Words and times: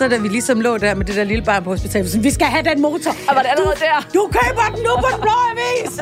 Så 0.00 0.08
da 0.08 0.18
vi 0.18 0.28
ligesom 0.28 0.60
lå 0.60 0.78
der 0.78 0.94
med 0.94 1.04
det 1.04 1.16
der 1.16 1.24
lille 1.24 1.44
barn 1.44 1.64
på 1.64 1.70
hospitalet, 1.70 2.10
så 2.10 2.20
vi 2.20 2.30
skal 2.30 2.46
have 2.46 2.64
den 2.64 2.80
motor. 2.80 3.10
Og 3.28 3.34
var 3.34 3.42
det 3.42 3.50
allerede 3.50 3.74
der? 3.80 4.08
Du 4.14 4.30
køber 4.32 4.74
den 4.74 4.82
nu 4.82 4.90
på 4.96 5.06
den 5.12 5.20
blå 5.20 5.32
avis! 5.50 6.00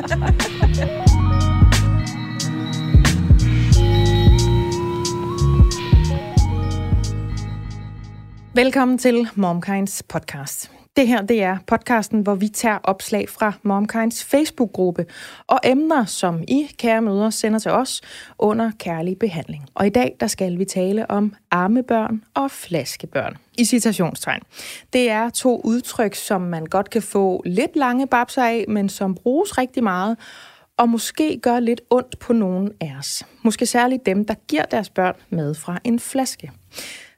Velkommen 8.55 8.97
til 8.97 9.27
MomKinds 9.35 10.03
podcast. 10.03 10.71
Det 10.95 11.07
her 11.07 11.21
det 11.21 11.43
er 11.43 11.57
podcasten, 11.67 12.21
hvor 12.21 12.35
vi 12.35 12.47
tager 12.47 12.77
opslag 12.83 13.29
fra 13.29 13.53
MomKinds 13.63 14.23
Facebook-gruppe 14.23 15.05
og 15.47 15.59
emner, 15.63 16.05
som 16.05 16.43
I, 16.47 16.71
kære 16.77 17.01
møder, 17.01 17.29
sender 17.29 17.59
til 17.59 17.71
os 17.71 18.01
under 18.37 18.71
kærlig 18.79 19.19
behandling. 19.19 19.65
Og 19.73 19.87
i 19.87 19.89
dag 19.89 20.15
der 20.19 20.27
skal 20.27 20.59
vi 20.59 20.65
tale 20.65 21.11
om 21.11 21.35
armebørn 21.51 22.23
og 22.33 22.51
flaskebørn. 22.51 23.37
I 23.59 23.65
citationstegn. 23.65 24.41
Det 24.93 25.09
er 25.09 25.29
to 25.29 25.61
udtryk, 25.63 26.15
som 26.15 26.41
man 26.41 26.65
godt 26.65 26.89
kan 26.89 27.01
få 27.01 27.41
lidt 27.45 27.75
lange 27.75 28.07
babser 28.07 28.43
af, 28.43 28.65
men 28.67 28.89
som 28.89 29.15
bruges 29.15 29.57
rigtig 29.57 29.83
meget, 29.83 30.17
og 30.77 30.89
måske 30.89 31.39
gør 31.43 31.59
lidt 31.59 31.81
ondt 31.89 32.19
på 32.19 32.33
nogen 32.33 32.71
af 32.81 32.95
os. 32.99 33.23
Måske 33.43 33.65
særligt 33.65 34.05
dem, 34.05 34.25
der 34.25 34.33
giver 34.47 34.63
deres 34.63 34.89
børn 34.89 35.15
med 35.29 35.55
fra 35.55 35.79
en 35.83 35.99
flaske. 35.99 36.51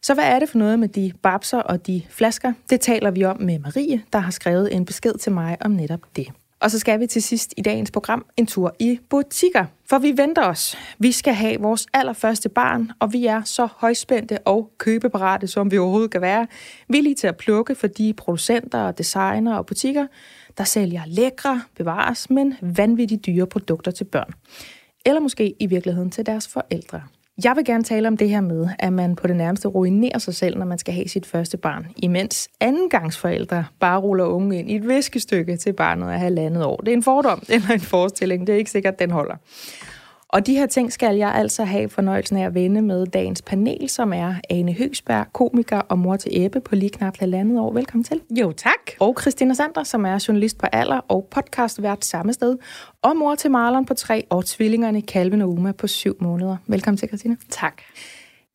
Så 0.02 0.14
hvad 0.14 0.23
er 0.23 0.39
det 0.39 0.50
for 0.50 0.58
noget 0.58 0.80
med 0.80 0.88
de 0.88 1.11
babser 1.23 1.59
og 1.59 1.88
de 1.88 2.02
flasker? 2.09 2.53
Det 2.70 2.80
taler 2.80 3.11
vi 3.11 3.23
om 3.23 3.42
med 3.42 3.59
Marie, 3.59 4.03
der 4.14 4.20
har 4.20 4.31
skrevet 4.31 4.76
en 4.76 4.86
besked 4.86 5.14
til 5.14 5.31
mig 5.31 5.58
om 5.61 5.72
netop 5.72 6.02
det. 6.16 6.28
Og 6.62 6.72
så 6.72 6.80
skal 6.80 7.00
vi 7.00 7.08
til 7.08 7.23
sidst 7.23 7.54
i 7.58 7.62
dagens 7.62 7.92
program 7.92 8.26
en 8.38 8.48
tur 8.48 8.76
i 8.80 9.00
butikker, 9.09 9.66
for 9.90 10.00
vi 10.00 10.17
venter 10.17 10.44
os. 10.44 10.78
Vi 11.00 11.12
skal 11.12 11.34
have 11.34 11.62
vores 11.62 11.88
allerførste 11.94 12.50
barn, 12.50 12.92
og 13.00 13.14
vi 13.14 13.26
er 13.26 13.44
så 13.44 13.67
højspændte 13.76 14.40
og 14.40 14.72
købeparate, 14.78 15.48
som 15.48 15.72
vi 15.72 15.78
overhovedet 15.78 16.12
kan 16.12 16.22
være. 16.22 16.48
Vi 16.88 17.02
lige 17.02 17.16
til 17.16 17.28
at 17.28 17.38
plukke 17.38 17.76
for 17.76 17.88
de 17.88 18.14
producenter, 18.14 18.80
og 18.80 18.98
designer 18.98 19.56
og 19.56 19.66
butikker, 19.66 20.08
der 20.58 20.64
sælger 20.64 21.02
lækre, 21.08 21.62
bevares, 21.78 22.30
men 22.30 22.56
vanvittigt 22.62 23.26
dyre 23.26 23.48
produkter 23.48 23.92
til 23.92 24.04
børn. 24.04 24.34
Eller 25.06 25.22
måske 25.22 25.56
i 25.59 25.66
virkeligheden 25.66 26.12
til 26.12 26.26
deres 26.26 26.48
forældre. 26.48 27.02
Jeg 27.44 27.56
vil 27.56 27.66
gerne 27.66 27.84
tale 27.84 28.08
om 28.08 28.17
det 28.17 28.30
her 28.30 28.42
med, 28.42 28.67
at 28.80 28.94
man 28.94 29.16
på 29.16 29.28
det 29.28 29.36
nærmeste 29.36 29.67
ruinerer 29.67 30.17
sig 30.17 30.36
selv, 30.36 30.58
når 30.58 30.66
man 30.66 30.78
skal 30.78 30.94
have 30.94 31.08
sit 31.08 31.25
første 31.25 31.58
barn, 31.58 31.88
imens 31.98 32.50
andengangsforældre 32.59 33.66
bare 33.80 34.00
ruller 34.00 34.25
unge 34.25 34.59
ind 34.59 34.72
i 34.72 34.75
et 34.75 34.88
viskestykke 34.88 35.58
til 35.58 35.73
barnet 35.73 36.09
af 36.09 36.20
halvandet 36.20 36.66
år. 36.66 36.78
Det 36.78 36.88
er 36.88 36.94
en 36.94 37.03
fordom 37.03 37.44
eller 37.50 37.72
en 37.72 37.80
forestilling, 37.80 38.48
det 38.48 38.53
er 38.53 38.58
ikke 38.58 38.72
sikkert, 38.72 39.00
den 39.00 39.11
holder. 39.11 39.36
Og 40.33 40.45
de 40.45 40.53
her 40.53 40.65
ting 40.65 40.93
skal 40.93 41.15
jeg 41.15 41.33
altså 41.35 41.63
have 41.63 41.89
fornøjelsen 41.89 42.37
af 42.37 42.45
at 42.45 42.53
vende 42.53 42.81
med 42.81 43.05
dagens 43.05 43.41
panel, 43.41 43.89
som 43.89 44.13
er 44.13 44.35
Ane 44.49 44.73
Høgsberg, 44.73 45.25
komiker 45.33 45.77
og 45.77 45.99
mor 45.99 46.15
til 46.15 46.45
Ebbe 46.45 46.61
på 46.61 46.75
lige 46.75 46.89
knap 46.89 47.17
halvandet 47.19 47.59
år. 47.59 47.73
Velkommen 47.73 48.03
til. 48.03 48.21
Jo, 48.30 48.52
tak. 48.52 48.91
Og 48.99 49.17
Christina 49.21 49.53
Sander, 49.53 49.83
som 49.83 50.05
er 50.05 50.25
journalist 50.27 50.58
på 50.58 50.65
Aller 50.71 50.97
og 50.97 51.27
podcastvært 51.31 52.05
samme 52.05 52.33
sted. 52.33 52.58
Og 53.02 53.17
mor 53.17 53.36
til 53.36 53.52
Marlon 53.52 53.86
på 53.86 53.93
tre 53.93 54.25
og 54.30 54.45
tvillingerne 54.45 55.02
Calvin 55.02 55.41
og 55.41 55.49
Uma 55.49 55.71
på 55.71 55.87
syv 55.87 56.17
måneder. 56.20 56.58
Velkommen 56.67 56.97
til, 56.97 57.08
Christina. 57.08 57.36
Tak. 57.49 57.81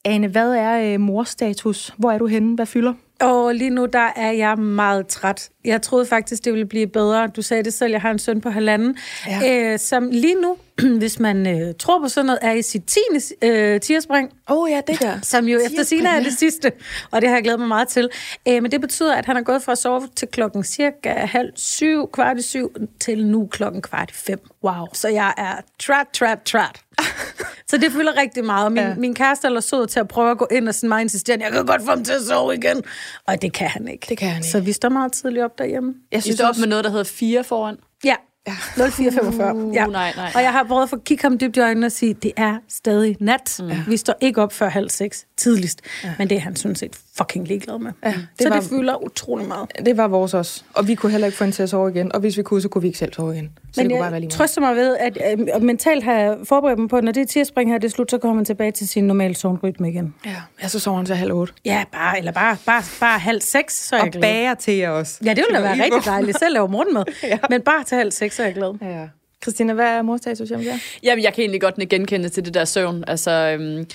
Ane, 0.06 0.26
hvad 0.26 0.50
er 0.50 0.92
øh, 0.92 1.00
morstatus? 1.00 1.94
Hvor 1.96 2.12
er 2.12 2.18
du 2.18 2.26
henne? 2.26 2.54
Hvad 2.54 2.66
fylder? 2.66 2.92
Og 3.20 3.54
lige 3.54 3.70
nu, 3.70 3.86
der 3.86 4.08
er 4.16 4.32
jeg 4.32 4.58
meget 4.58 5.06
træt. 5.06 5.50
Jeg 5.64 5.82
troede 5.82 6.06
faktisk, 6.06 6.44
det 6.44 6.52
ville 6.52 6.66
blive 6.66 6.86
bedre. 6.86 7.26
Du 7.26 7.42
sagde 7.42 7.62
det 7.62 7.74
selv, 7.74 7.90
jeg 7.90 8.00
har 8.00 8.10
en 8.10 8.18
søn 8.18 8.40
på 8.40 8.50
halvanden, 8.50 8.96
ja. 9.26 9.72
øh, 9.72 9.78
som 9.78 10.08
lige 10.10 10.34
nu, 10.34 10.56
hvis 10.98 11.20
man 11.20 11.46
øh, 11.46 11.74
tror 11.78 12.00
på 12.00 12.08
sådan 12.08 12.26
noget, 12.26 12.38
er 12.42 12.52
i 12.52 12.62
sit 12.62 12.82
tiende 12.84 13.20
øh, 13.42 13.80
tierspring. 13.80 14.30
Åh 14.50 14.58
oh, 14.58 14.70
ja, 14.70 14.80
det 14.86 15.00
der. 15.00 15.20
Som 15.22 15.48
jo 15.48 15.60
efter 15.66 15.82
sine 15.82 16.08
er 16.08 16.22
det 16.22 16.38
sidste, 16.38 16.72
og 17.10 17.20
det 17.20 17.28
har 17.28 17.36
jeg 17.36 17.44
glædet 17.44 17.60
mig 17.60 17.68
meget 17.68 17.88
til. 17.88 18.08
Øh, 18.48 18.62
men 18.62 18.70
det 18.72 18.80
betyder, 18.80 19.14
at 19.14 19.26
han 19.26 19.36
er 19.36 19.42
gået 19.42 19.62
fra 19.62 19.72
at 19.72 19.78
sove 19.78 20.08
til 20.16 20.28
klokken 20.28 20.64
cirka 20.64 21.12
halv 21.12 21.52
syv, 21.54 22.10
kvart 22.12 22.38
i 22.38 22.42
syv, 22.42 22.74
til 23.00 23.26
nu 23.26 23.46
klokken 23.46 23.82
kvart 23.82 24.10
i 24.10 24.14
fem. 24.14 24.38
Wow. 24.64 24.86
Så 24.92 25.08
jeg 25.08 25.34
er 25.36 25.54
træt, 25.78 26.06
træt, 26.12 26.38
træt. 26.42 26.85
så 27.70 27.76
det 27.76 27.92
fylder 27.92 28.16
rigtig 28.16 28.44
meget. 28.44 28.72
Min, 28.72 28.82
ja. 28.82 28.94
min 28.94 29.14
kæreste 29.14 29.48
er 29.48 29.60
sød 29.60 29.86
til 29.86 30.00
at 30.00 30.08
prøve 30.08 30.30
at 30.30 30.38
gå 30.38 30.48
ind 30.50 30.68
og 30.68 30.74
sådan 30.74 30.88
meget 30.88 31.02
insisterende, 31.02 31.44
jeg 31.44 31.52
kan 31.52 31.66
godt 31.66 31.82
få 31.82 31.90
ham 31.90 32.04
til 32.04 32.12
at 32.12 32.22
sove 32.22 32.54
igen. 32.54 32.82
Og 33.26 33.42
det 33.42 33.52
kan 33.52 33.68
han 33.68 33.88
ikke. 33.88 34.06
Det 34.08 34.18
kan 34.18 34.28
han 34.28 34.36
ikke. 34.36 34.48
Så 34.48 34.60
vi 34.60 34.72
står 34.72 34.88
meget 34.88 35.12
tidligt 35.12 35.44
op 35.44 35.58
derhjemme. 35.58 35.94
Jeg 36.12 36.22
synes, 36.22 36.32
vi 36.32 36.36
står 36.36 36.48
op 36.48 36.58
med 36.58 36.66
noget, 36.68 36.84
der 36.84 36.90
hedder 36.90 37.04
fire 37.04 37.44
foran. 37.44 37.76
Ja, 38.04 38.14
Ja. 38.46 38.56
0445. 38.90 39.54
Uh, 39.54 39.74
ja. 39.74 39.86
nej, 39.86 40.12
nej. 40.16 40.32
Og 40.34 40.42
jeg 40.42 40.52
har 40.52 40.64
prøvet 40.64 40.92
at 40.92 41.04
kigge 41.04 41.22
ham 41.22 41.38
dybt 41.38 41.56
i 41.56 41.60
øjnene 41.60 41.86
og 41.86 41.92
sige, 41.92 42.14
det 42.14 42.32
er 42.36 42.58
stadig 42.68 43.16
nat. 43.20 43.60
Mm. 43.62 43.70
Vi 43.86 43.96
står 43.96 44.14
ikke 44.20 44.42
op 44.42 44.52
før 44.52 44.68
halv 44.68 44.90
seks 44.90 45.26
tidligst. 45.36 45.80
Ja. 46.04 46.14
Men 46.18 46.30
det 46.30 46.36
er 46.36 46.40
han 46.40 46.56
sådan 46.56 46.74
set 46.76 46.98
fucking 47.18 47.48
ligeglad 47.48 47.78
med. 47.78 47.92
Ja, 48.04 48.08
det 48.08 48.18
så 48.40 48.48
var, 48.48 48.60
det 48.60 48.68
fylder 48.68 49.04
utrolig 49.04 49.48
meget. 49.48 49.70
Det 49.86 49.96
var 49.96 50.08
vores 50.08 50.34
også. 50.34 50.62
Og 50.74 50.88
vi 50.88 50.94
kunne 50.94 51.12
heller 51.12 51.26
ikke 51.26 51.38
få 51.38 51.44
hende 51.44 51.56
til 51.56 51.62
at 51.62 51.70
sove 51.70 51.90
igen. 51.90 52.12
Og 52.14 52.20
hvis 52.20 52.36
vi 52.36 52.42
kunne, 52.42 52.62
så 52.62 52.68
kunne 52.68 52.82
vi 52.82 52.88
ikke 52.88 52.98
selv 52.98 53.12
sove 53.12 53.34
igen. 53.34 53.50
Så 53.72 53.80
Men 53.80 53.84
det 53.84 53.92
kunne 53.92 54.02
bare 54.02 54.10
være 54.10 54.20
lige 54.20 54.30
trøster 54.30 54.60
mig 54.60 54.76
ved, 54.76 54.96
at 54.96 55.18
øh, 55.56 55.62
mentalt 55.62 56.04
har 56.04 56.12
jeg 56.12 56.36
forberedt 56.44 56.78
mig 56.78 56.88
på, 56.88 56.96
at 56.96 57.04
når 57.04 57.12
det 57.12 57.28
tirsspring 57.28 57.70
her 57.70 57.78
det 57.78 57.86
er 57.88 57.90
slut, 57.90 58.10
så 58.10 58.18
kommer 58.18 58.34
man 58.34 58.44
tilbage 58.44 58.72
til 58.72 58.88
sin 58.88 59.04
normale 59.04 59.34
søvnrytme 59.34 59.90
igen. 59.90 60.14
Ja, 60.26 60.30
ja 60.62 60.68
så 60.68 60.78
sover 60.78 60.96
han 60.96 61.06
til 61.06 61.16
halv 61.16 61.32
otte. 61.32 61.52
Ja, 61.64 61.84
bare, 61.92 62.18
eller 62.18 62.32
bare, 62.32 62.56
bare, 62.66 62.82
bare 63.00 63.18
halv 63.18 63.40
seks, 63.40 63.88
så 63.88 63.96
er 63.96 64.00
og 64.00 64.04
jeg 64.04 64.12
glad. 64.12 64.22
Og 64.22 64.22
bager 64.22 64.54
til 64.54 64.74
jer 64.74 64.90
også. 64.90 65.18
Ja, 65.24 65.30
det 65.30 65.44
ville 65.48 65.58
da 65.58 65.62
være 65.62 65.84
rigtig 65.84 66.04
dejligt. 66.04 66.38
Selv 66.38 66.52
laver 66.52 66.68
morgenmad. 66.68 67.04
ja. 67.22 67.38
Men 67.50 67.62
bare 67.62 67.84
til 67.84 67.98
halv 67.98 68.12
seks, 68.12 68.36
så 68.36 68.42
er 68.42 68.46
jeg 68.46 68.54
glad. 68.54 68.74
Ja. 68.82 69.08
Christina, 69.42 69.72
hvad 69.72 69.86
er 69.86 70.02
morstatus 70.02 70.48
hjemme 70.48 70.64
der? 70.64 70.78
Jamen, 71.02 71.24
jeg 71.24 71.34
kan 71.34 71.42
egentlig 71.42 71.60
godt 71.60 71.88
genkende 71.88 72.28
til 72.28 72.44
det 72.44 72.54
der 72.54 72.64
søvn. 72.64 73.04
Altså, 73.06 73.30
øhm, 73.30 73.86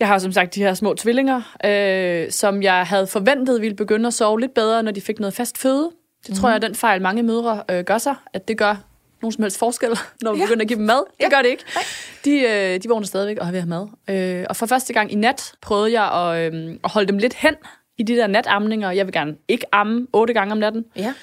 jeg 0.00 0.08
har 0.08 0.18
som 0.18 0.32
sagt 0.32 0.54
de 0.54 0.60
her 0.60 0.74
små 0.74 0.94
tvillinger, 0.94 1.56
øh, 1.64 2.30
som 2.30 2.62
jeg 2.62 2.86
havde 2.86 3.06
forventet 3.06 3.60
ville 3.60 3.76
begynde 3.76 4.06
at 4.06 4.14
sove 4.14 4.40
lidt 4.40 4.54
bedre, 4.54 4.82
når 4.82 4.90
de 4.90 5.00
fik 5.00 5.18
noget 5.20 5.34
fast 5.34 5.58
føde. 5.58 5.90
Det 6.22 6.30
mm. 6.30 6.34
tror 6.34 6.48
jeg 6.48 6.56
er 6.56 6.60
den 6.60 6.74
fejl, 6.74 7.02
mange 7.02 7.22
mødre 7.22 7.62
øh, 7.70 7.84
gør 7.84 7.98
sig, 7.98 8.14
at 8.32 8.48
det 8.48 8.58
gør 8.58 8.76
nogen 9.22 9.32
som 9.32 9.42
helst 9.42 9.58
forskel, 9.58 9.90
når 10.22 10.32
vi 10.32 10.38
ja. 10.38 10.44
begynder 10.44 10.62
at 10.62 10.68
give 10.68 10.78
dem 10.78 10.86
mad. 10.86 11.04
Det 11.16 11.24
ja. 11.24 11.28
gør 11.28 11.42
det 11.42 11.48
ikke. 11.48 11.64
De, 12.24 12.40
øh, 12.40 12.82
de 12.82 12.88
vågner 12.88 13.06
stadigvæk 13.06 13.38
og 13.38 13.46
har 13.46 13.52
ved 13.52 13.60
at 13.60 13.68
have 13.68 13.88
mad. 14.08 14.40
Øh, 14.40 14.46
og 14.48 14.56
for 14.56 14.66
første 14.66 14.92
gang 14.92 15.12
i 15.12 15.14
nat 15.14 15.52
prøvede 15.60 16.00
jeg 16.00 16.12
at, 16.12 16.54
øh, 16.54 16.76
at 16.84 16.90
holde 16.90 17.08
dem 17.08 17.18
lidt 17.18 17.34
hen 17.34 17.54
i 17.98 18.02
de 18.02 18.16
der 18.16 18.26
natamninger. 18.26 18.90
Jeg 18.90 19.06
vil 19.06 19.12
gerne 19.12 19.36
ikke 19.48 19.66
amme 19.72 20.06
otte 20.12 20.34
gange 20.34 20.52
om 20.52 20.58
natten. 20.58 20.84
Ja. 20.96 21.14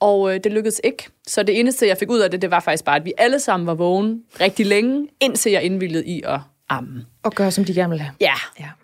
Og 0.00 0.34
øh, 0.34 0.40
det 0.44 0.52
lykkedes 0.52 0.80
ikke. 0.84 1.08
Så 1.26 1.42
det 1.42 1.60
eneste, 1.60 1.86
jeg 1.86 1.98
fik 1.98 2.10
ud 2.10 2.18
af 2.18 2.30
det, 2.30 2.42
det 2.42 2.50
var 2.50 2.60
faktisk 2.60 2.84
bare, 2.84 2.96
at 2.96 3.04
vi 3.04 3.12
alle 3.18 3.40
sammen 3.40 3.66
var 3.66 3.74
vågen 3.74 4.22
rigtig 4.40 4.66
længe, 4.66 5.08
indtil 5.20 5.52
jeg 5.52 5.62
indvildede 5.62 6.06
i 6.06 6.22
at 6.26 6.40
amme. 6.68 7.04
Og 7.22 7.32
gøre, 7.32 7.50
som 7.50 7.64
de 7.64 7.74
gerne 7.74 7.90
vil 7.90 8.00
have. 8.00 8.12
Ja. 8.20 8.34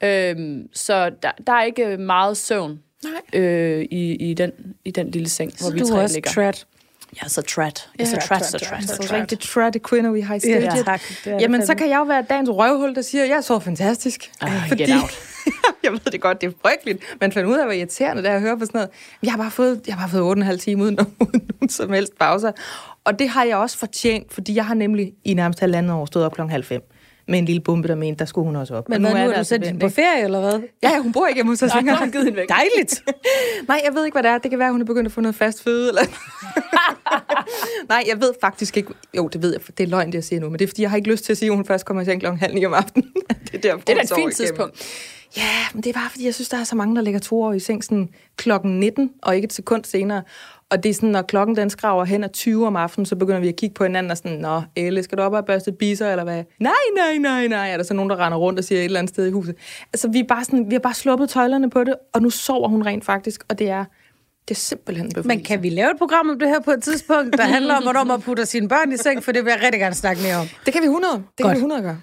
ja. 0.03 0.31
Øhm, 0.31 0.69
så 0.73 1.11
der, 1.23 1.31
der 1.47 1.53
er 1.53 1.63
ikke 1.63 1.97
meget 1.97 2.37
søvn 2.37 2.79
Nej. 3.05 3.41
Øh, 3.43 3.83
i, 3.91 4.31
i, 4.31 4.35
den, 4.35 4.53
i 4.85 4.91
den 4.91 5.11
lille 5.11 5.29
seng, 5.29 5.53
så 5.59 5.65
hvor 5.65 5.73
vi 5.73 5.79
du 5.79 5.87
tre 5.89 6.03
er 6.03 6.09
ligger. 6.09 6.31
træt. 6.31 6.67
Jeg 7.15 7.25
er 7.25 7.29
så 7.29 7.43
træt. 7.43 7.89
Jeg 7.99 8.05
er 8.05 8.09
Ja, 8.09 8.21
så 8.21 8.27
træt, 8.29 8.39
træt, 8.41 8.47
så 8.47 8.59
træt, 8.59 8.83
så 8.85 8.97
træt. 8.97 9.07
træt. 9.09 9.21
Rigtig 9.21 9.39
trætte 9.41 9.79
kvinder, 9.79 10.11
vi 10.11 10.21
har 10.21 10.35
i 10.35 10.41
studiet. 10.41 10.63
Ja, 10.63 10.83
tak. 10.83 11.01
Jamen, 11.27 11.67
så 11.67 11.75
kan 11.75 11.89
jeg 11.89 11.97
jo 11.97 12.03
være 12.03 12.25
dagens 12.31 12.51
røvhul, 12.51 12.95
der 12.95 13.03
siger, 13.03 13.25
jeg 13.25 13.45
så 13.45 13.59
fantastisk. 13.59 14.31
Ej, 14.41 14.49
get 14.79 14.91
out. 15.03 15.19
jeg 15.85 15.93
ved 15.93 16.01
det 16.13 16.21
godt, 16.21 16.41
det 16.41 16.47
er 16.47 16.53
frygteligt. 16.63 16.99
Man 17.21 17.33
finder 17.33 17.51
ud 17.51 17.57
af, 17.57 17.65
hvor 17.65 17.73
irriterende 17.73 18.23
det 18.23 18.31
er 18.31 18.35
at 18.35 18.41
høre 18.41 18.59
på 18.59 18.65
sådan 18.65 18.79
noget. 18.79 18.91
Jeg 19.23 19.33
har 19.33 19.39
bare 19.39 19.51
fået, 19.51 19.81
jeg 19.87 19.95
har 19.95 20.09
bare 20.09 20.19
fået 20.21 20.45
8,5 20.45 20.57
timer 20.57 20.85
uden 20.85 20.95
nogen 21.21 21.69
som 21.69 21.93
helst 21.93 22.19
pauser. 22.19 22.53
Og 23.05 23.19
det 23.19 23.29
har 23.29 23.45
jeg 23.45 23.57
også 23.57 23.79
fortjent, 23.79 24.33
fordi 24.33 24.55
jeg 24.55 24.67
har 24.67 24.75
nemlig 24.75 25.13
i 25.25 25.35
nærmest 25.35 25.61
halvandet 25.61 25.93
år 25.93 26.07
stået 26.07 26.25
op 26.25 26.35
klokken 26.35 26.51
halv 26.51 26.65
fem 26.65 26.83
med 27.29 27.39
en 27.39 27.45
lille 27.45 27.61
bombe, 27.61 27.89
der 27.89 27.95
mente, 27.95 28.19
der 28.19 28.25
skulle 28.25 28.45
hun 28.45 28.57
også 28.57 28.75
op. 28.75 28.89
Men 28.89 29.05
Og 29.05 29.11
hvad, 29.13 29.23
nu 29.25 29.29
det 29.29 29.35
er 29.37 29.43
du 29.43 29.49
sendt 29.49 29.81
på 29.81 29.89
ferie, 29.89 30.25
eller 30.25 30.41
hvad? 30.41 30.61
Ja, 30.83 30.99
hun 30.99 31.13
bor 31.13 31.27
ikke 31.27 31.37
hjemme 31.39 31.53
hos 31.53 31.63
os 31.63 31.69
Nej, 31.71 31.79
længere. 31.79 31.99
hun 31.99 32.11
givet 32.11 32.25
hende 32.25 32.37
væk. 32.37 32.49
Dejligt. 32.49 33.03
Nej, 33.69 33.81
jeg 33.85 33.95
ved 33.95 34.05
ikke, 34.05 34.15
hvad 34.15 34.23
det 34.23 34.31
er. 34.31 34.39
Det 34.39 34.51
kan 34.51 34.59
være, 34.59 34.73
hun 34.73 34.81
er 34.81 34.85
begyndt 34.85 35.07
at 35.07 35.13
få 35.13 35.21
noget 35.21 35.35
fast 35.35 35.63
føde. 35.63 35.89
Eller... 35.89 36.03
Nej, 37.89 38.05
jeg 38.09 38.21
ved 38.21 38.33
faktisk 38.41 38.77
ikke. 38.77 38.93
Jo, 39.17 39.29
det 39.29 39.43
ved 39.43 39.53
jeg. 39.53 39.63
for 39.63 39.73
Det 39.73 39.85
er 39.85 39.89
løgn, 39.89 40.07
det 40.07 40.15
jeg 40.15 40.25
siger 40.25 40.41
nu. 40.41 40.49
Men 40.51 40.59
det 40.59 40.65
er, 40.65 40.69
fordi 40.69 40.83
jeg 40.83 40.91
har 40.91 40.97
ikke 40.97 41.11
lyst 41.11 41.25
til 41.25 41.33
at 41.33 41.39
sige, 41.39 41.51
at 41.51 41.57
hun 41.57 41.65
først 41.65 41.85
kommer 41.87 42.03
i 42.03 42.05
seng 42.05 42.21
klokken 42.21 42.41
halv 42.41 42.55
ni 42.55 42.67
om 42.67 42.75
aftenen. 42.75 43.13
det 43.53 43.55
er, 43.55 43.59
der, 43.61 43.77
Det 43.77 43.99
er 43.99 44.03
et 44.03 44.11
fint 44.17 44.35
tidspunkt. 44.37 44.83
Ja, 45.37 45.51
men 45.75 45.83
det 45.83 45.91
er 45.91 45.95
bare, 46.01 46.11
fordi 46.11 46.25
jeg 46.25 46.35
synes, 46.35 46.49
der 46.49 46.57
er 46.57 46.65
så 46.65 46.77
mange, 46.77 46.97
der 46.97 47.03
ligger 47.03 47.21
to 47.21 47.43
år 47.43 47.53
i 47.53 47.61
seng 47.61 47.85
sådan 47.85 48.09
klokken 48.37 48.81
19, 48.81 49.11
og 49.23 49.37
ikke 49.37 49.47
et 49.47 49.53
sekund 49.53 49.85
senere. 49.85 50.23
Og 50.71 50.83
det 50.83 50.91
er 50.91 50.95
sådan, 50.95 51.09
når 51.09 51.23
klokken 51.23 51.57
den 51.57 51.71
skraver 51.71 52.05
hen 52.05 52.25
af 52.25 52.31
20 52.31 52.67
om 52.67 52.77
aftenen, 52.77 53.07
så 53.07 53.17
begynder 53.17 53.41
vi 53.41 53.49
at 53.49 53.57
kigge 53.57 53.75
på 53.75 53.85
hinanden 53.85 54.11
og 54.11 54.17
sådan, 54.17 54.39
Nå, 54.39 54.63
Elle, 54.77 55.03
skal 55.03 55.19
du 55.19 55.23
op 55.23 55.33
og 55.33 55.45
børste 55.45 55.73
biser, 55.73 56.11
eller 56.11 56.25
hvad? 56.25 56.45
Nej, 56.61 56.73
nej, 56.97 57.19
nej, 57.19 57.47
nej. 57.47 57.71
Er 57.73 57.77
der 57.77 57.85
så 57.85 57.95
nogen, 57.95 58.11
der 58.11 58.17
render 58.27 58.39
rundt 58.39 58.59
og 58.59 58.65
siger 58.65 58.79
et 58.79 58.85
eller 58.85 58.99
andet 58.99 59.15
sted 59.15 59.27
i 59.27 59.31
huset? 59.31 59.55
Altså, 59.93 60.09
vi, 60.09 60.19
er 60.19 60.25
bare 60.29 60.45
sådan, 60.45 60.67
vi 60.71 60.75
har 60.75 60.81
bare 60.81 60.95
sluppet 60.95 61.31
tøjlerne 61.31 61.71
på 61.71 61.85
det, 61.85 61.95
og 62.15 62.23
nu 62.23 62.31
sover 62.31 62.69
hun 62.69 62.87
rent 62.87 63.05
faktisk, 63.05 63.45
og 63.49 63.59
det 63.59 63.71
er, 63.71 63.85
det 64.49 64.55
er 64.55 64.59
simpelthen 64.59 65.09
befrielse. 65.09 65.29
Men 65.29 65.43
kan 65.43 65.63
vi 65.63 65.69
lave 65.69 65.91
et 65.91 65.99
program 65.99 66.31
om 66.31 66.39
det 66.39 66.49
her 66.49 66.61
på 66.61 66.71
et 66.71 66.83
tidspunkt, 66.83 67.37
der 67.37 67.45
handler 67.45 67.75
om, 67.77 67.83
hvornår 67.83 68.05
man 68.05 68.21
putter 68.21 68.45
sine 68.45 68.69
børn 68.69 68.93
i 68.93 68.97
seng, 68.97 69.25
for 69.25 69.33
det 69.33 69.45
vil 69.45 69.51
jeg 69.51 69.63
rigtig 69.63 69.81
gerne 69.81 69.95
snakke 69.95 70.23
mere 70.23 70.37
om. 70.37 70.47
Det 70.65 70.73
kan 70.73 70.83
vi 70.83 70.87
100. 70.87 71.13
Det 71.15 71.23
Godt. 71.23 71.37
kan 71.39 71.51
vi 71.51 71.57
100 71.57 71.83
gøre. 71.83 72.01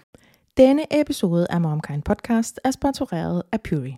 Denne 0.58 1.02
episode 1.02 1.48
af 1.50 1.62
MomKind 1.62 2.02
Podcast 2.04 2.60
er 2.64 2.72
sponsoreret 2.72 3.44
af 3.52 3.62
Puri. 3.62 3.98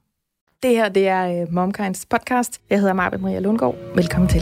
Det 0.63 0.71
her, 0.71 0.89
det 0.89 1.07
er 1.07 1.41
øh, 1.41 1.53
MomKinds 1.53 2.05
podcast. 2.05 2.61
Jeg 2.69 2.79
hedder 2.79 2.93
Marvind 2.93 3.21
Maria 3.21 3.39
Lundgaard. 3.39 3.75
Velkommen 3.95 4.29
til. 4.29 4.41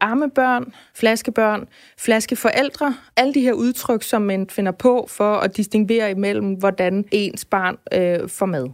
Armebørn, 0.00 0.72
flaskebørn, 0.94 1.68
flaskeforældre, 1.98 2.94
alle 3.16 3.34
de 3.34 3.40
her 3.40 3.52
udtryk, 3.52 4.02
som 4.02 4.22
man 4.22 4.46
finder 4.50 4.72
på 4.72 5.06
for 5.08 5.34
at 5.34 5.56
distinguere 5.56 6.10
imellem, 6.10 6.54
hvordan 6.54 7.04
ens 7.12 7.44
barn 7.44 7.76
øh, 7.92 8.28
får 8.28 8.46
mad. 8.46 8.68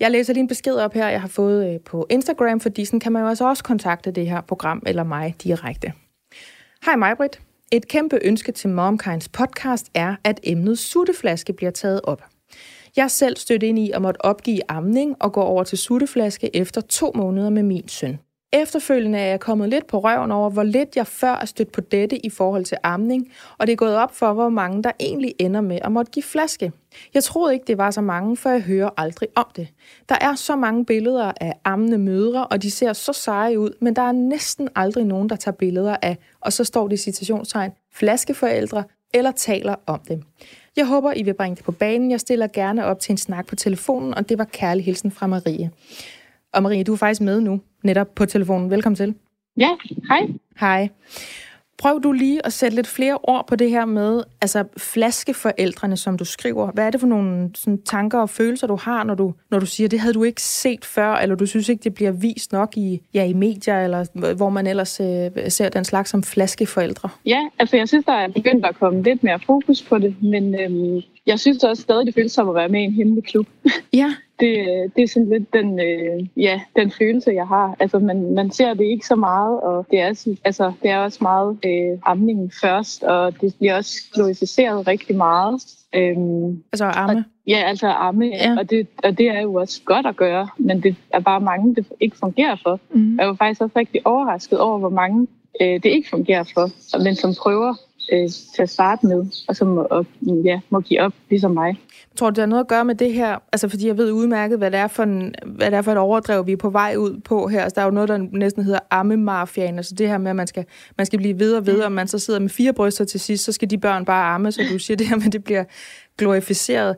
Jeg 0.00 0.10
læser 0.10 0.32
lige 0.32 0.42
en 0.42 0.48
besked 0.48 0.74
op 0.74 0.94
her, 0.94 1.08
jeg 1.08 1.20
har 1.20 1.28
fået 1.28 1.74
øh, 1.74 1.80
på 1.80 2.06
Instagram, 2.10 2.60
fordi 2.60 2.84
sådan 2.84 3.00
kan 3.00 3.12
man 3.12 3.22
jo 3.22 3.28
altså 3.28 3.48
også 3.48 3.64
kontakte 3.64 4.10
det 4.10 4.26
her 4.26 4.40
program 4.40 4.82
eller 4.86 5.04
mig 5.04 5.34
direkte. 5.42 5.92
Hej 6.84 6.96
mig, 6.96 7.16
Britt. 7.16 7.40
Et 7.72 7.88
kæmpe 7.88 8.18
ønske 8.22 8.52
til 8.52 8.70
MomKinds 8.70 9.28
podcast 9.28 9.90
er, 9.94 10.16
at 10.24 10.40
emnet 10.42 10.78
sutteflaske 10.78 11.52
bliver 11.52 11.70
taget 11.70 12.00
op. 12.04 12.22
Jeg 12.96 13.10
selv 13.10 13.36
stødt 13.36 13.62
ind 13.62 13.78
i 13.78 13.90
at 13.90 14.02
måtte 14.02 14.24
opgive 14.24 14.60
amning 14.68 15.16
og 15.20 15.32
gå 15.32 15.40
over 15.40 15.64
til 15.64 15.78
sutteflaske 15.78 16.56
efter 16.56 16.80
to 16.80 17.12
måneder 17.14 17.50
med 17.50 17.62
min 17.62 17.88
søn. 17.88 18.18
Efterfølgende 18.52 19.18
er 19.18 19.26
jeg 19.26 19.40
kommet 19.40 19.68
lidt 19.68 19.86
på 19.86 19.98
røven 19.98 20.30
over, 20.30 20.50
hvor 20.50 20.62
lidt 20.62 20.96
jeg 20.96 21.06
før 21.06 21.32
er 21.32 21.44
stødt 21.44 21.72
på 21.72 21.80
dette 21.80 22.26
i 22.26 22.30
forhold 22.30 22.64
til 22.64 22.76
amning, 22.82 23.32
og 23.58 23.66
det 23.66 23.72
er 23.72 23.76
gået 23.76 23.96
op 23.96 24.14
for, 24.14 24.32
hvor 24.32 24.48
mange 24.48 24.82
der 24.82 24.92
egentlig 25.00 25.34
ender 25.38 25.60
med 25.60 25.78
at 25.82 25.92
måtte 25.92 26.12
give 26.12 26.22
flaske. 26.22 26.72
Jeg 27.14 27.24
troede 27.24 27.54
ikke, 27.54 27.64
det 27.66 27.78
var 27.78 27.90
så 27.90 28.00
mange, 28.00 28.36
for 28.36 28.50
jeg 28.50 28.60
hører 28.60 28.90
aldrig 28.96 29.28
om 29.36 29.46
det. 29.56 29.68
Der 30.08 30.16
er 30.20 30.34
så 30.34 30.56
mange 30.56 30.84
billeder 30.84 31.32
af 31.40 31.52
ammende 31.64 31.98
mødre, 31.98 32.46
og 32.46 32.62
de 32.62 32.70
ser 32.70 32.92
så 32.92 33.12
seje 33.12 33.58
ud, 33.58 33.70
men 33.80 33.96
der 33.96 34.02
er 34.02 34.12
næsten 34.12 34.68
aldrig 34.76 35.04
nogen, 35.04 35.28
der 35.28 35.36
tager 35.36 35.56
billeder 35.56 35.96
af, 36.02 36.18
og 36.40 36.52
så 36.52 36.64
står 36.64 36.88
det 36.88 36.94
i 36.94 37.02
citationstegn, 37.02 37.70
flaskeforældre, 37.92 38.84
eller 39.14 39.30
taler 39.30 39.74
om 39.86 40.00
dem. 40.08 40.22
Jeg 40.76 40.86
håber, 40.86 41.12
I 41.12 41.22
vil 41.22 41.34
bringe 41.34 41.56
det 41.56 41.64
på 41.64 41.72
banen. 41.72 42.10
Jeg 42.10 42.20
stiller 42.20 42.46
gerne 42.46 42.84
op 42.84 43.00
til 43.00 43.12
en 43.12 43.16
snak 43.16 43.46
på 43.46 43.56
telefonen, 43.56 44.14
og 44.14 44.28
det 44.28 44.38
var 44.38 44.44
kærlig 44.44 44.84
hilsen 44.84 45.10
fra 45.10 45.26
Marie. 45.26 45.70
Og 46.52 46.62
Marie, 46.62 46.84
du 46.84 46.92
er 46.92 46.96
faktisk 46.96 47.20
med 47.20 47.40
nu, 47.40 47.60
netop 47.82 48.14
på 48.14 48.26
telefonen. 48.26 48.70
Velkommen 48.70 48.96
til. 48.96 49.14
Ja, 49.56 49.70
hej. 50.08 50.28
Hej. 50.60 50.88
Prøv 51.78 52.00
du 52.02 52.12
lige 52.12 52.46
at 52.46 52.52
sætte 52.52 52.76
lidt 52.76 52.86
flere 52.86 53.18
ord 53.22 53.46
på 53.46 53.56
det 53.56 53.70
her 53.70 53.84
med, 53.84 54.22
altså 54.42 54.64
flaskeforældrene, 54.76 55.96
som 55.96 56.18
du 56.18 56.24
skriver. 56.24 56.72
Hvad 56.72 56.86
er 56.86 56.90
det 56.90 57.00
for 57.00 57.06
nogle 57.06 57.50
sådan, 57.54 57.82
tanker 57.82 58.18
og 58.18 58.30
følelser, 58.30 58.66
du 58.66 58.76
har, 58.76 59.04
når 59.04 59.14
du, 59.14 59.34
når 59.50 59.58
du 59.58 59.66
siger, 59.66 59.88
det 59.88 60.00
havde 60.00 60.14
du 60.14 60.24
ikke 60.24 60.42
set 60.42 60.84
før, 60.84 61.14
eller 61.14 61.36
du 61.36 61.46
synes 61.46 61.68
ikke, 61.68 61.84
det 61.84 61.94
bliver 61.94 62.10
vist 62.10 62.52
nok 62.52 62.76
i, 62.76 63.00
ja, 63.14 63.24
i 63.24 63.32
medier, 63.32 63.84
eller 63.84 64.34
hvor 64.34 64.50
man 64.50 64.66
ellers 64.66 65.00
øh, 65.00 65.30
ser 65.48 65.68
den 65.68 65.84
slags 65.84 66.10
som 66.10 66.22
flaskeforældre? 66.22 67.08
Ja, 67.26 67.48
altså 67.58 67.76
jeg 67.76 67.88
synes, 67.88 68.04
der 68.04 68.12
er 68.12 68.28
begyndt 68.28 68.66
at 68.66 68.78
komme 68.78 69.02
lidt 69.02 69.22
mere 69.22 69.40
fokus 69.46 69.82
på 69.82 69.98
det, 69.98 70.22
men 70.22 70.60
øhm, 70.60 71.02
jeg 71.30 71.40
synes 71.40 71.64
også 71.64 71.82
stadig, 71.82 72.06
det 72.06 72.14
føles 72.14 72.32
som 72.32 72.48
at 72.48 72.54
være 72.54 72.68
med 72.68 72.80
i 72.80 72.84
en 72.84 72.92
hemmelig 72.92 73.24
klub. 73.24 73.46
Ja. 73.92 74.14
Det, 74.40 74.56
det 74.96 75.02
er 75.02 75.08
sådan 75.08 75.28
lidt 75.28 75.52
den, 75.52 75.80
øh, 75.80 76.26
ja, 76.36 76.60
den 76.76 76.90
følelse, 76.90 77.30
jeg 77.30 77.46
har. 77.46 77.76
Altså, 77.80 77.98
man, 77.98 78.34
man 78.34 78.50
ser 78.50 78.74
det 78.74 78.84
ikke 78.84 79.06
så 79.06 79.14
meget, 79.16 79.60
og 79.60 79.86
det 79.90 80.00
er, 80.00 80.36
altså, 80.44 80.72
det 80.82 80.90
er 80.90 80.98
også 80.98 81.18
meget 81.22 81.58
øh, 81.66 81.98
amningen 82.06 82.52
først, 82.60 83.02
og 83.02 83.40
det 83.40 83.54
bliver 83.58 83.76
også 83.76 83.92
glorificeret 84.14 84.86
rigtig 84.86 85.16
meget. 85.16 85.62
Øhm, 85.94 86.62
Altså 86.72 86.84
arme. 86.84 87.24
ja, 87.46 87.56
altså 87.66 87.86
amme, 87.88 88.26
Ja. 88.26 88.50
ja. 88.52 88.56
og, 88.58 88.70
det, 88.70 88.86
og 89.04 89.18
det 89.18 89.26
er 89.28 89.40
jo 89.40 89.54
også 89.54 89.80
godt 89.84 90.06
at 90.06 90.16
gøre, 90.16 90.48
men 90.58 90.82
det 90.82 90.96
er 91.10 91.20
bare 91.20 91.40
mange, 91.40 91.74
det 91.74 91.86
ikke 92.00 92.16
fungerer 92.16 92.56
for. 92.62 92.80
Mm. 92.90 93.18
Jeg 93.18 93.26
var 93.26 93.34
faktisk 93.34 93.60
også 93.60 93.78
rigtig 93.78 94.06
overrasket 94.06 94.58
over, 94.58 94.78
hvor 94.78 94.88
mange 94.88 95.26
øh, 95.60 95.68
det 95.82 95.84
ikke 95.86 96.08
fungerer 96.10 96.44
for, 96.54 96.70
men 97.04 97.14
som 97.16 97.34
prøver 97.42 97.74
øh, 98.12 98.28
til 98.28 98.62
at 98.62 98.70
starte 98.70 99.06
med, 99.06 99.26
og 99.48 99.56
som 99.56 99.78
og, 99.78 100.06
ja, 100.44 100.60
må 100.70 100.80
give 100.80 101.00
op, 101.00 101.12
ligesom 101.30 101.50
mig. 101.50 101.80
Tror 102.16 102.30
du, 102.30 102.34
det 102.34 102.42
har 102.42 102.46
noget 102.46 102.64
at 102.64 102.68
gøre 102.68 102.84
med 102.84 102.94
det 102.94 103.12
her? 103.12 103.38
Altså, 103.52 103.68
fordi 103.68 103.86
jeg 103.86 103.96
ved 103.96 104.12
udmærket, 104.12 104.58
hvad 104.58 104.70
det 104.70 104.80
er 104.80 104.88
for, 104.88 105.02
en, 105.02 105.34
hvad 105.44 105.70
det 105.70 105.76
er 105.76 105.82
for 105.82 105.92
et 105.92 105.98
overdrev, 105.98 106.46
vi 106.46 106.52
er 106.52 106.56
på 106.56 106.70
vej 106.70 106.94
ud 106.98 107.20
på 107.20 107.48
her. 107.48 107.62
Altså, 107.62 107.74
der 107.74 107.80
er 107.80 107.84
jo 107.84 107.90
noget, 107.90 108.08
der 108.08 108.18
næsten 108.32 108.64
hedder 108.64 108.78
ammemafiaen. 108.90 109.76
Altså 109.76 109.94
det 109.94 110.08
her 110.08 110.18
med, 110.18 110.30
at 110.30 110.36
man 110.36 110.46
skal, 110.46 110.64
man 110.98 111.06
skal 111.06 111.18
blive 111.18 111.38
ved 111.38 111.54
og 111.54 111.66
ved, 111.66 111.80
og 111.80 111.92
man 111.92 112.08
så 112.08 112.18
sidder 112.18 112.40
med 112.40 112.48
fire 112.48 112.72
bryster 112.72 113.04
til 113.04 113.20
sidst, 113.20 113.44
så 113.44 113.52
skal 113.52 113.70
de 113.70 113.78
børn 113.78 114.04
bare 114.04 114.34
amme, 114.34 114.52
så 114.52 114.62
du 114.72 114.78
siger 114.78 114.96
det 114.96 115.08
her 115.08 115.16
med, 115.16 115.30
det 115.30 115.44
bliver 115.44 115.64
glorificeret. 116.18 116.96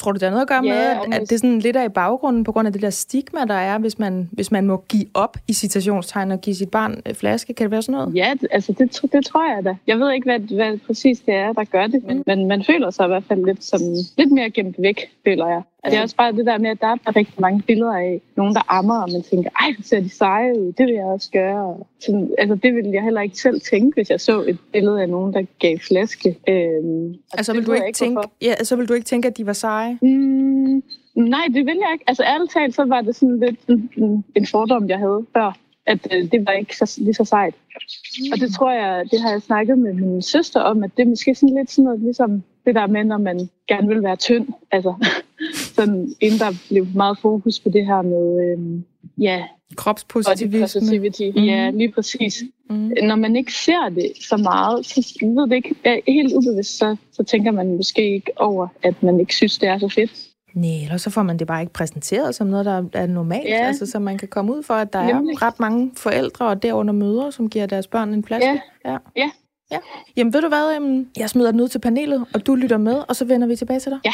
Tror 0.00 0.12
du, 0.12 0.14
det 0.14 0.22
har 0.22 0.30
noget 0.30 0.42
at 0.42 0.48
gøre 0.48 0.64
Ja, 0.64 0.98
med, 0.98 1.14
at, 1.14 1.22
at 1.22 1.30
det 1.30 1.40
sådan 1.40 1.58
lidt 1.58 1.76
er 1.76 1.82
i 1.82 1.88
baggrunden 1.88 2.44
på 2.44 2.52
grund 2.52 2.66
af 2.66 2.72
det 2.72 2.82
der 2.82 2.90
stigma, 2.90 3.40
der 3.44 3.54
er, 3.54 3.78
hvis 3.78 3.98
man, 3.98 4.28
hvis 4.32 4.50
man 4.52 4.66
må 4.66 4.84
give 4.88 5.06
op 5.14 5.36
i 5.48 5.52
citationstegn 5.52 6.30
og 6.30 6.40
give 6.40 6.56
sit 6.56 6.70
barn 6.70 7.02
øh, 7.06 7.14
flaske? 7.14 7.54
Kan 7.54 7.64
det 7.64 7.70
være 7.70 7.82
sådan 7.82 7.92
noget? 8.00 8.14
Ja, 8.14 8.34
altså 8.50 8.72
det, 8.72 9.12
det 9.12 9.24
tror 9.26 9.54
jeg 9.54 9.64
da. 9.64 9.76
Jeg 9.86 9.98
ved 9.98 10.12
ikke, 10.12 10.24
hvad, 10.24 10.56
hvad 10.56 10.78
præcis 10.86 11.20
det 11.20 11.34
er, 11.34 11.52
der 11.52 11.64
gør 11.64 11.86
det, 11.86 12.04
men, 12.06 12.22
men 12.26 12.48
man 12.48 12.64
føler 12.64 12.90
sig 12.90 13.04
i 13.04 13.08
hvert 13.08 13.24
fald 13.28 13.44
lidt, 13.44 13.64
som, 13.64 13.80
lidt 14.18 14.32
mere 14.32 14.50
gemt 14.50 14.76
væk, 14.78 15.00
føler 15.24 15.46
jeg. 15.46 15.62
Altså, 15.84 15.90
det 15.94 15.98
er 15.98 16.02
også 16.02 16.16
bare 16.16 16.32
det 16.32 16.46
der 16.46 16.58
med, 16.58 16.70
at 16.70 16.80
der 16.80 16.86
er 16.86 17.16
rigtig 17.16 17.34
mange 17.40 17.62
billeder 17.66 17.92
af 17.92 18.20
nogen, 18.36 18.54
der 18.54 18.60
ammer, 18.68 19.02
og 19.02 19.08
man 19.12 19.22
tænker, 19.22 19.50
ej, 19.60 19.72
hvor 19.76 19.82
ser 19.82 20.00
de 20.00 20.08
seje 20.08 20.58
ud, 20.60 20.72
det 20.78 20.86
vil 20.86 20.94
jeg 20.94 21.04
også 21.04 21.30
gøre. 21.32 21.64
Og 21.66 21.86
Sådan, 22.00 22.30
altså, 22.38 22.54
det 22.54 22.74
ville 22.74 22.90
jeg 22.92 23.02
heller 23.02 23.20
ikke 23.20 23.38
selv 23.38 23.60
tænke, 23.60 23.94
hvis 23.94 24.10
jeg 24.10 24.20
så 24.20 24.42
et 24.48 24.58
billede 24.72 25.02
af 25.02 25.08
nogen, 25.08 25.34
der 25.34 25.42
gav 25.58 25.78
flaske. 25.78 26.28
Øhm, 26.48 27.08
og 27.32 27.38
Altså, 27.38 27.52
vil 27.52 27.66
du 27.66 27.72
jeg 27.72 27.86
ikke 27.86 27.96
tænke, 27.96 28.12
hvorfor. 28.14 28.30
ja, 28.42 28.54
så 28.64 28.76
vil 28.76 28.88
du 28.88 28.92
ikke 28.94 29.04
tænke, 29.06 29.28
at 29.28 29.36
de 29.36 29.46
var 29.46 29.52
seje? 29.52 29.98
Mm, 30.02 30.82
nej, 31.14 31.44
det 31.54 31.66
vil 31.66 31.76
jeg 31.84 31.90
ikke. 31.92 32.04
Altså 32.06 32.22
ærligt 32.22 32.52
talt, 32.52 32.74
så 32.74 32.84
var 32.84 33.00
det 33.00 33.16
sådan 33.16 33.40
lidt 33.40 33.60
en, 33.68 33.90
en- 33.96 34.24
en 34.36 34.46
fordom, 34.46 34.88
jeg 34.88 34.98
havde 34.98 35.24
før, 35.36 35.56
at 35.86 36.06
øh, 36.12 36.30
det 36.32 36.46
var 36.46 36.52
ikke 36.52 36.76
så, 36.76 36.94
lige 37.00 37.14
så 37.14 37.24
sejt. 37.24 37.54
Og 38.32 38.40
det 38.40 38.54
tror 38.54 38.72
jeg, 38.72 39.04
det 39.10 39.20
har 39.20 39.30
jeg 39.30 39.42
snakket 39.42 39.78
med 39.78 39.94
min 39.94 40.22
søster 40.22 40.60
om, 40.60 40.84
at 40.84 40.90
det 40.96 41.02
er 41.02 41.08
måske 41.08 41.34
sådan 41.34 41.56
lidt 41.56 41.70
sådan 41.70 41.84
noget, 41.84 42.00
ligesom 42.00 42.42
det 42.66 42.74
der 42.74 42.86
med, 42.86 43.04
når 43.04 43.18
man 43.18 43.48
gerne 43.68 43.88
vil 43.88 44.02
være 44.02 44.16
tynd. 44.16 44.48
Altså, 44.70 44.94
sådan, 45.76 46.14
inden 46.20 46.38
der 46.38 46.50
blev 46.68 46.86
meget 46.94 47.18
fokus 47.18 47.60
på 47.60 47.68
det 47.68 47.86
her 47.86 48.02
med, 48.02 48.56
øh, 48.58 48.82
ja, 49.24 49.44
Kropspositivisme? 49.76 50.80
Mm. 51.36 51.44
Ja, 51.44 51.70
lige 51.70 51.92
præcis. 51.92 52.42
Mm. 52.70 52.92
Når 53.02 53.16
man 53.16 53.36
ikke 53.36 53.52
ser 53.52 53.88
det 53.88 54.12
så 54.28 54.36
meget, 54.36 54.86
så 54.86 55.18
ved 55.22 55.48
det 55.48 55.56
ikke, 55.56 56.02
helt 56.06 56.34
ubevidst, 56.34 56.78
så, 56.78 56.96
så 57.12 57.22
tænker 57.22 57.50
man 57.50 57.76
måske 57.76 58.14
ikke 58.14 58.32
over, 58.36 58.68
at 58.82 59.02
man 59.02 59.20
ikke 59.20 59.34
synes, 59.34 59.58
det 59.58 59.68
er 59.68 59.78
så 59.78 59.88
fedt. 59.88 60.28
Nej, 60.54 60.82
eller 60.82 60.96
så 60.96 61.10
får 61.10 61.22
man 61.22 61.38
det 61.38 61.46
bare 61.46 61.60
ikke 61.60 61.72
præsenteret 61.72 62.34
som 62.34 62.46
noget, 62.46 62.66
der 62.66 62.84
er 62.92 63.06
normalt. 63.06 63.48
Ja. 63.48 63.66
Altså, 63.66 63.86
så 63.86 63.98
man 63.98 64.18
kan 64.18 64.28
komme 64.28 64.56
ud 64.56 64.62
for, 64.62 64.74
at 64.74 64.92
der 64.92 65.06
Nemlig. 65.14 65.34
er 65.34 65.42
ret 65.42 65.60
mange 65.60 65.92
forældre 65.96 66.46
og 66.46 66.62
derunder 66.62 66.92
mødre, 66.94 67.32
som 67.32 67.50
giver 67.50 67.66
deres 67.66 67.86
børn 67.86 68.14
en 68.14 68.24
flaske. 68.24 68.46
Ja. 68.84 68.90
ja. 68.92 68.98
Ja. 69.16 69.30
ja. 69.70 69.78
Jamen 70.16 70.32
ved 70.32 70.40
du 70.42 70.48
hvad, 70.48 70.76
øhm, 70.76 71.08
jeg 71.16 71.30
smider 71.30 71.50
den 71.50 71.60
ud 71.60 71.68
til 71.68 71.78
panelet, 71.78 72.24
og 72.34 72.46
du 72.46 72.54
lytter 72.54 72.78
med, 72.78 73.02
og 73.08 73.16
så 73.16 73.24
vender 73.24 73.46
vi 73.46 73.56
tilbage 73.56 73.80
til 73.80 73.92
dig. 73.92 74.00
Ja. 74.04 74.12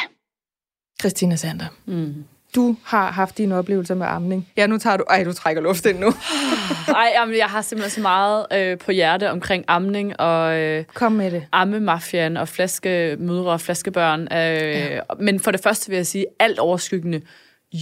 Christina 1.00 1.36
Sander, 1.36 1.66
Mm. 1.86 2.24
Du 2.54 2.76
har 2.84 3.10
haft 3.10 3.38
dine 3.38 3.56
oplevelser 3.58 3.94
med 3.94 4.06
amning. 4.06 4.48
Ja, 4.56 4.66
nu 4.66 4.78
tager 4.78 4.96
du... 4.96 5.04
Ej, 5.10 5.24
du 5.24 5.32
trækker 5.32 5.62
luft 5.62 5.86
ind 5.86 5.98
nu. 5.98 6.12
Nej, 6.88 7.12
jamen, 7.14 7.36
jeg 7.36 7.46
har 7.46 7.62
simpelthen 7.62 7.90
så 7.90 8.00
meget 8.00 8.46
øh, 8.54 8.78
på 8.78 8.92
hjerte 8.92 9.30
omkring 9.30 9.64
amning 9.68 10.20
og 10.20 10.58
øh, 10.58 10.84
Kom 10.94 11.12
med 11.12 11.30
det. 11.30 11.46
ammemafiaen 11.52 12.36
og 12.36 12.48
flaskemødre 12.48 13.52
og 13.52 13.60
flaskebørn. 13.60 14.20
Øh, 14.20 14.28
ja. 14.38 15.00
Men 15.20 15.40
for 15.40 15.50
det 15.50 15.60
første 15.62 15.88
vil 15.88 15.96
jeg 15.96 16.06
sige, 16.06 16.26
alt 16.38 16.58
overskyggende, 16.58 17.20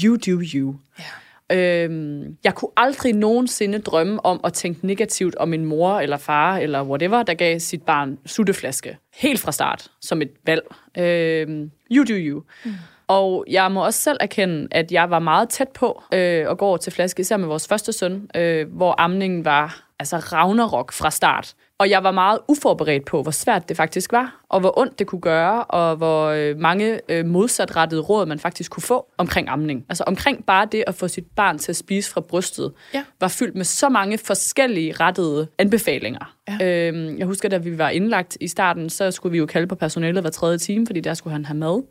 you 0.04 0.16
do 0.16 0.40
you. 0.54 0.74
Ja. 0.98 1.04
Øhm, 1.52 2.36
jeg 2.44 2.54
kunne 2.54 2.70
aldrig 2.76 3.12
nogensinde 3.12 3.78
drømme 3.78 4.26
om 4.26 4.40
at 4.44 4.52
tænke 4.52 4.86
negativt 4.86 5.34
om 5.36 5.48
min 5.48 5.64
mor 5.64 6.00
eller 6.00 6.16
far 6.16 6.56
eller 6.58 6.82
whatever, 6.82 7.22
der 7.22 7.34
gav 7.34 7.58
sit 7.60 7.82
barn 7.82 8.18
sutteflaske. 8.26 8.96
Helt 9.16 9.40
fra 9.40 9.52
start, 9.52 9.90
som 10.00 10.22
et 10.22 10.30
valg. 10.46 10.62
Øhm, 10.98 11.70
you 11.90 12.04
do 12.04 12.12
you. 12.14 12.42
Mm. 12.64 12.72
Og 13.08 13.44
jeg 13.50 13.72
må 13.72 13.84
også 13.84 14.00
selv 14.00 14.16
erkende, 14.20 14.68
at 14.70 14.92
jeg 14.92 15.10
var 15.10 15.18
meget 15.18 15.48
tæt 15.48 15.68
på 15.68 16.02
øh, 16.14 16.50
at 16.50 16.58
gå 16.58 16.66
over 16.66 16.76
til 16.76 16.92
flaske, 16.92 17.20
især 17.20 17.36
med 17.36 17.48
vores 17.48 17.68
første 17.68 17.92
søn, 17.92 18.30
øh, 18.36 18.72
hvor 18.72 18.94
amningen 19.00 19.44
var 19.44 19.84
altså 20.00 20.16
ragnarok 20.16 20.92
fra 20.92 21.10
start. 21.10 21.54
Og 21.78 21.90
jeg 21.90 22.04
var 22.04 22.10
meget 22.10 22.38
uforberedt 22.48 23.04
på, 23.04 23.22
hvor 23.22 23.30
svært 23.30 23.68
det 23.68 23.76
faktisk 23.76 24.12
var, 24.12 24.40
og 24.48 24.60
hvor 24.60 24.78
ondt 24.78 24.98
det 24.98 25.06
kunne 25.06 25.20
gøre, 25.20 25.64
og 25.64 25.96
hvor 25.96 26.26
øh, 26.26 26.58
mange 26.58 27.00
øh, 27.08 27.26
modsatrettede 27.26 28.00
råd, 28.00 28.26
man 28.26 28.38
faktisk 28.38 28.70
kunne 28.70 28.82
få 28.82 29.06
omkring 29.18 29.48
amning. 29.48 29.84
Altså 29.88 30.04
omkring 30.06 30.46
bare 30.46 30.68
det 30.72 30.84
at 30.86 30.94
få 30.94 31.08
sit 31.08 31.24
barn 31.36 31.58
til 31.58 31.72
at 31.72 31.76
spise 31.76 32.10
fra 32.10 32.20
brystet, 32.20 32.72
Ja. 32.94 33.04
var 33.20 33.28
fyldt 33.28 33.54
med 33.56 33.64
så 33.64 33.88
mange 33.88 34.18
forskellige 34.18 34.92
rettede 35.00 35.48
anbefalinger. 35.58 36.34
Ja. 36.60 36.88
Øhm, 36.88 37.18
jeg 37.18 37.26
husker, 37.26 37.48
da 37.48 37.58
vi 37.58 37.78
var 37.78 37.88
indlagt 37.88 38.36
i 38.40 38.48
starten, 38.48 38.90
så 38.90 39.10
skulle 39.10 39.30
vi 39.32 39.38
jo 39.38 39.46
kalde 39.46 39.66
på 39.66 39.74
personalet 39.74 40.22
hver 40.22 40.30
tredje 40.30 40.58
time, 40.58 40.86
fordi 40.86 41.00
der 41.00 41.14
skulle 41.14 41.32
han 41.32 41.44
have 41.44 41.56
mad. 41.58 41.82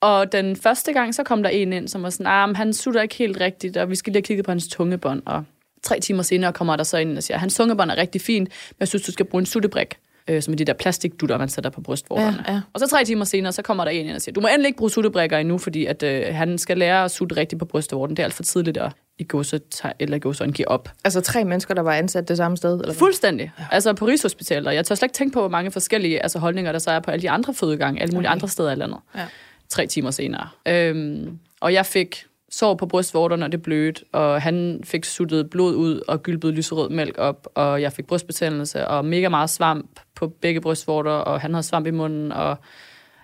Og 0.00 0.32
den 0.32 0.56
første 0.56 0.92
gang, 0.92 1.14
så 1.14 1.22
kom 1.22 1.42
der 1.42 1.50
en 1.50 1.72
ind, 1.72 1.88
som 1.88 2.02
var 2.02 2.10
sådan, 2.10 2.26
ah, 2.26 2.48
men 2.48 2.56
han 2.56 2.72
sutter 2.72 3.02
ikke 3.02 3.14
helt 3.14 3.40
rigtigt, 3.40 3.76
og 3.76 3.90
vi 3.90 3.96
skal 3.96 4.12
lige 4.12 4.18
have 4.18 4.22
kigget 4.22 4.44
på 4.44 4.50
hans 4.50 4.68
tungebånd. 4.68 5.22
Og 5.26 5.44
tre 5.82 6.00
timer 6.00 6.22
senere 6.22 6.52
kommer 6.52 6.76
der 6.76 6.84
så 6.84 6.98
ind 6.98 7.16
og 7.16 7.22
siger, 7.22 7.38
hans 7.38 7.54
tungebånd 7.54 7.90
er 7.90 7.96
rigtig 7.96 8.20
fint, 8.20 8.48
men 8.48 8.76
jeg 8.80 8.88
synes, 8.88 9.02
du 9.02 9.12
skal 9.12 9.26
bruge 9.26 9.40
en 9.40 9.46
suttebrik, 9.46 9.94
øh, 10.28 10.42
som 10.42 10.54
er 10.54 10.56
de 10.56 10.64
der 10.64 10.72
plastikdutter, 10.72 11.38
man 11.38 11.48
sætter 11.48 11.70
på 11.70 11.80
brystvorterne. 11.80 12.44
Ja, 12.48 12.52
ja. 12.52 12.60
Og 12.72 12.80
så 12.80 12.86
tre 12.86 13.04
timer 13.04 13.24
senere, 13.24 13.52
så 13.52 13.62
kommer 13.62 13.84
der 13.84 13.90
en 13.90 14.06
ind 14.06 14.14
og 14.14 14.22
siger, 14.22 14.32
du 14.32 14.40
må 14.40 14.48
endelig 14.48 14.66
ikke 14.66 14.78
bruge 14.78 14.90
suttebrikker 14.90 15.38
endnu, 15.38 15.58
fordi 15.58 15.86
at, 15.86 16.02
øh, 16.02 16.34
han 16.34 16.58
skal 16.58 16.78
lære 16.78 17.04
at 17.04 17.10
sutte 17.10 17.36
rigtigt 17.36 17.58
på 17.58 17.64
brystvorten. 17.64 18.16
Det 18.16 18.22
er 18.22 18.24
alt 18.24 18.34
for 18.34 18.42
tidligt 18.42 18.76
at 18.76 18.92
i 19.18 19.24
godset, 19.28 19.82
eller 19.98 20.16
i 20.16 20.20
godset, 20.20 20.54
give 20.54 20.68
op. 20.68 20.88
Altså 21.04 21.20
tre 21.20 21.44
mennesker, 21.44 21.74
der 21.74 21.82
var 21.82 21.92
ansat 21.92 22.28
det 22.28 22.36
samme 22.36 22.56
sted? 22.56 22.72
Eller 22.72 22.84
hvad? 22.84 22.94
Fuldstændig. 22.94 23.52
Ja. 23.58 23.64
Altså 23.70 23.92
på 23.92 24.06
Rigshospitalet. 24.06 24.74
Jeg 24.74 24.86
tør 24.86 24.94
slet 24.94 25.06
ikke 25.06 25.14
tænke 25.14 25.32
på, 25.32 25.40
hvor 25.40 25.48
mange 25.48 25.70
forskellige 25.70 26.22
altså, 26.22 26.38
holdninger, 26.38 26.72
der 26.72 26.78
så 26.78 26.90
er 26.90 27.00
på 27.00 27.10
alle 27.10 27.22
de 27.22 27.30
andre 27.30 27.54
fødegange, 27.54 28.02
alle 28.02 28.12
mulige 28.12 28.28
okay. 28.28 28.34
andre 28.34 28.48
steder 28.48 28.72
i 28.72 28.74
landet. 28.74 28.98
Ja. 29.16 29.26
Tre 29.70 29.86
timer 29.86 30.10
senere. 30.10 30.48
Øhm, 30.68 31.38
og 31.60 31.72
jeg 31.72 31.86
fik 31.86 32.24
sår 32.50 32.74
på 32.74 32.86
brystvorterne, 32.86 33.44
og 33.44 33.52
det 33.52 33.62
blødte, 33.62 34.04
og 34.12 34.42
han 34.42 34.80
fik 34.84 35.04
suttet 35.04 35.50
blod 35.50 35.74
ud 35.74 36.00
og 36.08 36.22
gylpet 36.22 36.54
lyserød 36.54 36.90
mælk 36.90 37.18
op, 37.18 37.48
og 37.54 37.82
jeg 37.82 37.92
fik 37.92 38.06
brystbetændelse 38.06 38.88
og 38.88 39.04
mega 39.04 39.28
meget 39.28 39.50
svamp 39.50 40.00
på 40.14 40.28
begge 40.28 40.60
brystvorter, 40.60 41.10
og 41.10 41.40
han 41.40 41.54
havde 41.54 41.62
svamp 41.62 41.86
i 41.86 41.90
munden, 41.90 42.32
og 42.32 42.56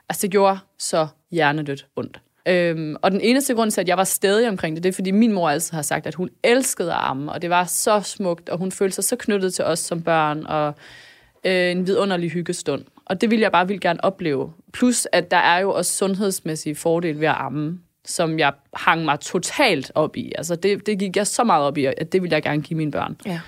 altså 0.08 0.22
det 0.22 0.30
gjorde 0.30 0.58
så 0.78 1.06
hjernedødt 1.30 1.86
ondt. 1.96 2.20
Øhm, 2.48 2.96
og 3.02 3.10
den 3.10 3.20
eneste 3.20 3.54
grund 3.54 3.70
til, 3.70 3.80
at 3.80 3.88
jeg 3.88 3.96
var 3.96 4.04
stadig 4.04 4.48
omkring 4.48 4.76
det, 4.76 4.82
det 4.82 4.88
er, 4.88 4.92
fordi 4.92 5.10
min 5.10 5.32
mor 5.32 5.48
altid 5.48 5.74
har 5.74 5.82
sagt, 5.82 6.06
at 6.06 6.14
hun 6.14 6.30
elskede 6.44 6.92
at 6.92 6.98
amme, 7.00 7.32
og 7.32 7.42
det 7.42 7.50
var 7.50 7.64
så 7.64 8.00
smukt, 8.00 8.48
og 8.48 8.58
hun 8.58 8.72
følte 8.72 8.94
sig 8.94 9.04
så 9.04 9.16
knyttet 9.16 9.54
til 9.54 9.64
os 9.64 9.78
som 9.78 10.02
børn, 10.02 10.46
og 10.46 10.74
øh, 11.44 11.70
en 11.70 11.86
vidunderlig 11.86 12.30
hyggestund. 12.30 12.84
Og 13.06 13.20
det 13.20 13.30
ville 13.30 13.42
jeg 13.42 13.52
bare 13.52 13.66
ville 13.66 13.80
gerne 13.80 14.04
opleve. 14.04 14.52
Plus, 14.72 15.08
at 15.12 15.30
der 15.30 15.36
er 15.36 15.58
jo 15.58 15.72
også 15.72 15.92
sundhedsmæssige 15.92 16.74
fordele 16.74 17.20
ved 17.20 17.28
at 17.28 17.34
amme, 17.38 17.80
som 18.04 18.38
jeg 18.38 18.52
hang 18.74 19.04
mig 19.04 19.20
totalt 19.20 19.92
op 19.94 20.16
i. 20.16 20.32
Altså, 20.38 20.56
det, 20.56 20.86
det 20.86 20.98
gik 20.98 21.16
jeg 21.16 21.26
så 21.26 21.44
meget 21.44 21.64
op 21.64 21.78
i, 21.78 21.84
at 21.84 22.12
det 22.12 22.22
ville 22.22 22.34
jeg 22.34 22.42
gerne 22.42 22.62
give 22.62 22.76
mine 22.76 22.90
børn. 22.90 23.16
Ja. 23.26 23.40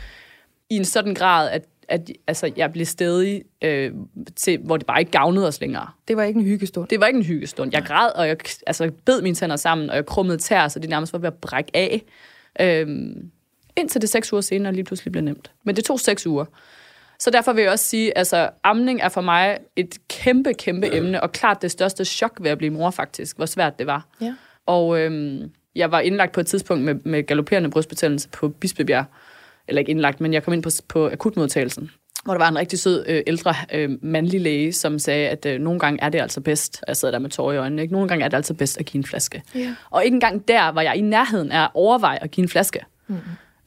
I 0.71 0.77
en 0.77 0.85
sådan 0.85 1.15
grad, 1.15 1.51
at, 1.51 1.65
at 1.89 2.11
altså, 2.27 2.53
jeg 2.57 2.73
blev 2.73 2.87
stedig 2.87 3.43
øh, 3.63 3.93
til, 4.37 4.59
hvor 4.59 4.77
det 4.77 4.87
bare 4.87 5.01
ikke 5.01 5.13
gavnede 5.13 5.49
os 5.49 5.61
længere. 5.61 5.87
Det 6.09 6.17
var 6.17 6.23
ikke 6.23 6.41
en 6.41 6.47
hyggestund. 6.47 6.89
Det 6.89 7.01
var 7.01 7.07
ikke 7.07 7.19
en 7.19 7.25
hyggestund. 7.25 7.71
Jeg 7.73 7.85
græd, 7.85 8.11
og 8.15 8.29
jeg 8.29 8.37
altså, 8.67 8.91
bed 9.05 9.23
mine 9.23 9.35
tænder 9.35 9.57
sammen, 9.57 9.91
og 9.91 9.97
jeg 9.97 10.07
krummede 10.07 10.39
tær, 10.39 10.69
så 10.69 10.79
det 10.79 10.91
nærmest 10.91 11.13
var 11.13 11.19
ved 11.19 11.29
at 11.29 11.35
brække 11.35 11.71
af. 11.75 12.03
Øhm, 12.61 13.31
indtil 13.77 14.01
det 14.01 14.11
seks 14.11 14.33
uger 14.33 14.41
senere 14.41 14.73
lige 14.73 14.85
pludselig 14.85 15.13
blev 15.13 15.25
nemt. 15.25 15.51
Men 15.65 15.77
det 15.77 15.85
tog 15.85 16.01
seks 16.01 16.27
uger. 16.27 16.45
Så 17.21 17.31
derfor 17.31 17.53
vil 17.53 17.63
jeg 17.63 17.73
også 17.73 17.85
sige, 17.85 18.19
altså 18.19 18.51
amning 18.65 19.01
er 19.01 19.09
for 19.09 19.21
mig 19.21 19.59
et 19.77 19.99
kæmpe, 20.09 20.55
kæmpe 20.55 20.95
emne, 20.95 21.23
og 21.23 21.33
klart 21.33 21.63
det 21.63 21.71
største 21.71 22.05
chok 22.05 22.39
ved 22.41 22.51
at 22.51 22.59
blive 22.59 22.71
mor 22.71 22.91
faktisk, 22.91 23.37
hvor 23.37 23.47
svært 23.47 23.79
det 23.79 23.87
var. 23.87 24.07
Ja. 24.21 24.35
Og 24.67 25.01
øhm, 25.01 25.53
jeg 25.75 25.91
var 25.91 26.01
indlagt 26.01 26.33
på 26.33 26.41
et 26.41 26.47
tidspunkt 26.47 26.85
med, 26.85 26.95
med 26.95 27.23
galopperende 27.23 27.71
brystbetændelse 27.71 28.29
på 28.29 28.49
Bispebjerg. 28.49 29.05
Eller 29.69 29.79
ikke 29.79 29.91
indlagt, 29.91 30.21
men 30.21 30.33
jeg 30.33 30.43
kom 30.43 30.55
ind 30.55 30.63
på, 30.63 30.71
på 30.89 31.09
akutmodtagelsen 31.09 31.91
hvor 32.25 32.35
der 32.35 32.39
var 32.39 32.49
en 32.49 32.59
rigtig 32.59 32.79
sød 32.79 33.05
øh, 33.09 33.23
ældre 33.27 33.55
øh, 33.73 33.91
mandlig 34.03 34.41
læge, 34.41 34.73
som 34.73 34.99
sagde, 34.99 35.29
at 35.29 35.47
øh, 35.47 35.61
nogle 35.61 35.81
gange 35.81 36.03
er 36.03 36.09
det 36.09 36.21
altså 36.21 36.41
bedst, 36.41 36.85
jeg 36.89 36.97
sidder 36.97 37.13
der 37.13 37.19
med 37.19 37.31
tårer 37.31 37.53
i 37.53 37.57
øjnene, 37.57 37.83
ikke? 37.83 37.93
nogle 37.93 38.09
gange 38.09 38.25
er 38.25 38.29
det 38.29 38.37
altså 38.37 38.55
bedst 38.55 38.79
at 38.79 38.87
give 38.87 38.99
en 38.99 39.05
flaske. 39.05 39.43
Ja. 39.55 39.75
Og 39.91 40.05
ikke 40.05 40.15
engang 40.15 40.49
der 40.49 40.69
var 40.69 40.83
jeg 40.83 40.97
i 40.97 41.01
nærheden 41.01 41.53
af 41.53 41.63
at 41.63 41.71
overveje 41.75 42.19
at 42.23 42.31
give 42.31 42.43
en 42.43 42.49
flaske. 42.49 42.81
Mm-hmm. 43.07 43.23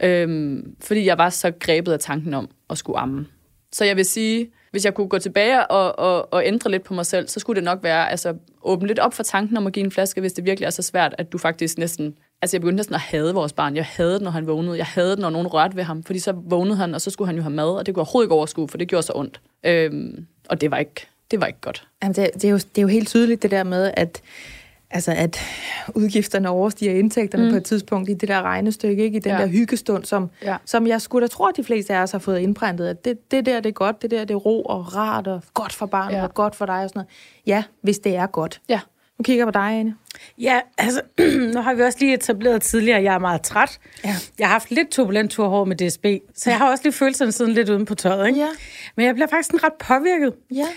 Øhm, 0.07 0.75
fordi 0.81 1.05
jeg 1.05 1.17
var 1.17 1.29
så 1.29 1.51
grebet 1.59 1.93
af 1.93 1.99
tanken 1.99 2.33
om 2.33 2.49
at 2.69 2.77
skulle 2.77 2.99
amme. 2.99 3.25
Så 3.71 3.85
jeg 3.85 3.97
vil 3.97 4.05
sige, 4.05 4.51
hvis 4.71 4.85
jeg 4.85 4.93
kunne 4.93 5.07
gå 5.07 5.19
tilbage 5.19 5.67
og, 5.67 5.99
og, 5.99 6.33
og 6.33 6.45
ændre 6.45 6.71
lidt 6.71 6.83
på 6.83 6.93
mig 6.93 7.05
selv, 7.05 7.27
så 7.27 7.39
skulle 7.39 7.55
det 7.55 7.63
nok 7.63 7.83
være, 7.83 8.11
altså 8.11 8.35
åbne 8.63 8.87
lidt 8.87 8.99
op 8.99 9.13
for 9.13 9.23
tanken 9.23 9.57
om 9.57 9.67
at 9.67 9.73
give 9.73 9.85
en 9.85 9.91
flaske, 9.91 10.21
hvis 10.21 10.33
det 10.33 10.45
virkelig 10.45 10.65
er 10.65 10.69
så 10.69 10.81
svært, 10.81 11.15
at 11.17 11.31
du 11.31 11.37
faktisk 11.37 11.77
næsten... 11.77 12.15
Altså 12.41 12.57
jeg 12.57 12.61
begyndte 12.61 12.75
næsten 12.75 12.95
at 12.95 13.01
hade 13.01 13.33
vores 13.33 13.53
barn. 13.53 13.75
Jeg 13.75 13.85
havde 13.85 14.13
det, 14.13 14.21
når 14.21 14.31
han 14.31 14.47
vågnede. 14.47 14.77
Jeg 14.77 14.85
havde 14.85 15.11
det, 15.11 15.19
når 15.19 15.29
nogen 15.29 15.47
rørte 15.47 15.75
ved 15.75 15.83
ham. 15.83 16.03
Fordi 16.03 16.19
så 16.19 16.31
vågnede 16.35 16.77
han, 16.77 16.95
og 16.95 17.01
så 17.01 17.09
skulle 17.09 17.25
han 17.25 17.35
jo 17.35 17.41
have 17.41 17.53
mad, 17.53 17.69
og 17.69 17.85
det 17.85 17.93
kunne 17.93 17.99
jeg 17.99 18.07
overhovedet 18.07 18.25
ikke 18.25 18.35
overskue, 18.35 18.67
for 18.67 18.77
det 18.77 18.87
gjorde 18.87 19.05
så 19.05 19.13
ondt. 19.15 19.41
Øhm, 19.63 20.25
og 20.49 20.61
det 20.61 20.71
var 20.71 20.77
ikke, 20.77 21.07
det 21.31 21.41
var 21.41 21.47
ikke 21.47 21.61
godt. 21.61 21.87
Jamen, 22.03 22.15
det, 22.15 22.29
det, 22.33 22.45
er 22.45 22.49
jo, 22.49 22.57
det 22.57 22.77
er 22.77 22.81
jo 22.81 22.87
helt 22.87 23.07
tydeligt 23.07 23.43
det 23.43 23.51
der 23.51 23.63
med, 23.63 23.91
at, 23.93 24.21
altså, 24.91 25.11
at 25.11 25.39
udgifterne 25.95 26.49
overstiger 26.49 26.93
indtægterne 26.93 27.45
mm. 27.45 27.51
på 27.51 27.57
et 27.57 27.63
tidspunkt 27.63 28.09
i 28.09 28.13
det 28.13 28.29
der 28.29 28.41
regnestykke, 28.41 29.03
ikke? 29.03 29.17
i 29.17 29.19
den 29.19 29.31
Ja. 29.31 29.37
der 29.37 29.47
hyggestund, 29.47 30.05
som, 30.05 30.29
Ja. 30.43 30.55
som 30.65 30.87
jeg 30.87 31.01
skulle 31.01 31.27
da 31.27 31.27
tro, 31.27 31.45
at 31.45 31.57
de 31.57 31.63
fleste 31.63 31.93
af 31.93 32.01
os 32.01 32.11
har 32.11 32.19
fået 32.19 32.39
indprintet, 32.39 32.87
at 32.87 33.05
det, 33.05 33.31
det 33.31 33.45
der 33.45 33.59
det 33.59 33.69
er 33.69 33.73
godt, 33.73 34.01
det 34.01 34.11
der 34.11 34.25
det 34.25 34.33
er 34.33 34.37
ro 34.37 34.61
og 34.63 34.95
rart 34.95 35.27
og 35.27 35.41
godt 35.53 35.73
for 35.73 35.85
barnet 35.85 36.17
Ja. 36.17 36.23
og 36.23 36.33
godt 36.33 36.55
for 36.55 36.65
dig 36.65 36.75
og 36.83 36.89
sådan 36.89 36.99
noget. 36.99 37.09
Ja, 37.47 37.63
hvis 37.83 37.99
det 37.99 38.15
er 38.15 38.27
godt. 38.27 38.61
Ja. 38.69 38.79
Nu 39.19 39.23
kigger 39.23 39.39
jeg 39.45 39.47
på 39.47 39.59
dig, 39.59 39.79
Anne. 39.79 39.95
Ja, 40.37 40.59
altså, 40.77 41.01
nu 41.55 41.61
har 41.61 41.73
vi 41.73 41.81
også 41.81 41.97
lige 42.01 42.13
etableret 42.13 42.61
tidligere, 42.61 42.97
at 42.97 43.03
jeg 43.03 43.13
er 43.13 43.19
meget 43.19 43.41
træt. 43.41 43.79
Ja. 44.05 44.15
Jeg 44.39 44.47
har 44.47 44.51
haft 44.53 44.71
lidt 44.71 44.89
turbulent 44.89 45.31
tur 45.31 45.47
hård 45.47 45.67
med 45.67 45.75
DSB, 45.75 46.05
så 46.35 46.49
jeg 46.49 46.57
har 46.57 46.71
også 46.71 46.83
lige 46.83 46.93
følelserne 46.93 47.31
sådan 47.31 47.53
lidt 47.53 47.69
uden 47.69 47.85
på 47.85 47.95
tøjet. 47.95 48.27
Ikke? 48.27 48.39
Ja. 48.39 48.47
Men 48.95 49.05
jeg 49.05 49.13
bliver 49.15 49.27
faktisk 49.27 49.47
sådan 49.47 49.63
ret 49.63 49.73
påvirket. 49.73 50.33
Ja. 50.55 50.67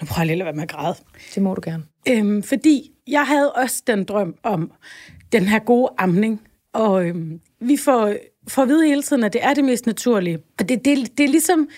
Nu 0.00 0.06
prøver 0.06 0.20
jeg 0.20 0.26
lige 0.26 0.42
at 0.42 0.44
være 0.44 0.54
med 0.54 0.62
at 0.62 0.68
græde. 0.68 0.96
Det 1.34 1.42
må 1.42 1.54
du 1.54 1.60
gerne. 1.64 1.82
Øhm, 2.08 2.42
fordi 2.42 2.90
jeg 3.06 3.26
havde 3.26 3.52
også 3.52 3.82
den 3.86 4.04
drøm 4.04 4.34
om 4.42 4.72
den 5.32 5.44
her 5.44 5.58
gode 5.58 5.88
amning. 5.98 6.40
Og 6.72 7.06
øhm, 7.06 7.40
vi 7.60 7.76
får, 7.76 8.14
får 8.48 8.62
at 8.62 8.68
vide 8.68 8.86
hele 8.86 9.02
tiden, 9.02 9.24
at 9.24 9.32
det 9.32 9.44
er 9.44 9.54
det 9.54 9.64
mest 9.64 9.86
naturlige. 9.86 10.38
Og 10.58 10.68
det, 10.68 10.84
det, 10.84 11.18
det 11.18 11.24
er 11.24 11.28
ligesom, 11.28 11.68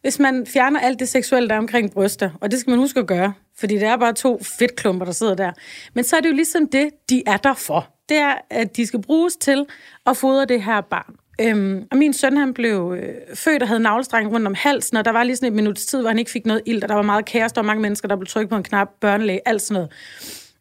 hvis 0.00 0.18
man 0.18 0.46
fjerner 0.46 0.80
alt 0.80 1.00
det 1.00 1.08
seksuelle, 1.08 1.48
der 1.48 1.54
er 1.54 1.58
omkring 1.58 1.92
bryster. 1.92 2.30
Og 2.40 2.50
det 2.50 2.60
skal 2.60 2.70
man 2.70 2.78
huske 2.78 3.00
at 3.00 3.06
gøre, 3.06 3.32
fordi 3.56 3.74
det 3.74 3.82
er 3.82 3.96
bare 3.96 4.12
to 4.12 4.42
fedtklumper, 4.42 5.04
der 5.04 5.12
sidder 5.12 5.34
der. 5.34 5.52
Men 5.94 6.04
så 6.04 6.16
er 6.16 6.20
det 6.20 6.28
jo 6.28 6.34
ligesom 6.34 6.68
det, 6.68 6.90
de 7.10 7.22
er 7.26 7.36
der 7.36 7.54
for. 7.54 7.88
Det 8.08 8.16
er, 8.16 8.34
at 8.50 8.76
de 8.76 8.86
skal 8.86 9.02
bruges 9.02 9.36
til 9.36 9.66
at 10.06 10.16
fodre 10.16 10.44
det 10.44 10.62
her 10.62 10.80
barn. 10.80 11.14
Øhm, 11.40 11.86
og 11.90 11.96
min 11.96 12.12
søn, 12.12 12.36
han 12.36 12.54
blev 12.54 12.96
øh, 12.98 13.14
født 13.34 13.62
og 13.62 13.68
havde 13.68 13.80
navlestreng 13.80 14.32
rundt 14.32 14.46
om 14.46 14.54
halsen, 14.54 14.96
og 14.96 15.04
der 15.04 15.10
var 15.10 15.22
lige 15.22 15.36
sådan 15.36 15.48
et 15.48 15.54
minuts 15.54 15.86
tid, 15.86 16.00
hvor 16.00 16.08
han 16.08 16.18
ikke 16.18 16.30
fik 16.30 16.46
noget 16.46 16.62
ild, 16.66 16.82
og 16.82 16.88
der 16.88 16.94
var 16.94 17.02
meget 17.02 17.24
kaos, 17.24 17.52
der 17.52 17.60
var 17.60 17.66
mange 17.66 17.82
mennesker, 17.82 18.08
der 18.08 18.16
blev 18.16 18.26
trykket 18.26 18.50
på 18.50 18.56
en 18.56 18.62
knap, 18.62 18.88
børnelæge, 19.00 19.40
alt 19.44 19.62
sådan 19.62 19.74
noget. 19.74 19.90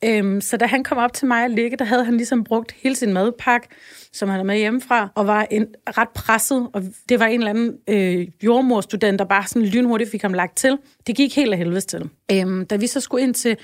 Øhm, 0.05 0.41
så 0.41 0.57
da 0.57 0.65
han 0.65 0.83
kom 0.83 0.97
op 0.97 1.13
til 1.13 1.27
mig 1.27 1.43
og 1.43 1.49
ligge, 1.49 1.77
der 1.77 1.85
havde 1.85 2.05
han 2.05 2.17
ligesom 2.17 2.43
brugt 2.43 2.71
hele 2.71 2.95
sin 2.95 3.13
madpakke, 3.13 3.67
som 4.13 4.29
han 4.29 4.35
havde 4.35 4.47
med 4.47 4.57
hjemmefra, 4.57 5.09
og 5.15 5.27
var 5.27 5.47
en, 5.51 5.67
ret 5.97 6.09
presset, 6.09 6.67
og 6.73 6.83
det 7.09 7.19
var 7.19 7.25
en 7.25 7.39
eller 7.39 7.49
anden 7.49 7.73
øh, 7.89 8.27
jordmorstudent, 8.43 9.19
der 9.19 9.25
bare 9.25 9.47
sådan 9.47 9.67
lynhurtigt 9.67 10.11
fik 10.11 10.21
ham 10.21 10.33
lagt 10.33 10.57
til. 10.57 10.77
Det 11.07 11.15
gik 11.15 11.35
helt 11.35 11.51
af 11.51 11.57
helvedes 11.57 11.85
til. 11.85 12.09
Øhm, 12.31 12.65
da 12.65 12.75
vi 12.75 12.87
så 12.87 12.99
skulle 12.99 13.23
ind 13.23 13.33
til 13.33 13.57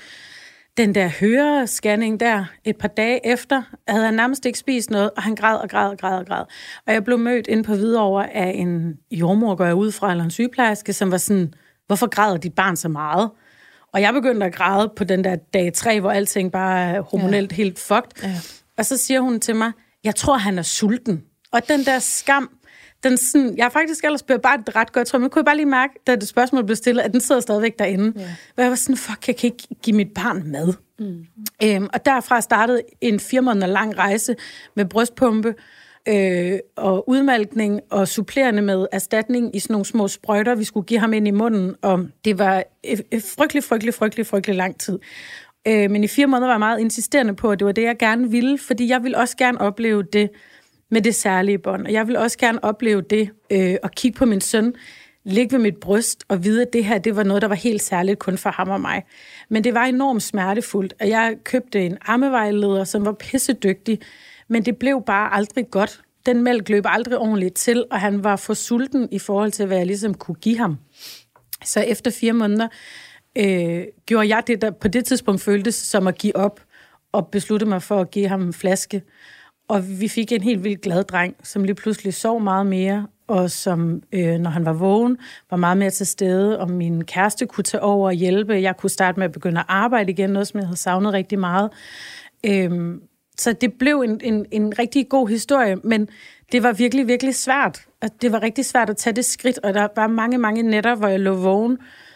den 0.80 0.94
der 0.94 1.08
hørescanning 1.20 2.20
der, 2.20 2.44
et 2.64 2.76
par 2.76 2.88
dage 2.88 3.26
efter, 3.26 3.62
havde 3.88 4.04
han 4.04 4.14
nærmest 4.14 4.46
ikke 4.46 4.58
spist 4.58 4.90
noget, 4.90 5.10
og 5.16 5.22
han 5.22 5.34
græd 5.34 5.56
og 5.56 5.68
græd 5.70 5.90
og 5.90 5.98
græd 5.98 6.18
og 6.18 6.26
græd. 6.26 6.44
Og 6.86 6.92
jeg 6.92 7.04
blev 7.04 7.18
mødt 7.18 7.46
ind 7.46 7.64
på 7.64 7.74
Hvidovre 7.74 8.34
af 8.34 8.52
en 8.54 8.94
jordmor, 9.10 9.54
går 9.54 9.64
jeg 9.64 9.74
ud 9.74 9.92
fra, 9.92 10.10
eller 10.10 10.24
en 10.24 10.30
sygeplejerske, 10.30 10.92
som 10.92 11.10
var 11.10 11.16
sådan, 11.16 11.54
hvorfor 11.86 12.06
græder 12.06 12.36
dit 12.36 12.54
barn 12.54 12.76
så 12.76 12.88
meget? 12.88 13.30
Og 13.92 14.00
jeg 14.00 14.12
begyndte 14.12 14.46
at 14.46 14.54
græde 14.54 14.92
på 14.96 15.04
den 15.04 15.24
der 15.24 15.36
dag 15.54 15.72
tre, 15.72 16.00
hvor 16.00 16.10
alting 16.10 16.52
bare 16.52 16.80
er 16.80 17.00
hormonelt 17.00 17.52
ja. 17.52 17.56
helt 17.56 17.78
fucked. 17.78 18.22
Ja. 18.22 18.36
Og 18.78 18.86
så 18.86 18.96
siger 18.96 19.20
hun 19.20 19.40
til 19.40 19.56
mig, 19.56 19.72
jeg 20.04 20.14
tror, 20.14 20.36
han 20.36 20.58
er 20.58 20.62
sulten. 20.62 21.22
Og 21.52 21.68
den 21.68 21.84
der 21.84 21.98
skam, 21.98 22.50
den 23.02 23.16
sådan, 23.16 23.56
jeg 23.56 23.64
har 23.64 23.70
faktisk 23.70 24.04
ellers 24.04 24.22
bearbejdet 24.22 24.66
det 24.66 24.76
ret 24.76 24.92
godt, 24.92 25.08
tror 25.08 25.16
jeg, 25.16 25.20
men 25.20 25.30
kunne 25.30 25.40
jeg 25.40 25.44
bare 25.44 25.56
lige 25.56 25.66
mærke, 25.66 25.94
da 26.06 26.16
det 26.16 26.28
spørgsmål 26.28 26.64
blev 26.64 26.76
stillet, 26.76 27.02
at 27.02 27.12
den 27.12 27.20
sidder 27.20 27.40
stadigvæk 27.40 27.78
derinde. 27.78 28.12
Ja. 28.16 28.28
Hvor 28.54 28.62
jeg 28.62 28.70
var 28.70 28.76
sådan, 28.76 28.96
fuck, 28.96 29.28
jeg 29.28 29.36
kan 29.36 29.46
ikke 29.46 29.68
give 29.82 29.96
mit 29.96 30.14
barn 30.14 30.42
mad. 30.46 30.72
Mm. 30.98 31.26
Øhm, 31.64 31.88
og 31.92 32.04
derfra 32.04 32.40
startede 32.40 32.82
en 33.00 33.20
fire 33.20 33.42
måneder 33.42 33.66
lang 33.66 33.98
rejse 33.98 34.36
med 34.76 34.84
brystpumpe, 34.84 35.54
øh, 36.08 36.58
og 36.76 37.08
udmalkning 37.08 37.80
og 37.90 38.08
supplerende 38.08 38.62
med 38.62 38.86
erstatning 38.92 39.56
i 39.56 39.58
sådan 39.58 39.74
nogle 39.74 39.86
små 39.86 40.08
sprøjter, 40.08 40.54
vi 40.54 40.64
skulle 40.64 40.86
give 40.86 41.00
ham 41.00 41.12
ind 41.12 41.28
i 41.28 41.30
munden, 41.30 41.74
og 41.82 42.06
det 42.24 42.38
var 42.38 42.64
frygtelig, 43.36 43.64
frygtelig, 43.64 43.94
frygtelig, 43.94 44.26
frygtelig 44.26 44.56
lang 44.56 44.80
tid. 44.80 44.98
Øh, 45.68 45.90
men 45.90 46.04
i 46.04 46.08
fire 46.08 46.26
måneder 46.26 46.46
var 46.46 46.54
jeg 46.54 46.58
meget 46.58 46.80
insisterende 46.80 47.34
på, 47.34 47.50
at 47.50 47.58
det 47.58 47.66
var 47.66 47.72
det, 47.72 47.82
jeg 47.82 47.98
gerne 47.98 48.30
ville, 48.30 48.58
fordi 48.58 48.88
jeg 48.88 49.02
ville 49.02 49.18
også 49.18 49.36
gerne 49.36 49.60
opleve 49.60 50.02
det 50.02 50.30
med 50.90 51.02
det 51.02 51.14
særlige 51.14 51.58
bånd, 51.58 51.86
og 51.86 51.92
jeg 51.92 52.08
vil 52.08 52.16
også 52.16 52.38
gerne 52.38 52.64
opleve 52.64 53.02
det 53.02 53.30
øh, 53.50 53.76
og 53.82 53.90
kigge 53.90 54.18
på 54.18 54.24
min 54.24 54.40
søn, 54.40 54.74
ligge 55.24 55.52
ved 55.52 55.60
mit 55.60 55.76
bryst 55.76 56.24
og 56.28 56.44
vide, 56.44 56.62
at 56.62 56.72
det 56.72 56.84
her 56.84 56.98
det 56.98 57.16
var 57.16 57.22
noget, 57.22 57.42
der 57.42 57.48
var 57.48 57.54
helt 57.54 57.82
særligt 57.82 58.18
kun 58.18 58.38
for 58.38 58.50
ham 58.50 58.68
og 58.68 58.80
mig. 58.80 59.04
Men 59.48 59.64
det 59.64 59.74
var 59.74 59.84
enormt 59.84 60.22
smertefuldt, 60.22 60.94
og 61.00 61.08
jeg 61.08 61.36
købte 61.44 61.86
en 61.86 61.98
armevejleder, 62.00 62.84
som 62.84 63.04
var 63.04 63.12
pissedygtig, 63.12 64.00
men 64.48 64.64
det 64.64 64.76
blev 64.76 65.02
bare 65.06 65.34
aldrig 65.34 65.70
godt. 65.70 66.00
Den 66.26 66.42
mælk 66.42 66.68
løb 66.68 66.84
aldrig 66.86 67.18
ordentligt 67.18 67.54
til, 67.54 67.84
og 67.90 68.00
han 68.00 68.24
var 68.24 68.36
for 68.36 68.54
sulten 68.54 69.08
i 69.12 69.18
forhold 69.18 69.52
til, 69.52 69.66
hvad 69.66 69.76
jeg 69.76 69.86
ligesom 69.86 70.14
kunne 70.14 70.34
give 70.34 70.58
ham. 70.58 70.76
Så 71.64 71.80
efter 71.80 72.10
fire 72.10 72.32
måneder 72.32 72.68
øh, 73.38 73.84
gjorde 74.06 74.28
jeg 74.28 74.42
det, 74.46 74.62
der 74.62 74.70
på 74.70 74.88
det 74.88 75.04
tidspunkt 75.04 75.42
føltes 75.42 75.74
som 75.74 76.06
at 76.06 76.18
give 76.18 76.36
op, 76.36 76.60
og 77.12 77.28
besluttede 77.28 77.68
mig 77.68 77.82
for 77.82 78.00
at 78.00 78.10
give 78.10 78.28
ham 78.28 78.42
en 78.42 78.52
flaske. 78.52 79.02
Og 79.70 80.00
vi 80.00 80.08
fik 80.08 80.32
en 80.32 80.42
helt 80.42 80.64
vildt 80.64 80.80
glad 80.80 81.04
dreng, 81.04 81.36
som 81.42 81.64
lige 81.64 81.74
pludselig 81.74 82.14
sov 82.14 82.40
meget 82.40 82.66
mere, 82.66 83.06
og 83.26 83.50
som, 83.50 84.02
øh, 84.12 84.38
når 84.38 84.50
han 84.50 84.64
var 84.64 84.72
vågen, 84.72 85.18
var 85.50 85.56
meget 85.56 85.76
mere 85.76 85.90
til 85.90 86.06
stede, 86.06 86.58
og 86.58 86.70
min 86.70 87.04
kæreste 87.04 87.46
kunne 87.46 87.64
tage 87.64 87.82
over 87.82 88.06
og 88.06 88.12
hjælpe. 88.12 88.54
Jeg 88.54 88.76
kunne 88.76 88.90
starte 88.90 89.18
med 89.18 89.24
at 89.24 89.32
begynde 89.32 89.60
at 89.60 89.66
arbejde 89.68 90.12
igen, 90.12 90.30
noget 90.30 90.48
som 90.48 90.60
jeg 90.60 90.66
havde 90.66 90.76
savnet 90.76 91.12
rigtig 91.12 91.38
meget. 91.38 91.70
Øh, 92.46 92.94
så 93.38 93.52
det 93.52 93.72
blev 93.72 94.00
en, 94.00 94.20
en, 94.24 94.46
en 94.50 94.78
rigtig 94.78 95.08
god 95.08 95.28
historie, 95.28 95.76
men 95.84 96.08
det 96.52 96.62
var 96.62 96.72
virkelig, 96.72 97.06
virkelig 97.06 97.34
svært. 97.34 97.80
Det 98.22 98.32
var 98.32 98.42
rigtig 98.42 98.64
svært 98.64 98.90
at 98.90 98.96
tage 98.96 99.16
det 99.16 99.24
skridt, 99.24 99.58
og 99.58 99.74
der 99.74 99.88
var 99.96 100.06
mange, 100.06 100.38
mange 100.38 100.62
nætter, 100.62 100.94
hvor 100.94 101.08
jeg 101.08 101.20
lå 101.20 101.34
vågen, 101.34 101.72
øh, 101.72 102.09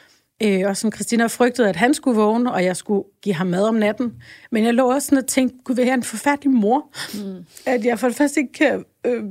og 0.66 0.76
som 0.76 0.92
Christina 0.92 1.26
frygtede, 1.26 1.68
at 1.68 1.76
han 1.76 1.94
skulle 1.94 2.20
vågne, 2.20 2.52
og 2.52 2.64
jeg 2.64 2.76
skulle 2.76 3.04
give 3.22 3.34
ham 3.34 3.46
mad 3.46 3.62
om 3.62 3.74
natten. 3.74 4.12
Men 4.50 4.64
jeg 4.64 4.74
lå 4.74 4.92
også 4.92 5.06
sådan 5.06 5.18
og 5.18 5.26
tænkte, 5.26 5.56
gud, 5.64 5.74
vil 5.74 5.84
jeg 5.84 5.94
en 5.94 6.02
forfærdelig 6.02 6.50
mor? 6.50 6.90
Mm. 7.14 7.44
At 7.66 7.84
jeg 7.84 7.98
for 7.98 8.08
det 8.08 8.16
første 8.16 8.40
ikke 8.40 8.52
kan... 8.52 8.84
Øh, 9.06 9.22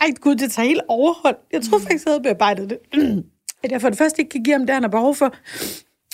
ej, 0.00 0.10
gud, 0.20 0.34
det 0.34 0.52
tager 0.52 0.68
helt 0.68 0.82
overhold. 0.88 1.36
Jeg 1.52 1.62
tror 1.62 1.78
mm. 1.78 1.82
faktisk, 1.82 2.04
jeg 2.04 2.12
havde 2.12 2.22
bearbejdet 2.22 2.70
det. 2.70 2.78
at 3.64 3.72
jeg 3.72 3.80
for 3.80 3.88
det 3.88 3.98
første 3.98 4.20
ikke 4.20 4.30
kan 4.30 4.42
give 4.42 4.54
ham 4.54 4.66
det, 4.66 4.74
han 4.74 4.82
har 4.82 4.90
behov 4.90 5.14
for. 5.14 5.34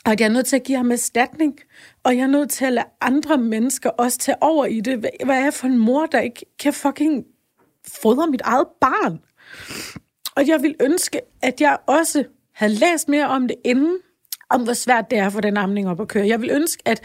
Og 0.04 0.12
at 0.12 0.20
jeg 0.20 0.26
er 0.26 0.32
nødt 0.32 0.46
til 0.46 0.56
at 0.56 0.62
give 0.62 0.76
ham 0.76 0.90
erstatning, 0.90 1.58
og 2.04 2.16
jeg 2.16 2.22
er 2.22 2.26
nødt 2.26 2.50
til 2.50 2.64
at 2.64 2.72
lade 2.72 2.87
andre 3.00 3.38
mennesker 3.38 3.90
også 3.90 4.18
tage 4.18 4.37
over 4.40 4.66
i 4.66 4.80
det. 4.80 4.99
Hvad 4.99 5.37
er 5.37 5.42
jeg 5.42 5.54
for 5.54 5.66
en 5.66 5.78
mor, 5.78 6.06
der 6.06 6.20
ikke 6.20 6.44
kan 6.58 6.72
fucking 6.72 7.25
fodre 8.02 8.26
mit 8.26 8.40
eget 8.40 8.66
barn? 8.80 9.20
Og 10.37 10.49
jeg 10.49 10.62
vil 10.62 10.75
ønske, 10.80 11.20
at 11.42 11.61
jeg 11.61 11.78
også 11.87 12.25
havde 12.52 12.72
læst 12.75 13.08
mere 13.08 13.26
om 13.26 13.49
det 13.49 13.56
inden, 13.64 13.99
om 14.54 14.62
hvor 14.62 14.73
svært 14.73 15.11
det 15.11 15.18
er 15.18 15.30
for 15.30 15.40
den 15.40 15.56
amning 15.56 15.88
op 15.88 16.00
at 16.00 16.09
køre. 16.09 16.26
Jeg 16.26 16.40
vil 16.40 16.50
ønske, 16.50 16.82
at, 16.85 17.00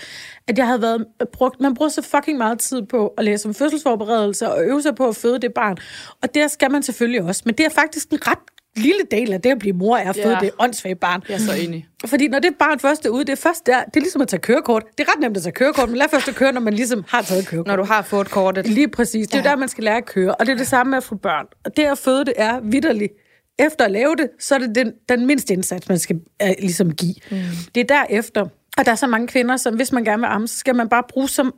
at 0.47 0.57
jeg 0.57 0.65
havde 0.67 0.81
været 0.81 1.05
brugt... 1.33 1.61
Man 1.61 1.73
bruger 1.73 1.89
så 1.89 2.01
fucking 2.01 2.37
meget 2.37 2.59
tid 2.59 2.81
på 2.81 3.13
at 3.17 3.25
læse 3.25 3.47
om 3.47 3.53
fødselsforberedelse 3.53 4.49
og 4.49 4.63
øve 4.63 4.81
sig 4.81 4.95
på 4.95 5.07
at 5.07 5.15
føde 5.15 5.39
det 5.39 5.53
barn. 5.53 5.77
Og 6.21 6.35
det 6.35 6.51
skal 6.51 6.71
man 6.71 6.83
selvfølgelig 6.83 7.21
også. 7.21 7.41
Men 7.45 7.55
det 7.55 7.65
er 7.65 7.69
faktisk 7.69 8.09
en 8.11 8.27
ret 8.27 8.39
lille 8.75 9.01
del 9.11 9.33
af 9.33 9.41
det 9.41 9.49
at 9.49 9.59
blive 9.59 9.73
mor 9.73 9.97
er 9.97 10.09
at 10.09 10.15
føde 10.15 10.33
ja. 10.33 10.39
det 10.39 10.51
åndssvage 10.59 10.95
barn. 10.95 11.23
Jeg 11.29 11.35
er 11.35 11.39
så 11.39 11.53
enig. 11.53 11.87
Fordi 12.05 12.27
når 12.27 12.39
det 12.39 12.55
barn 12.59 12.79
først 12.79 13.05
er 13.05 13.09
ude, 13.09 13.25
det 13.25 13.31
er 13.31 13.35
først 13.35 13.65
der, 13.65 13.83
det 13.83 13.95
er 13.95 13.99
ligesom 13.99 14.21
at 14.21 14.27
tage 14.27 14.39
kørekort. 14.39 14.83
Det 14.97 15.07
er 15.07 15.11
ret 15.15 15.21
nemt 15.21 15.37
at 15.37 15.43
tage 15.43 15.53
kørekort, 15.53 15.89
men 15.89 15.97
lad 15.97 16.09
først 16.09 16.27
at 16.27 16.35
køre, 16.35 16.51
når 16.51 16.61
man 16.61 16.73
ligesom 16.73 17.03
har 17.07 17.21
taget 17.21 17.47
kørekort. 17.47 17.67
Når 17.67 17.75
du 17.75 17.83
har 17.83 18.01
fået 18.01 18.29
kortet. 18.29 18.67
Lige 18.67 18.87
præcis. 18.87 19.27
Det 19.27 19.33
er 19.35 19.43
ja. 19.43 19.49
der, 19.49 19.55
man 19.55 19.69
skal 19.69 19.83
lære 19.83 19.97
at 19.97 20.05
køre. 20.05 20.35
Og 20.35 20.45
det 20.45 20.51
er 20.51 20.57
det 20.57 20.67
samme 20.67 20.89
med 20.89 20.97
at 20.97 21.03
få 21.03 21.15
børn. 21.15 21.45
Og 21.65 21.77
det 21.77 21.83
at 21.83 21.97
føde 21.97 22.25
det 22.25 22.33
er 22.37 22.59
vidderligt. 22.63 23.13
Efter 23.59 23.85
at 23.85 23.91
lave 23.91 24.15
det, 24.15 24.29
så 24.39 24.55
er 24.55 24.59
det 24.59 24.75
den, 24.75 24.93
den 25.09 25.25
mindste 25.25 25.53
indsats, 25.53 25.89
man 25.89 25.99
skal 25.99 26.15
uh, 26.43 26.49
ligesom 26.59 26.93
give. 26.93 27.15
Mm. 27.31 27.37
Det 27.75 27.81
er 27.81 27.95
derefter, 27.95 28.41
og 28.77 28.85
der 28.85 28.91
er 28.91 28.95
så 28.95 29.07
mange 29.07 29.27
kvinder, 29.27 29.57
som 29.57 29.75
hvis 29.75 29.91
man 29.91 30.03
gerne 30.03 30.19
vil 30.19 30.27
amme, 30.27 30.47
så 30.47 30.57
skal 30.57 30.75
man 30.75 30.89
bare 30.89 31.03
bruge 31.09 31.29
som... 31.29 31.53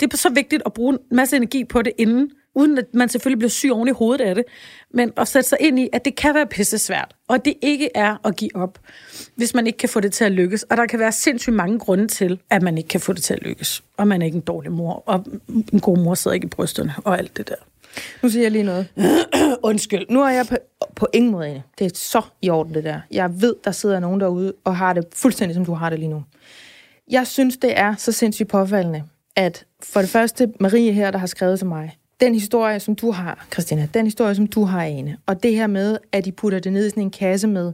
Det 0.00 0.12
er 0.12 0.16
så 0.16 0.30
vigtigt 0.30 0.62
at 0.66 0.72
bruge 0.72 0.92
en 0.92 0.98
masse 1.10 1.36
energi 1.36 1.64
på 1.64 1.82
det 1.82 1.92
inden, 1.98 2.30
uden 2.54 2.78
at 2.78 2.84
man 2.94 3.08
selvfølgelig 3.08 3.38
bliver 3.38 3.50
syg 3.50 3.70
oven 3.72 3.88
i 3.88 3.90
hovedet 3.90 4.24
af 4.24 4.34
det, 4.34 4.44
men 4.90 5.12
at 5.16 5.28
sætte 5.28 5.48
sig 5.48 5.58
ind 5.60 5.78
i, 5.78 5.88
at 5.92 6.04
det 6.04 6.16
kan 6.16 6.34
være 6.34 6.46
pisse 6.46 6.78
svært, 6.78 7.14
og 7.28 7.44
det 7.44 7.54
ikke 7.62 7.88
er 7.94 8.26
at 8.26 8.36
give 8.36 8.56
op, 8.56 8.78
hvis 9.34 9.54
man 9.54 9.66
ikke 9.66 9.76
kan 9.76 9.88
få 9.88 10.00
det 10.00 10.12
til 10.12 10.24
at 10.24 10.32
lykkes. 10.32 10.62
Og 10.62 10.76
der 10.76 10.86
kan 10.86 10.98
være 10.98 11.12
sindssygt 11.12 11.56
mange 11.56 11.78
grunde 11.78 12.08
til, 12.08 12.40
at 12.50 12.62
man 12.62 12.78
ikke 12.78 12.88
kan 12.88 13.00
få 13.00 13.12
det 13.12 13.22
til 13.22 13.34
at 13.34 13.42
lykkes. 13.42 13.82
Og 13.96 14.08
man 14.08 14.22
er 14.22 14.26
ikke 14.26 14.36
en 14.36 14.40
dårlig 14.40 14.72
mor, 14.72 15.02
og 15.06 15.24
en 15.72 15.80
god 15.80 15.98
mor 15.98 16.14
sidder 16.14 16.34
ikke 16.34 16.44
i 16.44 16.48
brysterne, 16.48 16.94
og 17.04 17.18
alt 17.18 17.36
det 17.36 17.48
der. 17.48 17.54
Nu 18.22 18.28
siger 18.28 18.42
jeg 18.42 18.52
lige 18.52 18.64
noget. 18.64 18.86
Undskyld. 19.62 20.06
Nu 20.10 20.22
er 20.22 20.30
jeg 20.30 20.46
på, 20.46 20.56
på 20.96 21.06
ingen 21.12 21.32
måde 21.32 21.48
enig. 21.48 21.62
Det 21.78 21.84
er 21.84 21.90
så 21.94 22.22
i 22.42 22.50
orden, 22.50 22.74
det 22.74 22.84
der. 22.84 23.00
Jeg 23.10 23.40
ved, 23.40 23.54
der 23.64 23.70
sidder 23.70 24.00
nogen 24.00 24.20
derude 24.20 24.52
og 24.64 24.76
har 24.76 24.92
det 24.92 25.04
fuldstændig, 25.14 25.54
som 25.54 25.64
du 25.64 25.74
har 25.74 25.90
det 25.90 25.98
lige 25.98 26.08
nu. 26.08 26.24
Jeg 27.10 27.26
synes, 27.26 27.56
det 27.56 27.78
er 27.78 27.94
så 27.96 28.12
sindssygt 28.12 28.48
påfaldende, 28.48 29.02
at 29.36 29.64
for 29.82 30.00
det 30.00 30.10
første, 30.10 30.52
Marie 30.60 30.92
her, 30.92 31.10
der 31.10 31.18
har 31.18 31.26
skrevet 31.26 31.58
til 31.58 31.66
mig, 31.66 31.96
den 32.20 32.34
historie, 32.34 32.80
som 32.80 32.96
du 32.96 33.10
har, 33.10 33.46
Christina, 33.52 33.88
den 33.94 34.06
historie, 34.06 34.34
som 34.34 34.46
du 34.46 34.64
har, 34.64 34.84
Ane, 34.84 35.16
og 35.26 35.42
det 35.42 35.54
her 35.54 35.66
med, 35.66 35.98
at 36.12 36.24
de 36.24 36.32
putter 36.32 36.58
det 36.58 36.72
ned 36.72 36.86
i 36.86 36.90
sådan 36.90 37.02
en 37.02 37.10
kasse 37.10 37.48
med, 37.48 37.72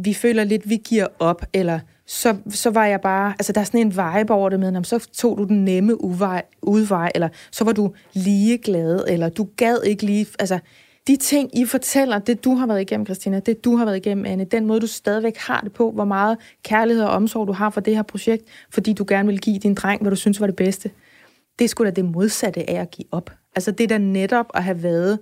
vi 0.00 0.14
føler 0.14 0.44
lidt, 0.44 0.68
vi 0.68 0.76
giver 0.76 1.06
op, 1.18 1.44
eller 1.52 1.80
så, 2.06 2.36
så 2.50 2.70
var 2.70 2.86
jeg 2.86 3.00
bare, 3.00 3.32
altså 3.38 3.52
der 3.52 3.60
er 3.60 3.64
sådan 3.64 3.80
en 3.80 3.90
vibe 3.90 4.32
over 4.32 4.48
det 4.48 4.60
med, 4.60 4.84
så 4.84 5.08
tog 5.12 5.38
du 5.38 5.44
den 5.44 5.64
nemme 5.64 6.04
uvej, 6.04 6.42
udvej, 6.62 7.12
eller 7.14 7.28
så 7.50 7.64
var 7.64 7.72
du 7.72 7.92
lige 8.12 8.58
glad, 8.58 9.04
eller 9.08 9.28
du 9.28 9.48
gad 9.56 9.82
ikke 9.84 10.06
lige, 10.06 10.26
altså 10.38 10.58
de 11.06 11.16
ting, 11.16 11.58
I 11.58 11.64
fortæller, 11.64 12.18
det 12.18 12.44
du 12.44 12.54
har 12.54 12.66
været 12.66 12.80
igennem, 12.80 13.06
Christina, 13.06 13.40
det 13.40 13.64
du 13.64 13.76
har 13.76 13.84
været 13.84 13.96
igennem, 13.96 14.26
Anne, 14.26 14.44
den 14.44 14.66
måde, 14.66 14.80
du 14.80 14.86
stadigvæk 14.86 15.36
har 15.36 15.60
det 15.60 15.72
på, 15.72 15.90
hvor 15.90 16.04
meget 16.04 16.38
kærlighed 16.64 17.04
og 17.04 17.10
omsorg 17.10 17.48
du 17.48 17.52
har 17.52 17.70
for 17.70 17.80
det 17.80 17.96
her 17.96 18.02
projekt, 18.02 18.44
fordi 18.70 18.92
du 18.92 19.04
gerne 19.08 19.28
vil 19.28 19.40
give 19.40 19.58
din 19.58 19.74
dreng, 19.74 20.02
hvad 20.02 20.10
du 20.10 20.16
synes 20.16 20.40
var 20.40 20.46
det 20.46 20.56
bedste, 20.56 20.90
det 21.58 21.70
skulle 21.70 21.90
sgu 21.90 21.96
da 21.96 22.02
det 22.02 22.12
modsatte 22.12 22.70
af 22.70 22.80
at 22.80 22.90
give 22.90 23.08
op. 23.10 23.30
Altså 23.56 23.70
det 23.70 23.88
der 23.88 23.98
netop 23.98 24.46
at 24.54 24.64
have 24.64 24.82
været 24.82 25.18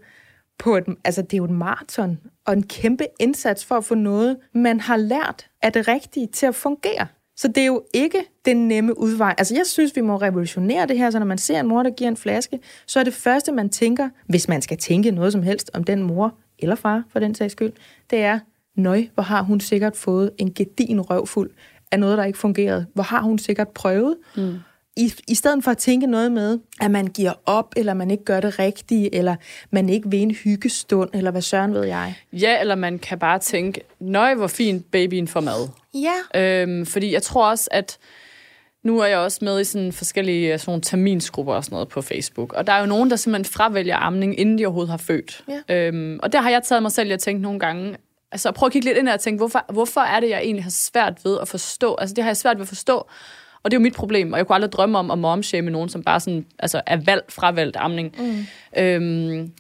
på 0.61 0.77
et, 0.77 0.85
altså 1.05 1.23
det 1.23 1.33
er 1.33 1.37
jo 1.39 1.45
et 1.45 1.51
maraton 1.51 2.19
og 2.47 2.53
en 2.53 2.63
kæmpe 2.63 3.05
indsats 3.21 3.65
for 3.65 3.75
at 3.75 3.85
få 3.85 3.95
noget, 3.95 4.37
man 4.55 4.81
har 4.81 4.97
lært 4.97 5.47
af 5.63 5.73
det 5.73 5.89
rigtige 5.89 6.27
til 6.27 6.47
at 6.47 6.55
fungere. 6.55 7.07
Så 7.37 7.49
det 7.49 7.59
er 7.59 7.67
jo 7.67 7.83
ikke 7.95 8.25
den 8.45 8.69
nemme 8.69 8.99
udvej. 8.99 9.35
Altså 9.39 9.55
jeg 9.55 9.67
synes, 9.67 9.97
vi 9.97 10.01
må 10.01 10.17
revolutionere 10.17 10.87
det 10.87 10.99
her, 10.99 11.11
så 11.11 11.19
når 11.19 11.27
man 11.27 11.39
ser 11.39 11.61
en 11.61 11.67
mor, 11.67 11.83
der 11.83 11.91
giver 11.91 12.11
en 12.11 12.17
flaske, 12.17 12.59
så 12.87 13.01
er 13.01 13.05
det 13.05 13.15
første, 13.15 13.53
man 13.53 13.69
tænker, 13.69 14.09
hvis 14.27 14.49
man 14.49 14.63
skal 14.63 14.79
tænke 14.79 15.11
noget 15.11 15.33
som 15.33 15.43
helst 15.43 15.71
om 15.75 15.85
den 15.85 16.03
mor, 16.03 16.35
eller 16.59 16.75
far 16.75 17.05
for 17.13 17.19
den 17.19 17.35
sags 17.35 17.53
skyld, 17.53 17.73
det 18.11 18.19
er, 18.19 18.39
nøj, 18.77 19.07
hvor 19.15 19.23
har 19.23 19.43
hun 19.43 19.61
sikkert 19.61 19.97
fået 19.97 20.31
en 20.39 20.55
gedin 20.55 21.01
røvfuld 21.01 21.51
af 21.93 22.01
noget, 22.01 22.19
der 22.19 22.25
ikke 22.25 22.39
fungerede. 22.39 22.87
Hvor 22.95 23.03
har 23.03 23.23
hun 23.23 23.39
sikkert 23.39 23.69
prøvet 23.69 24.17
mm 24.37 24.59
i, 25.01 25.13
i 25.29 25.35
stedet 25.35 25.65
for 25.65 25.71
at 25.71 25.79
tænke 25.79 26.07
noget 26.07 26.33
med, 26.33 26.59
at 26.81 26.91
man 26.91 27.07
giver 27.07 27.33
op, 27.47 27.73
eller 27.77 27.95
man 27.95 28.11
ikke 28.11 28.25
gør 28.25 28.41
det 28.41 28.59
rigtige, 28.59 29.15
eller 29.15 29.37
man 29.71 29.89
ikke 29.89 30.11
vil 30.11 30.21
en 30.21 30.31
hyggestund, 30.31 31.11
eller 31.15 31.31
hvad 31.31 31.43
søren 31.43 31.75
ved 31.75 31.85
jeg. 31.85 32.15
Ja, 32.33 32.61
eller 32.61 32.75
man 32.75 32.99
kan 32.99 33.19
bare 33.19 33.39
tænke, 33.39 33.81
nøj, 34.01 34.35
hvor 34.35 34.47
fint 34.47 34.91
babyen 34.91 35.29
får 35.29 35.41
mad. 35.41 35.69
Ja. 35.95 36.63
Øhm, 36.63 36.87
fordi 36.87 37.13
jeg 37.13 37.23
tror 37.23 37.51
også, 37.51 37.69
at 37.73 37.99
nu 38.83 38.99
er 38.99 39.07
jeg 39.07 39.19
også 39.19 39.39
med 39.43 39.61
i 39.61 39.65
sådan 39.65 39.93
forskellige 39.93 40.59
sådan 40.59 40.71
nogle 40.71 40.83
terminsgrupper 40.83 41.55
og 41.55 41.65
sådan 41.65 41.75
noget 41.75 41.89
på 41.89 42.03
Facebook. 42.03 42.53
Og 42.53 42.67
der 42.67 42.73
er 42.73 42.81
jo 42.81 42.87
nogen, 42.87 43.11
der 43.11 43.17
simpelthen 43.17 43.53
fravælger 43.53 43.97
amning, 43.97 44.41
inden 44.41 44.59
de 44.59 44.67
overhovedet 44.67 44.91
har 44.91 44.97
født. 44.97 45.45
Ja. 45.69 45.77
Øhm, 45.77 46.19
og 46.23 46.33
der 46.33 46.41
har 46.41 46.51
jeg 46.51 46.63
taget 46.63 46.83
mig 46.83 46.93
selv, 46.93 47.09
jeg 47.09 47.19
tænkt 47.19 47.43
nogle 47.43 47.59
gange, 47.59 47.97
altså 48.33 48.53
prøv 48.53 48.67
at 48.67 48.73
kigge 48.73 48.89
lidt 48.89 48.99
ind 48.99 49.09
og 49.09 49.21
tænke, 49.21 49.39
hvorfor, 49.39 49.65
hvorfor 49.73 50.01
er 50.01 50.21
det, 50.21 50.31
jeg 50.31 50.41
egentlig 50.43 50.65
har 50.65 50.71
svært 50.71 51.25
ved 51.25 51.39
at 51.41 51.49
forstå? 51.49 51.95
Altså 51.95 52.15
det 52.15 52.25
har 52.25 52.29
jeg 52.29 52.37
svært 52.37 52.57
ved 52.57 52.63
at 52.63 52.69
forstå, 52.69 53.07
og 53.63 53.71
det 53.71 53.77
er 53.77 53.81
jo 53.81 53.83
mit 53.83 53.95
problem, 53.95 54.33
og 54.33 54.39
jeg 54.39 54.47
kunne 54.47 54.55
aldrig 54.55 54.73
drømme 54.73 54.99
om 54.99 55.11
at 55.11 55.19
momshame 55.19 55.71
nogen, 55.71 55.89
som 55.89 56.03
bare 56.03 56.21
sådan, 56.21 56.47
altså 56.59 56.81
er 56.87 56.97
valg, 56.97 57.23
fravalgt 57.29 57.77
amning. 57.77 58.15
Mm. 58.19 58.47
Øhm, 58.83 59.53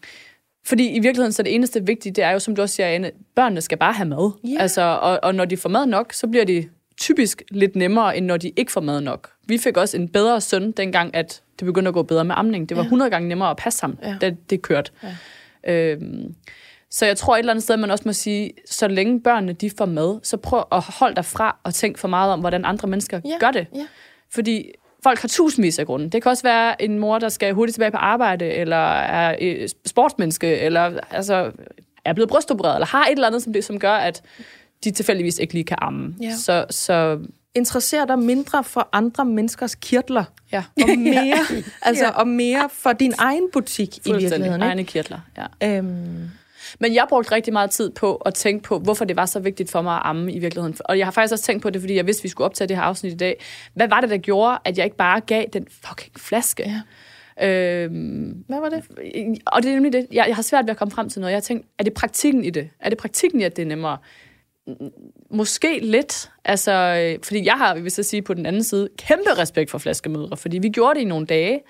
fordi 0.66 0.88
i 0.88 0.98
virkeligheden, 1.00 1.32
så 1.32 1.42
det 1.42 1.54
eneste 1.54 1.86
vigtige, 1.86 2.12
det 2.12 2.24
er 2.24 2.30
jo, 2.30 2.38
som 2.38 2.56
du 2.56 2.62
også 2.62 2.74
siger, 2.74 2.86
Anne, 2.86 3.10
børnene 3.34 3.60
skal 3.60 3.78
bare 3.78 3.92
have 3.92 4.08
mad. 4.08 4.32
Yeah. 4.48 4.62
Altså, 4.62 4.82
og, 4.82 5.20
og 5.22 5.34
når 5.34 5.44
de 5.44 5.56
får 5.56 5.68
mad 5.68 5.86
nok, 5.86 6.12
så 6.12 6.26
bliver 6.26 6.44
de 6.44 6.68
typisk 7.00 7.42
lidt 7.50 7.76
nemmere, 7.76 8.16
end 8.16 8.26
når 8.26 8.36
de 8.36 8.52
ikke 8.56 8.72
får 8.72 8.80
mad 8.80 9.00
nok. 9.00 9.30
Vi 9.46 9.58
fik 9.58 9.76
også 9.76 9.96
en 9.96 10.08
bedre 10.08 10.40
søn, 10.40 10.72
dengang 10.72 11.14
at 11.14 11.42
det 11.58 11.66
begyndte 11.66 11.88
at 11.88 11.94
gå 11.94 12.02
bedre 12.02 12.24
med 12.24 12.34
amning. 12.38 12.68
Det 12.68 12.76
var 12.76 12.82
ja. 12.82 12.86
100 12.86 13.10
gange 13.10 13.28
nemmere 13.28 13.50
at 13.50 13.56
passe 13.56 13.82
ham, 13.82 13.98
ja. 14.02 14.16
da 14.20 14.34
det 14.50 14.62
kørte. 14.62 14.92
Ja. 15.64 15.92
Øhm, 15.92 16.34
så 16.90 17.07
jeg 17.07 17.16
tror 17.16 17.35
et 17.35 17.38
eller 17.38 17.53
andet 17.53 17.62
sted, 17.62 17.76
man 17.76 17.90
også 17.90 18.03
må 18.07 18.12
sige, 18.12 18.53
så 18.66 18.88
længe 18.88 19.20
børnene 19.20 19.53
de 19.53 19.70
får 19.79 19.87
med, 19.87 20.18
så 20.22 20.37
prøv 20.37 20.64
at 20.72 20.83
holde 20.83 21.16
dig 21.16 21.24
fra 21.24 21.57
og 21.64 21.74
tænk 21.74 21.98
for 21.98 22.09
meget 22.09 22.33
om, 22.33 22.40
hvordan 22.40 22.64
andre 22.64 22.88
mennesker 22.88 23.20
ja, 23.24 23.37
gør 23.40 23.50
det. 23.50 23.66
Ja. 23.74 23.87
Fordi 24.31 24.70
folk 25.03 25.20
har 25.20 25.29
tusindvis 25.29 25.79
af 25.79 25.87
grunde. 25.87 26.11
Det 26.11 26.22
kan 26.22 26.31
også 26.31 26.42
være 26.42 26.83
en 26.83 26.98
mor, 26.98 27.18
der 27.18 27.29
skal 27.29 27.55
hurtigt 27.55 27.74
tilbage 27.74 27.90
på 27.90 27.96
arbejde, 27.96 28.44
eller 28.44 28.92
er 28.96 29.66
sportsmenneske, 29.87 30.59
eller 30.59 31.00
altså, 31.11 31.53
er 32.05 32.12
blevet 32.12 32.31
brystopereret, 32.31 32.74
eller 32.74 32.87
har 32.87 33.05
et 33.05 33.12
eller 33.12 33.26
andet, 33.26 33.42
som, 33.42 33.53
det, 33.53 33.64
som 33.64 33.79
gør, 33.79 33.92
at 33.92 34.22
de 34.85 34.90
tilfældigvis 34.90 35.38
ikke 35.38 35.55
lige 35.55 35.64
kan 35.64 35.76
amme. 35.81 36.14
Ja. 36.22 36.37
Så, 36.37 36.64
så 36.70 37.18
Interesserer 37.55 38.05
dig 38.05 38.18
mindre 38.18 38.64
for 38.64 38.88
andre 38.92 39.24
menneskers 39.24 39.74
kirtler, 39.74 40.24
ja, 40.53 40.64
og 40.83 40.98
mere, 40.98 41.38
altså, 41.83 42.12
og 42.14 42.29
mere 42.29 42.68
for 42.72 42.92
din 42.92 43.14
egen 43.18 43.48
butik 43.53 43.96
i 43.96 44.00
virkeligheden. 44.05 44.44
Ikke? 44.44 44.64
egne 44.64 44.85
kirtler. 44.85 45.18
Ja. 45.37 45.79
Øhm, 45.79 46.31
Men 46.78 46.94
jeg 46.94 47.06
brugte 47.09 47.33
rigtig 47.33 47.52
meget 47.52 47.70
tid 47.70 47.90
på 47.90 48.14
at 48.16 48.35
tænke 48.35 48.62
på, 48.62 48.78
hvorfor 48.78 49.04
det 49.04 49.16
var 49.16 49.26
så 49.26 49.40
vigtigt 49.40 49.70
for 49.70 49.83
mig 49.83 49.96
at 49.96 50.02
amme 50.04 50.33
i 50.33 50.38
virkeligheden. 50.38 50.76
Og 50.85 50.98
jeg 50.98 51.06
har 51.06 51.11
faktisk 51.11 51.33
også 51.33 51.44
tænkt 51.44 51.62
på 51.62 51.70
det, 51.70 51.80
fordi 51.83 51.94
jeg 51.94 52.06
vidste, 52.06 52.22
vi 52.22 52.28
skulle 52.28 52.44
optage 52.44 52.68
det 52.68 52.76
her 52.76 52.83
afsnit 52.83 53.12
i 53.12 53.16
dag. 53.16 53.40
Hvad 53.74 53.88
var 53.88 54.00
det, 54.00 54.11
der 54.11 54.18
gjorde, 54.18 54.59
at 54.64 54.78
jeg 54.78 54.85
ikke 54.85 54.96
bare 54.96 55.20
gav 55.20 55.44
den 55.52 55.66
fucking 55.85 56.20
flaske? 56.20 56.62
Ja. 56.62 56.80
Øhm, 57.42 58.44
hvad 58.48 58.61
var 58.61 58.68
det? 58.68 58.85
og 59.46 59.62
det 59.62 59.68
er 59.70 59.74
nemlig 59.74 59.92
det. 59.92 60.06
Jeg, 60.12 60.24
jeg 60.28 60.37
har 60.37 60.42
svært 60.42 60.64
ved 60.64 60.70
at 60.70 60.76
komme 60.76 60.92
frem 60.92 61.09
til 61.09 61.20
noget. 61.20 61.33
Jeg 61.33 61.37
har 61.37 61.42
tænkt, 61.42 61.66
er 61.78 61.85
det 61.85 61.94
praktikken 61.94 62.44
i 62.44 62.50
det? 62.50 62.70
Er 62.80 62.88
det 62.88 62.98
praktikken 62.98 63.40
i, 63.40 63.44
at 63.44 63.56
det 63.56 63.62
er 63.62 63.66
nemmere? 63.66 63.98
Måske 65.30 65.78
lidt. 65.83 66.30
Altså, 66.44 66.72
øh, 66.72 67.24
fordi 67.24 67.44
jeg 67.44 67.54
har, 67.54 67.78
hvis 67.78 67.98
jeg 67.98 68.04
sige 68.04 68.22
på 68.22 68.35
den 68.35 68.46
anden 68.46 68.62
side, 68.62 68.88
kæmpe 68.98 69.30
respekt 69.38 69.70
for 69.70 69.78
flaskemødre. 69.78 70.37
Fordi 70.37 70.59
vi 70.59 70.68
gjorde 70.68 70.94
det 70.94 71.00
i 71.00 71.09
nogle 71.09 71.26
dage. 71.26 71.61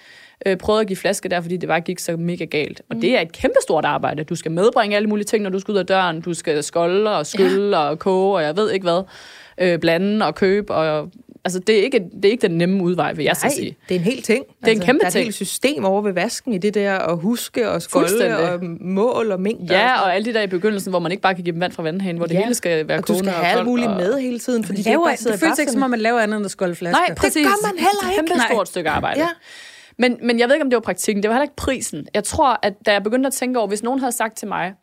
Øh, 0.47 0.57
prøvede 0.57 0.81
at 0.81 0.87
give 0.87 0.97
flaske 0.97 1.29
der, 1.29 1.41
fordi 1.41 1.57
det 1.57 1.69
bare 1.69 1.81
gik 1.81 1.99
så 1.99 2.17
mega 2.17 2.45
galt. 2.45 2.83
Og 2.91 2.97
det 2.97 3.17
er 3.17 3.21
et 3.21 3.33
kæmpe 3.33 3.57
stort 3.63 3.85
arbejde. 3.85 4.25
Du 4.25 4.35
skal 4.35 4.51
medbringe 4.53 4.97
alle 4.97 5.09
mulige 5.09 5.25
ting, 5.27 5.43
når 5.43 5.51
du 5.51 5.59
skal 5.59 5.73
ud 5.73 5.79
af 5.79 5.87
døren. 5.87 6.21
Du 6.21 6.35
skal 6.35 6.63
skolde 6.63 7.17
og 7.19 7.27
skylle 7.27 7.79
ja. 7.79 7.89
og 7.89 7.99
koge, 7.99 8.35
og 8.37 8.43
jeg 8.43 8.57
ved 8.57 8.71
ikke 8.71 8.85
hvad. 8.85 9.03
Øh, 9.61 9.79
blande 9.79 10.27
og 10.27 10.35
købe. 10.35 10.75
Og, 10.75 11.11
altså, 11.45 11.59
det 11.59 11.79
er, 11.79 11.83
ikke, 11.83 11.99
det 12.17 12.25
er 12.25 12.31
ikke 12.31 12.49
den 12.49 12.59
nemme 12.59 12.83
udvej, 12.85 13.13
vil 13.13 13.25
jeg 13.25 13.37
så 13.37 13.47
Nej, 13.47 13.55
sige. 13.55 13.77
det 13.89 13.95
er 13.95 13.99
en 13.99 14.05
hel 14.05 14.23
ting. 14.23 14.45
er 14.63 14.71
en 14.71 14.81
kæmpe 14.81 14.99
der 14.99 15.05
er 15.05 15.09
et 15.09 15.13
ting. 15.13 15.25
helt 15.25 15.35
system 15.35 15.85
over 15.85 16.03
ved 16.03 16.13
vasken 16.13 16.53
i 16.55 16.59
det 16.59 16.75
der 16.75 16.95
at 16.99 17.19
huske 17.19 17.71
og 17.71 17.83
skolde 17.83 18.39
og 18.39 18.61
mål 18.81 19.33
og 19.33 19.41
mængder. 19.41 19.79
Ja, 19.79 19.99
og, 19.99 20.05
og 20.05 20.15
alle 20.15 20.25
de 20.25 20.35
der 20.35 20.43
i 20.43 20.47
begyndelsen, 20.47 20.91
hvor 20.91 20.99
man 20.99 21.13
ikke 21.13 21.23
bare 21.23 21.35
kan 21.35 21.45
give 21.45 21.53
dem 21.53 21.61
vand 21.61 21.73
fra 21.73 21.83
vandhanen, 21.83 22.17
hvor 22.17 22.27
det 22.27 22.35
Ja. 22.35 22.41
hele 22.43 22.55
skal 22.55 22.89
være 22.89 22.99
og 22.99 23.09
du 23.09 23.19
skal 23.19 23.31
have 23.31 23.59
alt 23.59 23.67
muligt 23.67 23.89
og... 23.89 23.97
med 23.97 24.21
hele 24.21 24.39
tiden, 24.39 24.65
fordi 24.65 24.79
det, 24.79 24.87
Laver, 24.87 25.05
bare 25.05 25.13
det, 25.13 25.19
sidder 25.21 25.37
det 25.37 25.41
føles 25.41 25.59
ikke, 25.59 25.73
som 25.73 25.83
om 25.83 25.91
man 25.91 26.01
laver 26.01 26.21
andet 26.21 26.37
end 26.37 26.45
at 26.45 26.51
skolde 26.51 26.75
flasker. 26.75 27.01
Nej, 27.09 27.15
præcis. 27.15 27.47
gør 27.47 27.67
man 27.67 27.73
heller 27.79 28.11
ikke. 28.11 28.17
Kæmpe 28.21 28.35
Nej. 28.35 28.47
stort 28.51 28.69
stykke 28.69 28.91
arbejde. 28.91 29.21
Ja. 29.21 29.29
Men, 30.01 30.19
men 30.23 30.39
jeg 30.39 30.49
ved 30.49 30.55
ikke, 30.55 30.65
om 30.65 30.71
det 30.71 30.77
var 30.77 30.81
praktikken. 30.81 31.23
Det 31.23 31.29
var 31.29 31.35
heller 31.35 31.43
ikke 31.43 31.57
prisen. 31.57 32.07
Jeg 32.15 32.25
tror, 32.25 32.59
at 32.63 32.75
da 32.87 32.93
jeg 32.93 33.03
begyndte 33.03 33.27
at 33.27 33.33
tænke 33.33 33.59
over, 33.59 33.69
hvis 33.69 33.83
nogen 33.83 34.01
havde 34.01 34.13
sagt 34.13 34.37
til 34.37 34.49
mig, 34.49 34.75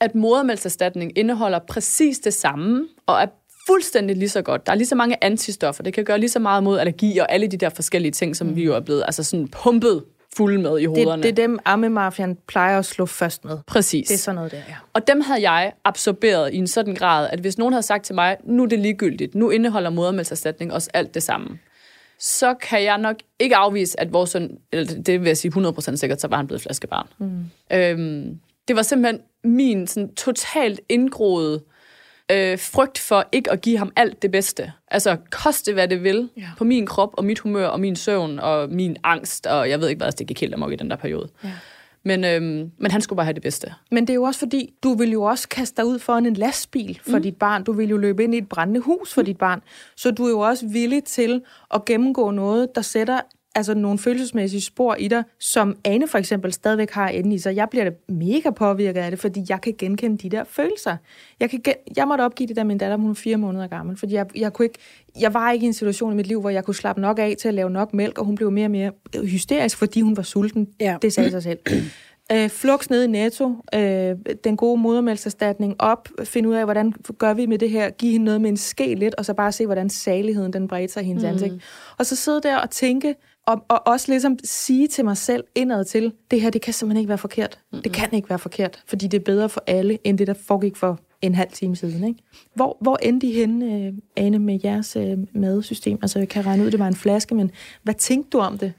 at 0.00 0.14
modermælkserstatning 0.14 1.18
indeholder 1.18 1.58
præcis 1.68 2.18
det 2.18 2.34
samme, 2.34 2.88
og 3.06 3.22
er 3.22 3.26
fuldstændig 3.66 4.16
lige 4.16 4.28
så 4.28 4.42
godt. 4.42 4.66
Der 4.66 4.72
er 4.72 4.76
lige 4.76 4.86
så 4.86 4.94
mange 4.94 5.24
antistoffer. 5.24 5.82
Det 5.82 5.94
kan 5.94 6.04
gøre 6.04 6.18
lige 6.18 6.30
så 6.30 6.38
meget 6.38 6.62
mod 6.62 6.78
allergi 6.78 7.18
og 7.18 7.32
alle 7.32 7.46
de 7.46 7.56
der 7.56 7.68
forskellige 7.68 8.12
ting, 8.12 8.36
som 8.36 8.46
mm. 8.46 8.56
vi 8.56 8.64
jo 8.64 8.74
er 8.74 8.80
blevet 8.80 9.02
altså 9.06 9.22
sådan 9.22 9.48
pumpet 9.48 10.04
fulde 10.36 10.58
med 10.58 10.80
i 10.80 10.84
hovederne. 10.84 11.22
Det, 11.22 11.36
det 11.36 11.42
er 11.42 11.46
dem, 11.46 11.58
ammemafian 11.64 12.36
plejer 12.46 12.78
at 12.78 12.84
slå 12.84 13.06
først 13.06 13.44
med. 13.44 13.58
Præcis. 13.66 14.08
Det 14.08 14.14
er 14.14 14.18
sådan 14.18 14.34
noget 14.34 14.52
der, 14.52 14.56
ja. 14.56 14.74
Og 14.92 15.08
dem 15.08 15.20
havde 15.20 15.50
jeg 15.50 15.72
absorberet 15.84 16.54
i 16.54 16.56
en 16.56 16.66
sådan 16.66 16.94
grad, 16.94 17.28
at 17.32 17.40
hvis 17.40 17.58
nogen 17.58 17.72
havde 17.72 17.86
sagt 17.86 18.04
til 18.04 18.14
mig, 18.14 18.36
nu 18.44 18.62
er 18.62 18.66
det 18.66 18.78
ligegyldigt, 18.78 19.34
nu 19.34 19.50
indeholder 19.50 19.90
modermælserstatning 19.90 20.72
også 20.72 20.90
alt 20.94 21.14
det 21.14 21.22
samme, 21.22 21.58
så 22.18 22.54
kan 22.54 22.82
jeg 22.84 22.98
nok 22.98 23.16
ikke 23.38 23.56
afvise, 23.56 24.00
at 24.00 24.12
vores 24.12 24.30
søn, 24.30 24.58
eller 24.72 25.02
det 25.02 25.20
vil 25.20 25.26
jeg 25.26 25.36
sige 25.36 25.52
100% 25.56 25.96
sikkert, 25.96 26.20
så 26.20 26.28
var 26.28 26.36
han 26.36 26.46
blevet 26.46 26.62
flaskebarn. 26.62 27.06
Mm. 27.18 27.44
Øhm, 27.72 28.38
det 28.68 28.76
var 28.76 28.82
simpelthen 28.82 29.20
min 29.44 29.86
sådan, 29.86 30.14
totalt 30.14 30.80
indgroede 30.88 31.62
øh, 32.32 32.58
frygt 32.58 32.98
for 32.98 33.24
ikke 33.32 33.52
at 33.52 33.60
give 33.60 33.78
ham 33.78 33.92
alt 33.96 34.22
det 34.22 34.30
bedste. 34.30 34.72
Altså 34.90 35.16
koste 35.30 35.72
hvad 35.72 35.88
det 35.88 36.02
vil 36.02 36.28
Ja. 36.36 36.48
på 36.58 36.64
min 36.64 36.86
krop 36.86 37.10
og 37.12 37.24
mit 37.24 37.38
humør 37.38 37.66
og 37.66 37.80
min 37.80 37.96
søvn 37.96 38.38
og 38.38 38.68
min 38.70 38.96
angst, 39.04 39.46
og 39.46 39.70
jeg 39.70 39.80
ved 39.80 39.88
ikke 39.88 39.98
hvad, 40.04 40.12
det 40.12 40.26
gik 40.26 40.40
helt 40.40 40.54
amok 40.54 40.72
i 40.72 40.76
den 40.76 40.90
der 40.90 40.96
periode. 40.96 41.28
Ja. 41.44 41.50
Men, 42.02 42.24
øhm, 42.24 42.70
men 42.78 42.90
han 42.90 43.00
skulle 43.00 43.16
bare 43.16 43.24
have 43.24 43.34
det 43.34 43.42
bedste. 43.42 43.74
Men 43.90 44.06
det 44.06 44.10
er 44.10 44.14
jo 44.14 44.22
også 44.22 44.40
fordi, 44.40 44.74
du 44.82 44.94
vil 44.94 45.10
jo 45.10 45.22
også 45.22 45.48
kaste 45.48 45.76
dig 45.76 45.86
ud 45.86 45.98
foran 45.98 46.26
en 46.26 46.34
lastbil 46.34 47.00
for 47.06 47.16
mm. 47.16 47.22
dit 47.22 47.36
barn. 47.36 47.64
Du 47.64 47.72
vil 47.72 47.88
jo 47.88 47.96
løbe 47.96 48.24
ind 48.24 48.34
i 48.34 48.38
et 48.38 48.48
brændende 48.48 48.80
hus 48.80 49.14
for 49.14 49.20
mm. 49.20 49.24
dit 49.24 49.38
barn. 49.38 49.62
Så 49.96 50.10
du 50.10 50.24
er 50.24 50.30
jo 50.30 50.40
også 50.40 50.66
villig 50.66 51.04
til 51.04 51.42
at 51.74 51.84
gennemgå 51.84 52.30
noget, 52.30 52.74
der 52.74 52.82
sætter 52.82 53.20
altså 53.58 53.74
nogle 53.74 53.98
følelsesmæssige 53.98 54.60
spor 54.60 54.94
i 54.94 55.08
dig, 55.08 55.24
som 55.40 55.76
Ane 55.84 56.08
for 56.08 56.18
eksempel 56.18 56.52
stadigvæk 56.52 56.90
har 56.90 57.08
inde 57.08 57.34
i 57.34 57.38
sig. 57.38 57.56
Jeg 57.56 57.68
bliver 57.70 57.84
da 57.84 57.90
mega 58.08 58.50
påvirket 58.50 59.00
af 59.00 59.10
det, 59.10 59.20
fordi 59.20 59.44
jeg 59.48 59.60
kan 59.60 59.74
genkende 59.78 60.18
de 60.18 60.28
der 60.36 60.44
følelser. 60.44 60.96
Jeg, 61.40 61.50
kan 61.50 61.60
gen- 61.64 61.94
jeg 61.96 62.08
måtte 62.08 62.22
opgive 62.22 62.46
det, 62.46 62.56
da 62.56 62.64
min 62.64 62.78
datter 62.78 62.96
hun 62.96 63.08
var 63.08 63.14
fire 63.14 63.36
måneder 63.36 63.66
gammel, 63.66 63.96
fordi 63.96 64.14
jeg, 64.14 64.26
jeg, 64.36 64.52
kunne 64.52 64.66
ikke, 64.66 64.78
jeg 65.20 65.34
var 65.34 65.52
ikke 65.52 65.64
i 65.64 65.66
en 65.66 65.72
situation 65.72 66.12
i 66.12 66.16
mit 66.16 66.26
liv, 66.26 66.40
hvor 66.40 66.50
jeg 66.50 66.64
kunne 66.64 66.74
slappe 66.74 67.00
nok 67.00 67.18
af 67.18 67.34
til 67.40 67.48
at 67.48 67.54
lave 67.54 67.70
nok 67.70 67.94
mælk, 67.94 68.18
og 68.18 68.24
hun 68.24 68.34
blev 68.34 68.50
mere 68.50 68.66
og 68.66 68.70
mere 68.70 68.92
hysterisk, 69.24 69.76
fordi 69.76 70.00
hun 70.00 70.16
var 70.16 70.22
sulten. 70.22 70.68
Ja. 70.80 70.96
Det 71.02 71.12
sagde 71.12 71.30
sig 71.30 71.42
selv. 71.42 71.58
Øh, 72.32 72.48
flux 72.48 72.90
ned 72.90 73.04
i 73.04 73.06
Netto, 73.06 73.56
øh, 73.74 74.16
den 74.44 74.56
gode 74.56 74.80
modermælkserstatning 74.80 75.76
op, 75.78 76.08
finde 76.24 76.48
ud 76.48 76.54
af, 76.54 76.64
hvordan 76.64 76.92
gør 77.18 77.34
vi 77.34 77.46
med 77.46 77.58
det 77.58 77.70
her, 77.70 77.90
give 77.90 78.12
hende 78.12 78.24
noget 78.24 78.40
med 78.40 78.50
en 78.50 78.56
ske 78.56 78.94
lidt, 78.94 79.14
og 79.14 79.24
så 79.24 79.34
bare 79.34 79.52
se, 79.52 79.66
hvordan 79.66 79.90
saligheden 79.90 80.52
den 80.52 80.68
bredte 80.68 80.92
sig 80.92 81.02
i 81.02 81.06
hendes 81.06 81.22
mm. 81.22 81.28
ansigt. 81.28 81.54
Og 81.98 82.06
så 82.06 82.16
sidde 82.16 82.40
der 82.40 82.56
og 82.56 82.70
tænke, 82.70 83.14
og, 83.48 83.64
og 83.68 83.86
også 83.86 84.12
ligesom 84.12 84.38
sige 84.44 84.88
til 84.88 85.04
mig 85.04 85.16
selv 85.16 85.44
indad 85.54 85.84
til, 85.84 86.12
det 86.30 86.40
her, 86.40 86.50
det 86.50 86.62
kan 86.62 86.74
simpelthen 86.74 87.00
ikke 87.00 87.08
være 87.08 87.18
forkert. 87.18 87.58
Mm-hmm. 87.60 87.82
Det 87.82 87.92
kan 87.92 88.08
ikke 88.12 88.28
være 88.28 88.38
forkert, 88.38 88.82
fordi 88.86 89.06
det 89.06 89.18
er 89.18 89.24
bedre 89.24 89.48
for 89.48 89.62
alle, 89.66 89.98
end 90.04 90.18
det, 90.18 90.26
der 90.26 90.34
foregik 90.46 90.76
for 90.76 90.98
en 91.22 91.34
halv 91.34 91.50
time 91.52 91.76
siden. 91.76 92.04
Ikke? 92.04 92.20
Hvor, 92.54 92.76
hvor 92.80 92.96
endte 93.02 93.26
I 93.26 93.32
henne, 93.32 93.86
øh, 93.86 93.92
Ane, 94.16 94.38
med 94.38 94.58
jeres 94.64 94.96
øh, 94.96 95.18
madsystem? 95.34 95.98
Altså, 96.02 96.18
jeg 96.18 96.28
kan 96.28 96.46
regne 96.46 96.64
ud, 96.64 96.70
det 96.70 96.78
var 96.78 96.88
en 96.88 96.96
flaske, 96.96 97.34
men 97.34 97.50
hvad 97.82 97.94
tænkte 97.94 98.30
du 98.30 98.38
om 98.38 98.58
det? 98.58 98.72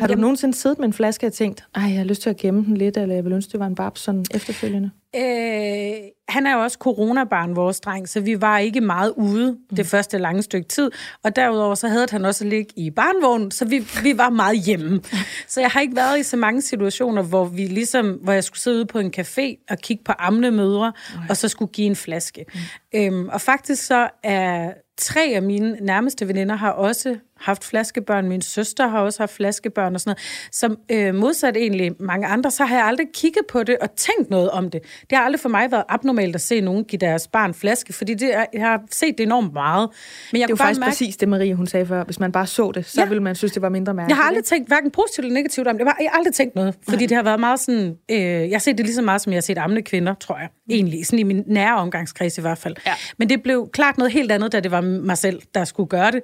Har 0.00 0.06
du 0.06 0.14
nogensinde 0.14 0.54
siddet 0.54 0.78
med 0.78 0.86
en 0.86 0.92
flaske 0.92 1.26
og 1.26 1.32
tænkt, 1.32 1.64
ej, 1.74 1.82
jeg 1.82 1.96
har 1.96 2.04
lyst 2.04 2.22
til 2.22 2.30
at 2.30 2.36
gemme 2.36 2.64
den 2.64 2.76
lidt, 2.76 2.96
eller 2.96 3.14
jeg 3.14 3.24
vil 3.24 3.32
ønske, 3.32 3.52
det 3.52 3.60
var 3.60 3.66
en 3.66 3.74
babs 3.74 4.00
sådan 4.00 4.24
efterfølgende? 4.34 4.90
Øh, 5.16 5.94
han 6.28 6.46
er 6.46 6.54
jo 6.54 6.62
også 6.62 6.78
coronabarn, 6.80 7.56
vores 7.56 7.80
dreng, 7.80 8.08
så 8.08 8.20
vi 8.20 8.40
var 8.40 8.58
ikke 8.58 8.80
meget 8.80 9.12
ude 9.16 9.52
mm. 9.52 9.76
det 9.76 9.86
første 9.86 10.18
lange 10.18 10.42
stykke 10.42 10.68
tid. 10.68 10.90
Og 11.22 11.36
derudover 11.36 11.74
så 11.74 11.88
havde 11.88 12.06
han 12.10 12.24
også 12.24 12.44
ligge 12.44 12.72
i 12.76 12.90
barnvognen, 12.90 13.50
så 13.50 13.64
vi, 13.64 13.78
vi 14.02 14.18
var 14.18 14.30
meget 14.30 14.58
hjemme. 14.58 15.00
Så 15.48 15.60
jeg 15.60 15.70
har 15.70 15.80
ikke 15.80 15.96
været 15.96 16.18
i 16.18 16.22
så 16.22 16.36
mange 16.36 16.62
situationer, 16.62 17.22
hvor 17.22 17.44
vi 17.44 17.66
ligesom, 17.66 18.12
hvor 18.12 18.32
jeg 18.32 18.44
skulle 18.44 18.60
sidde 18.60 18.76
ude 18.76 18.86
på 18.86 18.98
en 18.98 19.14
café 19.18 19.64
og 19.70 19.78
kigge 19.78 20.04
på 20.04 20.12
amne 20.18 20.50
mødre, 20.50 20.92
og 21.28 21.36
så 21.36 21.48
skulle 21.48 21.72
give 21.72 21.86
en 21.86 21.96
flaske. 21.96 22.44
Mm. 22.54 23.00
Øhm, 23.00 23.28
og 23.28 23.40
faktisk 23.40 23.86
så 23.86 24.08
er 24.22 24.72
tre 24.96 25.32
af 25.34 25.42
mine 25.42 25.76
nærmeste 25.80 26.28
veninder 26.28 26.56
har 26.56 26.70
også 26.70 27.16
haft 27.44 27.64
flaskebørn. 27.64 28.28
Min 28.28 28.42
søster 28.42 28.88
har 28.88 29.00
også 29.00 29.18
haft 29.22 29.32
flaskebørn 29.34 29.94
og 29.94 30.00
sådan 30.00 30.10
noget. 30.10 30.48
Som 30.52 30.76
øh, 30.90 31.14
modsat 31.14 31.56
egentlig 31.56 31.92
mange 32.00 32.26
andre, 32.26 32.50
så 32.50 32.64
har 32.64 32.76
jeg 32.76 32.84
aldrig 32.86 33.06
kigget 33.14 33.42
på 33.50 33.62
det 33.62 33.76
og 33.78 33.88
tænkt 33.96 34.30
noget 34.30 34.50
om 34.50 34.70
det. 34.70 34.80
Det 35.10 35.18
har 35.18 35.24
aldrig 35.24 35.40
for 35.40 35.48
mig 35.48 35.70
været 35.72 35.84
abnormalt 35.88 36.34
at 36.34 36.40
se 36.40 36.60
nogen 36.60 36.84
give 36.84 36.98
deres 36.98 37.28
barn 37.28 37.54
flaske, 37.54 37.92
fordi 37.92 38.14
det 38.14 38.34
er, 38.34 38.44
jeg 38.52 38.62
har 38.66 38.80
set 38.90 39.14
det 39.18 39.24
enormt 39.24 39.52
meget. 39.52 39.88
Men 40.32 40.40
jeg 40.40 40.48
Det 40.48 40.52
er 40.52 40.52
jo 40.52 40.56
faktisk 40.56 40.80
mærke, 40.80 40.90
præcis 40.90 41.16
det, 41.16 41.28
Marie 41.28 41.54
hun 41.54 41.66
sagde 41.66 41.86
før. 41.86 42.04
Hvis 42.04 42.20
man 42.20 42.32
bare 42.32 42.46
så 42.46 42.72
det, 42.74 42.86
så 42.86 43.00
Ja. 43.00 43.06
ville 43.06 43.22
man 43.22 43.34
synes, 43.34 43.52
det 43.52 43.62
var 43.62 43.68
mindre 43.68 43.94
mærkeligt. 43.94 44.08
jeg 44.08 44.22
har 44.22 44.28
aldrig 44.28 44.44
tænkt 44.44 44.68
hverken 44.68 44.90
positivt 44.90 45.24
eller 45.24 45.34
negativt 45.34 45.66
om 45.68 45.78
det. 45.78 45.84
Jeg 45.84 45.94
har- 46.00 46.18
aldrig 46.18 46.34
tænkt 46.34 46.54
noget, 46.54 46.74
fordi 46.88 47.06
det 47.06 47.16
har 47.16 47.24
været 47.24 47.40
meget 47.40 47.60
sådan... 47.60 47.94
Øh, 48.10 48.18
jeg 48.20 48.48
har 48.52 48.58
set 48.58 48.78
det 48.78 48.86
lige 48.86 48.94
så 48.94 49.02
meget, 49.02 49.20
som 49.20 49.32
jeg 49.32 49.36
har 49.36 49.42
set 49.42 49.58
amne 49.58 49.82
kvinder, 49.82 50.14
tror 50.14 50.38
jeg. 50.38 50.48
Egentlig, 50.70 51.06
sådan 51.06 51.18
i 51.18 51.22
min 51.22 51.44
nære 51.46 51.76
omgangskreds 51.76 52.38
i 52.38 52.40
hvert 52.40 52.58
fald. 52.58 52.76
Ja. 52.86 52.92
Men 53.18 53.28
det 53.28 53.42
blev 53.42 53.68
klart 53.72 53.98
noget 53.98 54.12
helt 54.12 54.32
andet, 54.32 54.52
da 54.52 54.60
det 54.60 54.70
var 54.70 54.80
mig 54.80 55.18
selv, 55.18 55.42
der 55.54 55.64
skulle 55.64 55.88
gøre 55.88 56.10
det. 56.10 56.20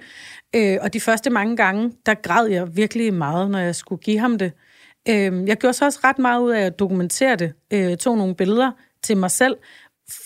Øh, 0.56 0.78
og 0.80 0.92
de 0.92 1.00
første 1.10 1.30
mange 1.30 1.56
gange, 1.56 1.92
der 2.06 2.14
græd 2.14 2.46
jeg 2.46 2.76
virkelig 2.76 3.14
meget, 3.14 3.50
når 3.50 3.58
jeg 3.58 3.74
skulle 3.74 4.02
give 4.02 4.18
ham 4.18 4.38
det. 4.38 4.52
Øh, 5.08 5.48
jeg 5.48 5.56
gjorde 5.56 5.74
så 5.74 5.84
også 5.84 5.98
ret 6.04 6.18
meget 6.18 6.40
ud 6.40 6.50
af 6.50 6.60
at 6.60 6.78
dokumentere 6.78 7.36
det. 7.36 7.52
Øh, 7.70 7.96
tog 7.96 8.18
nogle 8.18 8.34
billeder 8.34 8.70
til 9.02 9.16
mig 9.16 9.30
selv, 9.30 9.56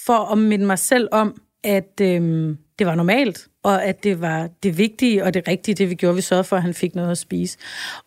for 0.06 0.32
at 0.32 0.38
minde 0.38 0.66
mig 0.66 0.78
selv 0.78 1.08
om, 1.12 1.40
at 1.64 2.00
øh, 2.00 2.56
det 2.78 2.86
var 2.86 2.94
normalt, 2.94 3.48
og 3.62 3.84
at 3.84 4.04
det 4.04 4.20
var 4.20 4.48
det 4.62 4.78
vigtige 4.78 5.24
og 5.24 5.34
det 5.34 5.48
rigtige, 5.48 5.74
det 5.74 5.90
vi 5.90 5.94
gjorde. 5.94 6.16
Vi 6.16 6.20
sørgede 6.20 6.44
for, 6.44 6.56
at 6.56 6.62
han 6.62 6.74
fik 6.74 6.94
noget 6.94 7.10
at 7.10 7.18
spise. 7.18 7.58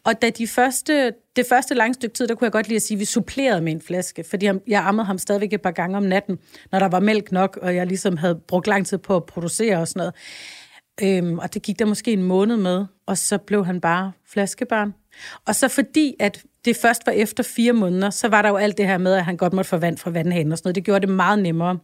Og 0.04 0.22
da 0.22 0.30
de 0.30 0.48
første, 0.48 1.14
det 1.36 1.46
første 1.50 1.74
lange 1.74 1.94
stykke 1.94 2.14
tid, 2.14 2.28
der 2.28 2.36
kunne 2.36 2.46
jeg 2.46 2.52
godt 2.52 2.68
lide 2.68 2.76
at 2.76 2.82
sige, 2.82 2.96
at 2.96 3.00
vi 3.00 3.06
supplerede 3.06 3.62
med 3.62 3.72
en 3.72 3.82
flaske, 3.82 4.24
fordi 4.24 4.50
jeg 4.68 4.88
ammede 4.88 5.06
ham 5.06 5.18
stadigvæk 5.18 5.54
et 5.54 5.62
par 5.62 5.72
gange 5.72 5.98
om 5.98 6.04
natten, 6.04 6.40
når 6.72 6.80
der 6.80 6.88
var 6.88 7.00
mælk 7.00 7.32
nok, 7.32 7.60
og 7.62 7.76
jeg 7.76 7.88
ligesom 7.88 8.18
havde 8.18 8.36
brugt 8.48 8.68
lang 8.68 8.88
tid 8.88 8.98
på 8.98 9.16
at 9.16 9.26
producere 9.26 9.78
og 9.78 9.88
sådan 9.88 10.00
noget. 10.00 10.14
Øhm, 11.04 11.40
og 11.40 11.54
det 11.54 11.62
gik 11.62 11.80
der 11.80 11.86
måske 11.86 12.14
en 12.14 12.24
måned 12.24 12.58
med, 12.58 12.86
og 13.06 13.18
så 13.18 13.38
blev 13.38 13.66
han 13.66 13.82
bare 13.82 14.12
flaskebarn. 14.26 14.94
Og 15.46 15.56
så 15.56 15.68
fordi, 15.68 16.16
at 16.20 16.44
det 16.66 16.78
først 16.78 17.02
var 17.06 17.12
efter 17.12 17.44
fire 17.44 17.74
måneder, 17.74 18.10
så 18.10 18.28
var 18.28 18.42
der 18.42 18.50
jo 18.50 18.56
alt 18.56 18.78
det 18.78 18.88
her 18.88 18.98
med, 18.98 19.14
at 19.14 19.26
han 19.26 19.38
godt 19.38 19.54
måtte 19.54 19.70
få 19.70 19.78
vand 19.78 19.98
fra 19.98 20.10
vandhanen 20.10 20.52
og 20.52 20.58
sådan 20.58 20.68
noget. 20.68 20.76
Det 20.76 20.84
gjorde 20.84 21.08
det 21.08 21.16
meget 21.16 21.40
nemmere. 21.40 21.80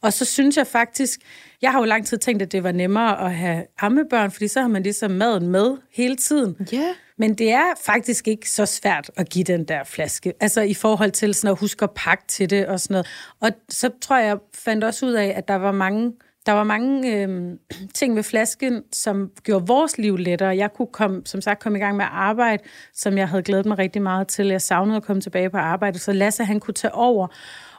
Og 0.00 0.12
så 0.12 0.24
synes 0.24 0.56
jeg 0.56 0.66
faktisk, 0.66 1.20
jeg 1.62 1.72
har 1.72 1.78
jo 1.78 1.84
lang 1.84 2.06
tid 2.06 2.18
tænkt, 2.18 2.42
at 2.42 2.52
det 2.52 2.62
var 2.62 2.72
nemmere 2.72 3.26
at 3.26 3.34
have 3.34 3.64
ammebørn, 3.78 4.30
fordi 4.30 4.48
så 4.48 4.60
har 4.60 4.68
man 4.68 4.82
ligesom 4.82 5.10
maden 5.10 5.48
med 5.48 5.76
hele 5.92 6.16
tiden. 6.16 6.68
Ja. 6.72 6.94
Men 7.18 7.34
det 7.34 7.52
er 7.52 7.64
faktisk 7.84 8.28
ikke 8.28 8.50
så 8.50 8.66
svært 8.66 9.10
at 9.16 9.28
give 9.28 9.44
den 9.44 9.64
der 9.64 9.84
flaske. 9.84 10.32
Altså 10.40 10.60
i 10.60 10.74
forhold 10.74 11.10
til 11.10 11.34
sådan 11.34 11.50
at 11.50 11.58
huske 11.58 11.82
at 11.82 11.90
pakke 11.96 12.24
til 12.28 12.50
det 12.50 12.66
og 12.66 12.80
sådan 12.80 12.94
noget. 12.94 13.06
Og 13.40 13.50
så 13.68 13.90
tror 14.00 14.16
jeg, 14.16 14.26
jeg 14.26 14.38
fandt 14.54 14.84
også 14.84 15.06
ud 15.06 15.12
af, 15.12 15.34
at 15.36 15.48
der 15.48 15.54
var 15.54 15.72
mange, 15.72 16.12
der 16.46 16.52
var 16.52 16.64
mange 16.64 17.16
øh, 17.16 17.58
ting 17.94 18.16
ved 18.16 18.22
flasken, 18.22 18.82
som 18.92 19.30
gjorde 19.42 19.66
vores 19.66 19.98
liv 19.98 20.16
lettere. 20.16 20.56
Jeg 20.56 20.72
kunne 20.72 20.88
komme, 20.92 21.22
som 21.24 21.40
sagt 21.40 21.62
komme 21.62 21.78
i 21.78 21.80
gang 21.80 21.96
med 21.96 22.04
arbejde, 22.08 22.62
som 22.94 23.18
jeg 23.18 23.28
havde 23.28 23.42
glædet 23.42 23.66
mig 23.66 23.78
rigtig 23.78 24.02
meget 24.02 24.28
til. 24.28 24.46
Jeg 24.46 24.62
savnede 24.62 24.96
at 24.96 25.02
komme 25.02 25.22
tilbage 25.22 25.50
på 25.50 25.56
arbejde, 25.56 25.98
så 25.98 26.12
Lasse 26.12 26.44
han 26.44 26.60
kunne 26.60 26.74
tage 26.74 26.94
over. 26.94 27.26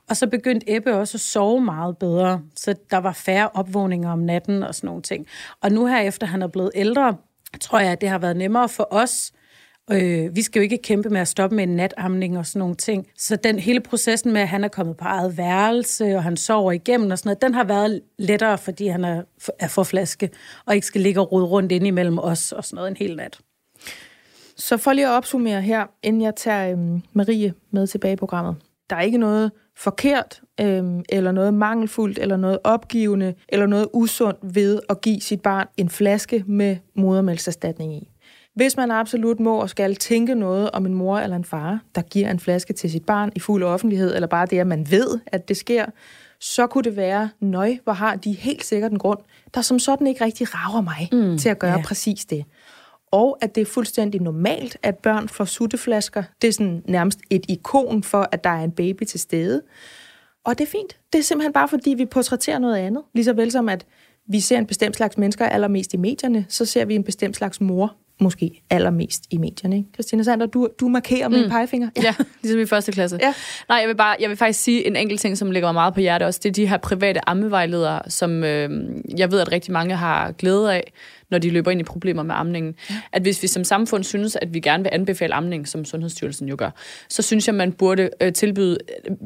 Og 0.10 0.18
så 0.18 0.28
begyndte 0.28 0.76
Ebbe 0.76 0.96
også 0.96 1.18
at 1.18 1.22
sove 1.22 1.62
meget 1.62 1.98
bedre, 1.98 2.42
så 2.56 2.76
der 2.92 2.98
var 2.98 3.12
færre 3.12 3.50
opvågninger 3.54 4.12
om 4.12 4.20
natten 4.20 4.64
og 4.64 4.76
sådan 4.76 4.88
nogle 4.88 5.02
ting. 5.02 5.28
Og 5.62 5.72
nu 5.72 5.86
her 5.86 6.00
efter 6.00 6.28
han 6.28 6.42
er 6.42 6.48
blevet 6.48 6.72
ældre, 6.76 7.18
tror 7.62 7.80
jeg, 7.80 7.92
at 7.92 8.02
det 8.02 8.10
har 8.10 8.18
været 8.18 8.38
nemmere 8.38 8.70
for 8.70 8.88
os. 8.92 9.32
Øh, 9.34 9.45
Øh, 9.92 10.36
vi 10.36 10.42
skal 10.42 10.60
jo 10.60 10.64
ikke 10.64 10.78
kæmpe 10.78 11.10
med 11.10 11.22
at 11.22 11.28
stoppe 11.28 11.56
med 11.56 11.64
en 11.64 11.76
natamning 11.76 12.38
og 12.38 12.46
sådan 12.46 12.60
nogle 12.60 12.76
ting. 12.76 13.08
Så 13.18 13.36
den 13.36 13.60
hele 13.60 13.80
processen 13.80 14.34
med, 14.34 14.42
at 14.42 14.48
han 14.48 14.64
er 14.64 14.68
kommet 14.68 14.98
på 14.98 15.06
eget 15.06 15.38
værelse, 15.38 16.16
og 16.16 16.24
han 16.24 16.38
sover 16.38 16.72
igennem 16.72 17.12
og 17.12 17.18
sådan 17.18 17.30
noget, 17.30 17.42
den 17.42 17.54
har 17.54 17.64
været 17.64 18.02
lettere, 18.18 18.58
fordi 18.58 18.88
han 18.88 19.04
er, 19.04 19.24
er 19.60 19.68
for 19.68 19.84
flaske, 19.84 20.30
og 20.66 20.76
ikke 20.76 20.88
skal 20.88 21.02
ligge 21.02 21.22
og 21.22 21.32
rode 21.32 21.46
rundt 21.46 21.72
ind 21.72 21.88
imellem 21.88 22.20
os 22.20 22.52
og 22.52 22.66
sådan 22.66 22.76
noget 22.76 22.90
en 22.90 22.98
hel 22.98 23.16
nat. 23.16 23.40
Så 24.58 24.78
for 24.78 24.94
lige 24.94 25.08
at 25.08 25.12
opsummere 25.12 25.62
her, 25.62 25.86
inden 26.04 26.22
jeg 26.22 26.36
tager 26.36 26.72
øhm, 26.72 27.02
Marie 27.14 27.54
med 27.72 27.88
tilbage 27.88 28.14
i 28.14 28.16
programmet. 28.16 28.56
Der 28.90 28.96
er 28.96 29.02
ikke 29.02 29.18
noget 29.18 29.52
forkert, 29.78 30.42
øhm, 30.62 31.04
eller 31.10 31.32
noget 31.32 31.54
mangelfuldt, 31.54 32.20
eller 32.20 32.38
noget 32.38 32.60
opgivende, 32.64 33.34
eller 33.50 33.66
noget 33.66 33.88
usundt 33.94 34.56
ved 34.56 34.80
at 34.90 35.02
give 35.02 35.22
sit 35.22 35.42
barn 35.42 35.68
en 35.78 35.90
flaske 35.90 36.44
med 36.48 36.78
modermælkserstatning 36.96 37.94
i. 37.94 38.12
Hvis 38.56 38.78
man 38.78 38.92
absolut 38.92 39.40
må 39.40 39.58
og 39.62 39.70
skal 39.70 39.96
tænke 39.96 40.36
noget 40.36 40.72
om 40.72 40.86
en 40.86 40.94
mor 40.94 41.18
eller 41.18 41.36
en 41.36 41.46
far, 41.46 41.80
der 41.96 42.02
giver 42.02 42.32
en 42.32 42.40
flaske 42.40 42.74
til 42.74 42.92
sit 42.92 43.06
barn 43.06 43.32
i 43.36 43.40
fuld 43.40 43.64
offentlighed, 43.64 44.16
eller 44.16 44.28
bare 44.28 44.46
det, 44.46 44.60
at 44.60 44.68
man 44.68 44.92
ved, 44.92 45.20
at 45.28 45.48
det 45.48 45.58
sker, 45.58 45.86
så 46.40 46.68
kunne 46.68 46.84
det 46.84 46.96
være, 46.96 47.30
nøj, 47.40 47.78
hvor 47.84 47.94
har 47.94 48.16
de 48.16 48.32
helt 48.32 48.66
sikkert 48.66 48.92
en 48.92 49.00
grund, 49.00 49.20
der 49.54 49.62
som 49.62 49.80
sådan 49.80 50.08
ikke 50.08 50.26
rigtig 50.26 50.48
rager 50.50 50.82
mig 50.82 51.10
mm, 51.12 51.38
til 51.38 51.50
at 51.50 51.60
gøre 51.60 51.72
ja. 51.72 51.82
præcis 51.82 52.26
det 52.26 52.46
og 53.16 53.38
at 53.42 53.56
det 53.56 53.62
er 53.62 53.66
fuldstændig 53.66 54.22
normalt, 54.22 54.78
at 54.84 54.98
børn 54.98 55.30
får 55.30 55.46
sutteflasker. 55.46 56.24
Det 56.42 56.48
er 56.48 56.52
sådan 56.52 56.84
nærmest 56.88 57.20
et 57.30 57.46
ikon 57.50 58.04
for, 58.04 58.30
at 58.32 58.44
der 58.44 58.50
er 58.50 58.64
en 58.64 58.72
baby 58.72 59.04
til 59.04 59.20
stede. 59.20 59.62
Og 60.44 60.58
det 60.58 60.66
er 60.66 60.72
fint. 60.72 60.98
Det 61.14 61.20
er 61.20 61.24
simpelthen 61.24 61.54
bare, 61.54 61.68
fordi 61.68 61.90
vi 61.90 62.06
portrætterer 62.06 62.60
noget 62.60 62.76
andet. 62.76 63.04
Ligeså 63.14 63.34
vel 63.34 63.52
som, 63.52 63.70
at 63.70 63.86
vi 64.28 64.40
ser 64.40 64.58
en 64.58 64.66
bestemt 64.66 64.96
slags 64.96 65.18
mennesker 65.18 65.46
allermest 65.46 65.94
i 65.94 65.98
medierne, 65.98 66.46
så 66.50 66.66
ser 66.66 66.86
vi 66.86 66.96
en 66.96 67.04
bestemt 67.04 67.36
slags 67.36 67.62
mor 67.62 67.96
måske 68.20 68.64
allermest 68.70 69.24
i 69.32 69.38
medierne. 69.38 69.78
Ikke? 69.78 69.90
Christina 69.94 70.24
Sander, 70.24 70.46
du, 70.46 70.68
du 70.80 70.88
markerer 70.88 71.30
med 71.30 71.44
mm. 71.44 71.50
pegefinger. 71.50 71.90
Ja. 71.98 72.02
ja, 72.04 72.14
ligesom 72.44 72.60
i 72.60 72.66
første 72.66 72.92
klasse. 72.92 73.20
Ja. 73.22 73.34
Nej, 73.70 73.78
jeg 73.78 73.88
vil, 73.88 73.96
bare, 73.96 74.16
jeg 74.20 74.30
vil 74.30 74.38
faktisk 74.38 74.64
sige 74.64 74.88
en 74.88 74.96
enkelt 74.96 75.22
ting, 75.22 75.38
som 75.38 75.52
ligger 75.52 75.68
mig 75.68 75.74
meget 75.74 75.94
på 75.94 76.00
hjertet 76.00 76.28
også. 76.28 76.40
Det 76.44 76.50
er 76.50 76.54
de 76.54 76.68
her 76.68 76.78
private 76.78 77.30
ammevejledere, 77.30 78.02
som 78.08 78.44
øh, 78.44 78.70
jeg 79.18 79.32
ved, 79.32 79.40
at 79.40 79.52
rigtig 79.52 79.74
mange 79.74 79.96
har 79.96 80.32
glæde 80.32 80.74
af, 80.74 80.92
når 81.32 81.38
de 81.38 81.50
løber 81.50 81.72
ind 81.72 81.82
i 81.82 81.84
problemer 81.84 82.24
med 82.24 82.36
amningen. 82.36 82.76
At 83.12 83.22
hvis 83.22 83.44
vi 83.44 83.48
som 83.48 83.64
samfund 83.64 84.04
synes, 84.04 84.36
at 84.36 84.54
vi 84.54 84.60
gerne 84.60 84.84
vil 84.84 84.90
anbefale 84.94 85.34
amning, 85.34 85.68
som 85.68 85.86
Sundhedsstyrelsen 85.86 86.50
jo 86.50 86.56
gør, 86.58 86.70
så 87.10 87.22
synes 87.22 87.48
jeg, 87.48 87.56
man 87.56 87.74
burde 87.74 88.10
øh, 88.22 88.34
tilbyde 88.34 88.78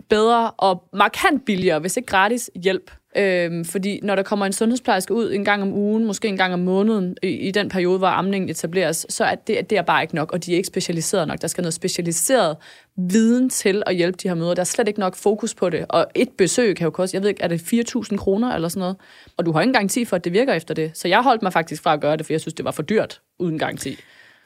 bedre 0.10 0.52
og 0.52 0.84
markant 0.94 1.46
billigere, 1.46 1.80
hvis 1.80 1.98
ikke 1.98 2.08
gratis, 2.08 2.50
hjælp 2.64 2.92
Øhm, 3.18 3.66
fordi 3.66 4.00
når 4.04 4.16
der 4.16 4.24
kommer 4.24 4.46
en 4.46 4.54
sundhedsplejerske 4.54 5.14
ud 5.14 5.32
en 5.34 5.46
gang 5.46 5.62
om 5.62 5.74
ugen, 5.74 6.06
måske 6.06 6.28
en 6.28 6.38
gang 6.38 6.54
om 6.54 6.60
måneden, 6.60 7.18
i, 7.24 7.28
i 7.28 7.52
den 7.52 7.70
periode, 7.70 7.98
hvor 7.98 8.08
amningen 8.08 8.50
etableres, 8.50 9.06
så 9.10 9.24
er 9.24 9.36
det, 9.36 9.70
det 9.70 9.78
er 9.78 9.82
bare 9.82 10.02
ikke 10.02 10.16
nok, 10.16 10.32
og 10.32 10.46
de 10.46 10.54
er 10.54 10.56
ikke 10.56 10.68
specialiseret 10.68 11.28
nok. 11.28 11.42
Der 11.42 11.48
skal 11.48 11.62
noget 11.62 11.74
specialiseret 11.74 12.58
viden 13.00 13.50
til 13.50 13.84
at 13.86 13.96
hjælpe 13.96 14.18
de 14.24 14.28
her 14.28 14.36
møder. 14.36 14.54
Der 14.54 14.62
er 14.62 14.66
slet 14.66 14.88
ikke 14.88 15.00
nok 15.00 15.16
fokus 15.16 15.56
på 15.56 15.70
det. 15.70 15.86
Og 15.90 16.08
et 16.16 16.30
besøg 16.38 16.76
kan 16.76 16.86
jo 16.86 16.92
koste, 16.92 17.16
jeg 17.16 17.22
ved 17.22 17.30
ikke, 17.30 17.44
er 17.44 17.48
det 17.48 17.60
4.000 17.60 18.18
kroner 18.18 18.56
eller 18.56 18.70
sådan 18.70 18.80
noget? 18.80 18.96
Og 19.38 19.46
du 19.46 19.52
har 19.52 19.62
ingen 19.62 19.74
garanti 19.74 20.06
for, 20.06 20.16
at 20.16 20.24
det 20.24 20.34
virker 20.34 20.54
efter 20.54 20.74
det. 20.74 20.92
Så 20.94 21.08
jeg 21.08 21.22
holdt 21.22 21.42
mig 21.42 21.54
faktisk 21.54 21.84
fra 21.84 21.94
at 21.94 22.02
gøre 22.02 22.18
det, 22.18 22.26
for 22.26 22.34
jeg 22.34 22.42
synes, 22.42 22.54
det 22.54 22.66
var 22.66 22.72
for 22.72 22.84
dyrt 22.84 23.22
uden 23.40 23.60
garanti 23.60 23.98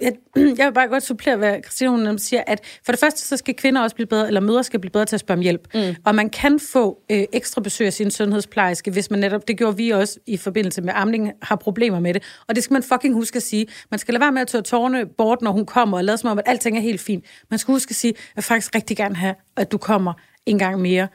jeg, 0.03 0.13
jeg 0.57 0.65
vil 0.65 0.73
bare 0.73 0.87
godt 0.87 1.03
supplere, 1.03 1.37
hvad 1.37 1.57
Christina 1.63 1.89
hun 1.89 2.19
siger, 2.19 2.43
at 2.47 2.79
for 2.85 2.91
det 2.91 2.99
første, 2.99 3.21
så 3.21 3.37
skal 3.37 3.53
kvinder 3.53 3.81
også 3.81 3.95
blive 3.95 4.07
bedre, 4.07 4.27
eller 4.27 4.41
mødre 4.41 4.63
skal 4.63 4.79
blive 4.79 4.91
bedre 4.91 5.05
til 5.05 5.15
at 5.15 5.19
spørge 5.19 5.37
om 5.37 5.41
hjælp. 5.41 5.67
Mm. 5.73 5.95
Og 6.05 6.15
man 6.15 6.29
kan 6.29 6.59
få 6.59 6.99
øh, 7.11 7.23
ekstra 7.33 7.61
besøg 7.61 7.87
af 7.87 7.93
sin 7.93 8.11
sundhedsplejerske, 8.11 8.91
hvis 8.91 9.11
man 9.11 9.19
netop, 9.19 9.47
det 9.47 9.57
gjorde 9.57 9.77
vi 9.77 9.89
også 9.89 10.19
i 10.25 10.37
forbindelse 10.37 10.81
med 10.81 10.93
amning, 10.95 11.31
har 11.41 11.55
problemer 11.55 11.99
med 11.99 12.13
det. 12.13 12.23
Og 12.47 12.55
det 12.55 12.63
skal 12.63 12.73
man 12.73 12.83
fucking 12.83 13.13
huske 13.13 13.37
at 13.37 13.43
sige. 13.43 13.67
Man 13.91 13.99
skal 13.99 14.13
lade 14.13 14.21
være 14.21 14.31
med 14.31 14.41
at 14.41 14.47
tage 14.47 14.61
tårne 14.61 15.05
bort, 15.05 15.41
når 15.41 15.51
hun 15.51 15.65
kommer, 15.65 15.97
og 15.97 16.03
lade 16.03 16.17
som 16.17 16.29
om, 16.29 16.39
at 16.39 16.43
alting 16.47 16.77
er 16.77 16.81
helt 16.81 17.01
fint. 17.01 17.25
Man 17.49 17.59
skal 17.59 17.71
huske 17.71 17.91
at 17.91 17.95
sige, 17.95 18.13
at 18.13 18.35
jeg 18.35 18.43
faktisk 18.43 18.75
rigtig 18.75 18.97
gerne 18.97 19.15
have, 19.15 19.35
at 19.57 19.71
du 19.71 19.77
kommer 19.77 20.13
en 20.45 20.59
gang 20.59 20.81
mere. 20.81 21.07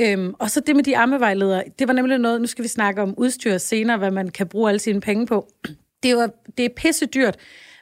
Øhm, 0.00 0.34
og 0.38 0.50
så 0.50 0.60
det 0.60 0.76
med 0.76 0.84
de 0.84 0.96
ammevejledere, 0.96 1.64
det 1.78 1.88
var 1.88 1.94
nemlig 1.94 2.18
noget, 2.18 2.40
nu 2.40 2.46
skal 2.46 2.62
vi 2.62 2.68
snakke 2.68 3.02
om 3.02 3.14
udstyr 3.16 3.58
senere, 3.58 3.98
hvad 3.98 4.10
man 4.10 4.28
kan 4.28 4.46
bruge 4.46 4.68
alle 4.68 4.78
sine 4.78 5.00
penge 5.00 5.26
på. 5.26 5.48
Det 6.02 6.10
er 6.10 6.12
jo 6.12 6.28
det 6.56 6.64
er 6.64 6.68
pisse 6.76 7.06
dyrt. 7.06 7.36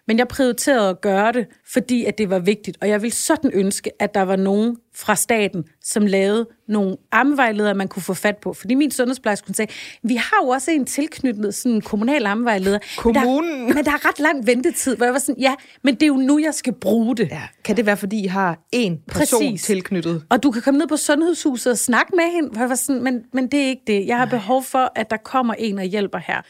Men 0.06 0.18
jeg 0.18 0.28
prioriterede 0.28 0.90
at 0.90 1.00
gøre 1.00 1.32
det, 1.32 1.46
fordi 1.72 2.04
at 2.04 2.18
det 2.18 2.30
var 2.30 2.38
vigtigt. 2.38 2.78
Og 2.80 2.88
jeg 2.88 3.02
ville 3.02 3.14
sådan 3.14 3.50
ønske, 3.54 4.02
at 4.02 4.14
der 4.14 4.22
var 4.22 4.36
nogen 4.36 4.76
fra 4.94 5.16
staten, 5.16 5.64
som 5.82 6.06
lavede 6.06 6.48
nogle 6.68 6.96
ammevejledere, 7.12 7.74
man 7.74 7.88
kunne 7.88 8.02
få 8.02 8.14
fat 8.14 8.36
på. 8.36 8.52
Fordi 8.52 8.74
min 8.74 8.90
sundhedsplejerske 8.90 9.46
kunne 9.46 9.54
sige, 9.54 9.68
vi 10.02 10.14
har 10.14 10.36
jo 10.42 10.48
også 10.48 10.70
en 10.70 10.84
tilknyttet 10.84 11.54
sådan 11.54 11.80
kommunal 11.80 12.26
ammevejleder. 12.26 12.78
Kommunen? 12.96 13.58
Men 13.58 13.68
der, 13.68 13.74
men 13.74 13.84
der 13.84 13.90
er 13.90 14.08
ret 14.08 14.18
lang 14.18 14.46
ventetid, 14.46 14.96
hvor 14.96 15.06
jeg 15.06 15.12
var 15.12 15.18
sådan, 15.18 15.40
ja, 15.40 15.54
men 15.82 15.94
det 15.94 16.02
er 16.02 16.06
jo 16.06 16.16
nu, 16.16 16.38
jeg 16.38 16.54
skal 16.54 16.72
bruge 16.72 17.16
det. 17.16 17.28
Ja. 17.30 17.42
Kan 17.64 17.76
det 17.76 17.86
være, 17.86 17.96
fordi 17.96 18.24
I 18.24 18.26
har 18.26 18.66
en 18.72 18.98
person 19.08 19.40
Præcis. 19.40 19.62
tilknyttet? 19.62 20.22
Og 20.30 20.42
du 20.42 20.50
kan 20.50 20.62
komme 20.62 20.78
ned 20.78 20.86
på 20.86 20.96
sundhedshuset 20.96 21.70
og 21.72 21.78
snakke 21.78 22.12
med 22.16 22.32
hende, 22.34 22.48
hvor 22.48 22.60
jeg 22.60 22.68
var 22.68 22.74
sådan, 22.74 23.02
men, 23.02 23.22
men 23.32 23.46
det 23.46 23.60
er 23.60 23.68
ikke 23.68 23.82
det. 23.86 24.06
Jeg 24.06 24.16
har 24.16 24.24
Nej. 24.24 24.30
behov 24.30 24.62
for, 24.62 24.92
at 24.94 25.10
der 25.10 25.16
kommer 25.16 25.54
en 25.54 25.78
og 25.78 25.84
hjælper 25.84 26.18
her. 26.18 26.42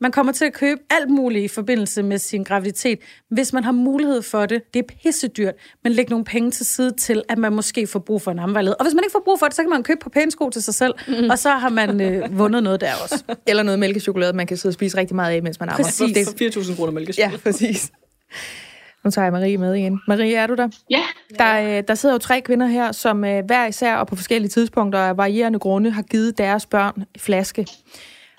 Man 0.00 0.12
kommer 0.12 0.32
til 0.32 0.44
at 0.44 0.52
købe 0.52 0.80
alt 0.90 1.10
muligt 1.10 1.44
i 1.44 1.48
forbindelse 1.48 2.02
med 2.02 2.18
sin 2.18 2.42
graviditet. 2.42 2.98
Hvis 3.30 3.52
man 3.52 3.64
har 3.64 3.72
mulighed 3.72 4.22
for 4.22 4.46
det, 4.46 4.74
det 4.74 4.80
er 4.80 4.94
pissedyrt, 5.02 5.54
men 5.84 5.92
læg 5.92 6.10
nogle 6.10 6.24
penge 6.24 6.50
til 6.50 6.66
side 6.66 6.92
til, 6.96 7.22
at 7.28 7.38
man 7.38 7.52
måske 7.52 7.86
får 7.86 7.98
brug 7.98 8.22
for 8.22 8.30
en 8.30 8.38
armvejled. 8.38 8.74
Og 8.78 8.84
hvis 8.84 8.94
man 8.94 9.04
ikke 9.04 9.12
får 9.12 9.22
brug 9.24 9.38
for 9.38 9.46
det, 9.46 9.54
så 9.56 9.62
kan 9.62 9.70
man 9.70 9.82
købe 9.82 10.00
på 10.02 10.10
pænesko 10.10 10.50
til 10.50 10.62
sig 10.62 10.74
selv, 10.74 10.94
mm. 11.08 11.30
og 11.30 11.38
så 11.38 11.50
har 11.50 11.68
man 11.68 12.00
øh, 12.00 12.38
vundet 12.38 12.62
noget 12.62 12.80
der 12.80 12.92
også. 13.02 13.22
Eller 13.48 13.62
noget 13.62 13.78
mælkechokolade, 13.78 14.32
man 14.32 14.46
kan 14.46 14.56
sidde 14.56 14.70
og 14.70 14.74
spise 14.74 14.96
rigtig 14.96 15.16
meget 15.16 15.34
af, 15.34 15.42
mens 15.42 15.60
man 15.60 15.68
ammer. 15.68 15.84
Præcis. 15.84 16.28
For 16.28 16.60
4.000 16.70 16.76
kroner 16.76 16.92
mælkechokolade. 16.92 17.32
Ja, 17.32 17.50
præcis. 17.50 17.90
Nu 19.04 19.10
tager 19.10 19.24
jeg 19.24 19.32
Marie 19.32 19.58
med 19.58 19.74
igen. 19.74 20.00
Marie, 20.08 20.34
er 20.34 20.46
du 20.46 20.54
der? 20.54 20.68
Ja. 20.90 21.02
Der, 21.38 21.78
øh, 21.78 21.82
der 21.88 21.94
sidder 21.94 22.14
jo 22.14 22.18
tre 22.18 22.40
kvinder 22.40 22.66
her, 22.66 22.92
som 22.92 23.24
øh, 23.24 23.44
hver 23.44 23.66
især 23.66 23.96
og 23.96 24.06
på 24.06 24.16
forskellige 24.16 24.50
tidspunkter 24.50 24.98
af 24.98 25.16
varierende 25.16 25.58
grunde 25.58 25.90
har 25.90 26.02
givet 26.02 26.38
deres 26.38 26.66
børn 26.66 27.04
flaske. 27.18 27.66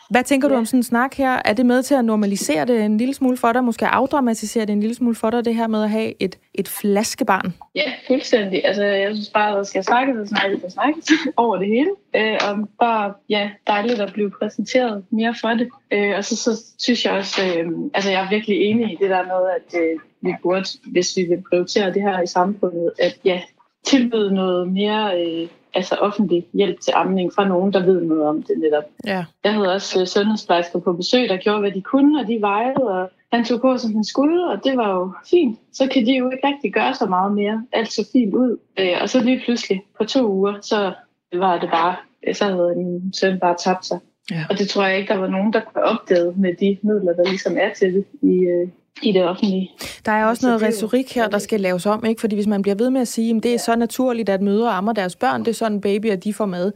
Hvad 0.09 0.23
tænker 0.23 0.47
ja. 0.47 0.53
du 0.53 0.57
om 0.59 0.65
sådan 0.65 0.79
en 0.79 0.83
snak 0.83 1.13
her? 1.13 1.41
Er 1.45 1.53
det 1.53 1.65
med 1.65 1.83
til 1.83 1.95
at 1.95 2.05
normalisere 2.05 2.65
det 2.65 2.85
en 2.85 2.97
lille 2.97 3.13
smule 3.13 3.37
for 3.37 3.51
dig? 3.51 3.63
Måske 3.63 3.87
afdramatisere 3.87 4.65
det 4.65 4.73
en 4.73 4.79
lille 4.79 4.95
smule 4.95 5.15
for 5.15 5.29
dig, 5.29 5.45
det 5.45 5.55
her 5.55 5.67
med 5.67 5.83
at 5.83 5.89
have 5.89 6.13
et, 6.19 6.37
et 6.53 6.67
flaskebarn? 6.67 7.53
Ja, 7.75 7.93
fuldstændig. 8.07 8.65
Altså, 8.65 8.83
jeg 8.83 9.15
synes 9.15 9.29
bare, 9.29 9.49
at 9.49 9.55
der 9.55 9.63
skal 9.63 9.83
snakkes 9.83 10.17
og 10.17 10.27
snakkes 10.27 10.63
og 10.63 10.71
snakkes 10.71 11.05
over 11.37 11.57
det 11.57 11.67
hele. 11.67 11.89
Øh, 12.15 12.37
og 12.49 12.69
bare, 12.79 13.13
ja, 13.29 13.49
dejligt 13.67 13.99
at 13.99 14.13
blive 14.13 14.31
præsenteret 14.39 15.03
mere 15.09 15.35
for 15.41 15.49
det. 15.49 15.69
Øh, 15.91 16.13
og 16.17 16.23
så, 16.25 16.35
så 16.35 16.63
synes 16.79 17.05
jeg 17.05 17.13
også, 17.13 17.41
øh, 17.41 17.71
altså 17.93 18.11
jeg 18.11 18.23
er 18.25 18.29
virkelig 18.29 18.57
enig 18.57 18.91
i 18.91 18.97
det 19.01 19.09
der 19.09 19.23
med, 19.23 19.49
at 19.57 19.81
øh, 19.81 19.99
vi 20.21 20.35
burde, 20.43 20.65
hvis 20.91 21.17
vi 21.17 21.23
vil 21.23 21.43
prioritere 21.49 21.93
det 21.93 22.01
her 22.01 22.21
i 22.21 22.27
samfundet, 22.27 22.91
at 22.99 23.19
ja, 23.25 23.41
tilbyde 23.85 24.33
noget 24.33 24.73
mere 24.73 25.21
øh, 25.21 25.47
altså 25.73 25.95
offentlig 25.95 26.47
hjælp 26.53 26.79
til 26.79 26.93
amning 26.95 27.33
fra 27.33 27.47
nogen, 27.47 27.73
der 27.73 27.85
ved 27.85 28.01
noget 28.01 28.23
om 28.23 28.43
det 28.43 28.57
netop. 28.57 28.83
Ja. 29.05 29.25
Jeg 29.43 29.53
havde 29.53 29.73
også 29.73 30.01
uh, 30.01 30.07
sundhedsplejersker 30.07 30.79
på 30.79 30.93
besøg, 30.93 31.29
der 31.29 31.37
gjorde, 31.37 31.59
hvad 31.59 31.71
de 31.71 31.81
kunne, 31.81 32.21
og 32.21 32.27
de 32.27 32.41
vejede, 32.41 32.75
og 32.75 33.09
han 33.33 33.45
tog 33.45 33.61
på, 33.61 33.77
som 33.77 33.93
han 33.93 34.03
skulle, 34.03 34.49
og 34.49 34.63
det 34.63 34.77
var 34.77 34.89
jo 34.95 35.11
fint. 35.29 35.59
Så 35.73 35.87
kan 35.87 36.05
de 36.05 36.17
jo 36.17 36.29
ikke 36.29 36.47
rigtig 36.47 36.73
gøre 36.73 36.93
så 36.93 37.05
meget 37.05 37.31
mere. 37.31 37.63
Alt 37.71 37.93
så 37.93 38.09
fint 38.13 38.33
ud. 38.33 38.57
Uh, 38.79 39.01
og 39.01 39.09
så 39.09 39.23
lige 39.23 39.41
pludselig, 39.45 39.83
på 39.97 40.05
to 40.05 40.31
uger, 40.31 40.53
så 40.61 40.93
var 41.33 41.59
det 41.59 41.69
bare, 41.69 41.95
så 42.33 42.43
havde 42.45 42.73
min 42.77 43.13
søn 43.13 43.39
bare 43.39 43.55
tabt 43.59 43.85
sig. 43.85 43.99
Ja. 44.31 44.45
Og 44.49 44.59
det 44.59 44.69
tror 44.69 44.85
jeg 44.85 44.97
ikke, 44.97 45.13
der 45.13 45.19
var 45.19 45.27
nogen, 45.27 45.53
der 45.53 45.61
kunne 45.61 45.83
opdage 45.83 46.33
med 46.35 46.53
de 46.53 46.77
midler, 46.81 47.13
der 47.13 47.23
ligesom 47.23 47.57
er 47.59 47.73
til 47.73 47.93
det 47.93 48.05
i, 48.21 48.47
uh, 48.51 48.69
i 49.03 49.11
det 49.11 49.23
offentlige. 49.23 49.71
Der 50.05 50.11
er 50.11 50.25
også 50.25 50.45
noget 50.45 50.61
retorik 50.61 51.15
her, 51.15 51.27
der 51.27 51.37
skal 51.37 51.61
laves 51.61 51.85
om, 51.85 52.05
ikke? 52.05 52.21
Fordi 52.21 52.35
hvis 52.35 52.47
man 52.47 52.61
bliver 52.61 52.75
ved 52.75 52.89
med 52.89 53.01
at 53.01 53.07
sige, 53.07 53.35
at 53.35 53.43
det 53.43 53.53
er 53.53 53.57
så 53.57 53.75
naturligt, 53.75 54.29
at 54.29 54.41
mødre 54.41 54.71
ammer 54.71 54.93
deres 54.93 55.15
børn, 55.15 55.39
det 55.45 55.47
er 55.47 55.55
sådan 55.55 55.81
baby, 55.81 56.05
at 56.05 56.23
de 56.23 56.33
får 56.33 56.45
mad. 56.45 56.71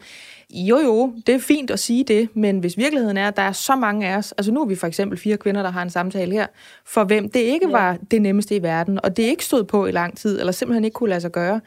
Jo 0.54 0.80
jo, 0.80 1.14
det 1.28 1.36
er 1.36 1.40
fint 1.40 1.72
at 1.72 1.80
sige 1.80 2.04
det, 2.04 2.30
men 2.34 2.60
hvis 2.60 2.78
virkeligheden 2.78 3.18
er, 3.18 3.28
at 3.28 3.36
der 3.36 3.42
er 3.42 3.52
så 3.52 3.76
mange 3.76 4.08
af 4.08 4.18
os, 4.18 4.32
altså 4.32 4.52
nu 4.52 4.62
er 4.62 4.66
vi 4.66 4.76
for 4.76 4.88
eksempel 4.88 5.18
fire 5.18 5.38
kvinder, 5.38 5.62
der 5.62 5.70
har 5.70 5.82
en 5.82 5.90
samtale 5.90 6.32
her, 6.32 6.48
for 6.86 7.04
hvem 7.04 7.30
det 7.30 7.40
ikke 7.40 7.68
ja. 7.68 7.72
var 7.72 7.98
det 8.12 8.22
nemmeste 8.22 8.56
i 8.56 8.64
verden, 8.64 9.00
og 9.04 9.18
det 9.18 9.24
ikke 9.24 9.46
stod 9.46 9.64
på 9.64 9.86
i 9.86 9.92
lang 9.92 10.18
tid, 10.18 10.40
eller 10.40 10.52
simpelthen 10.52 10.86
ikke 10.86 10.96
kunne 10.96 11.10
lade 11.10 11.22
sig 11.22 11.32
gøre, 11.32 11.62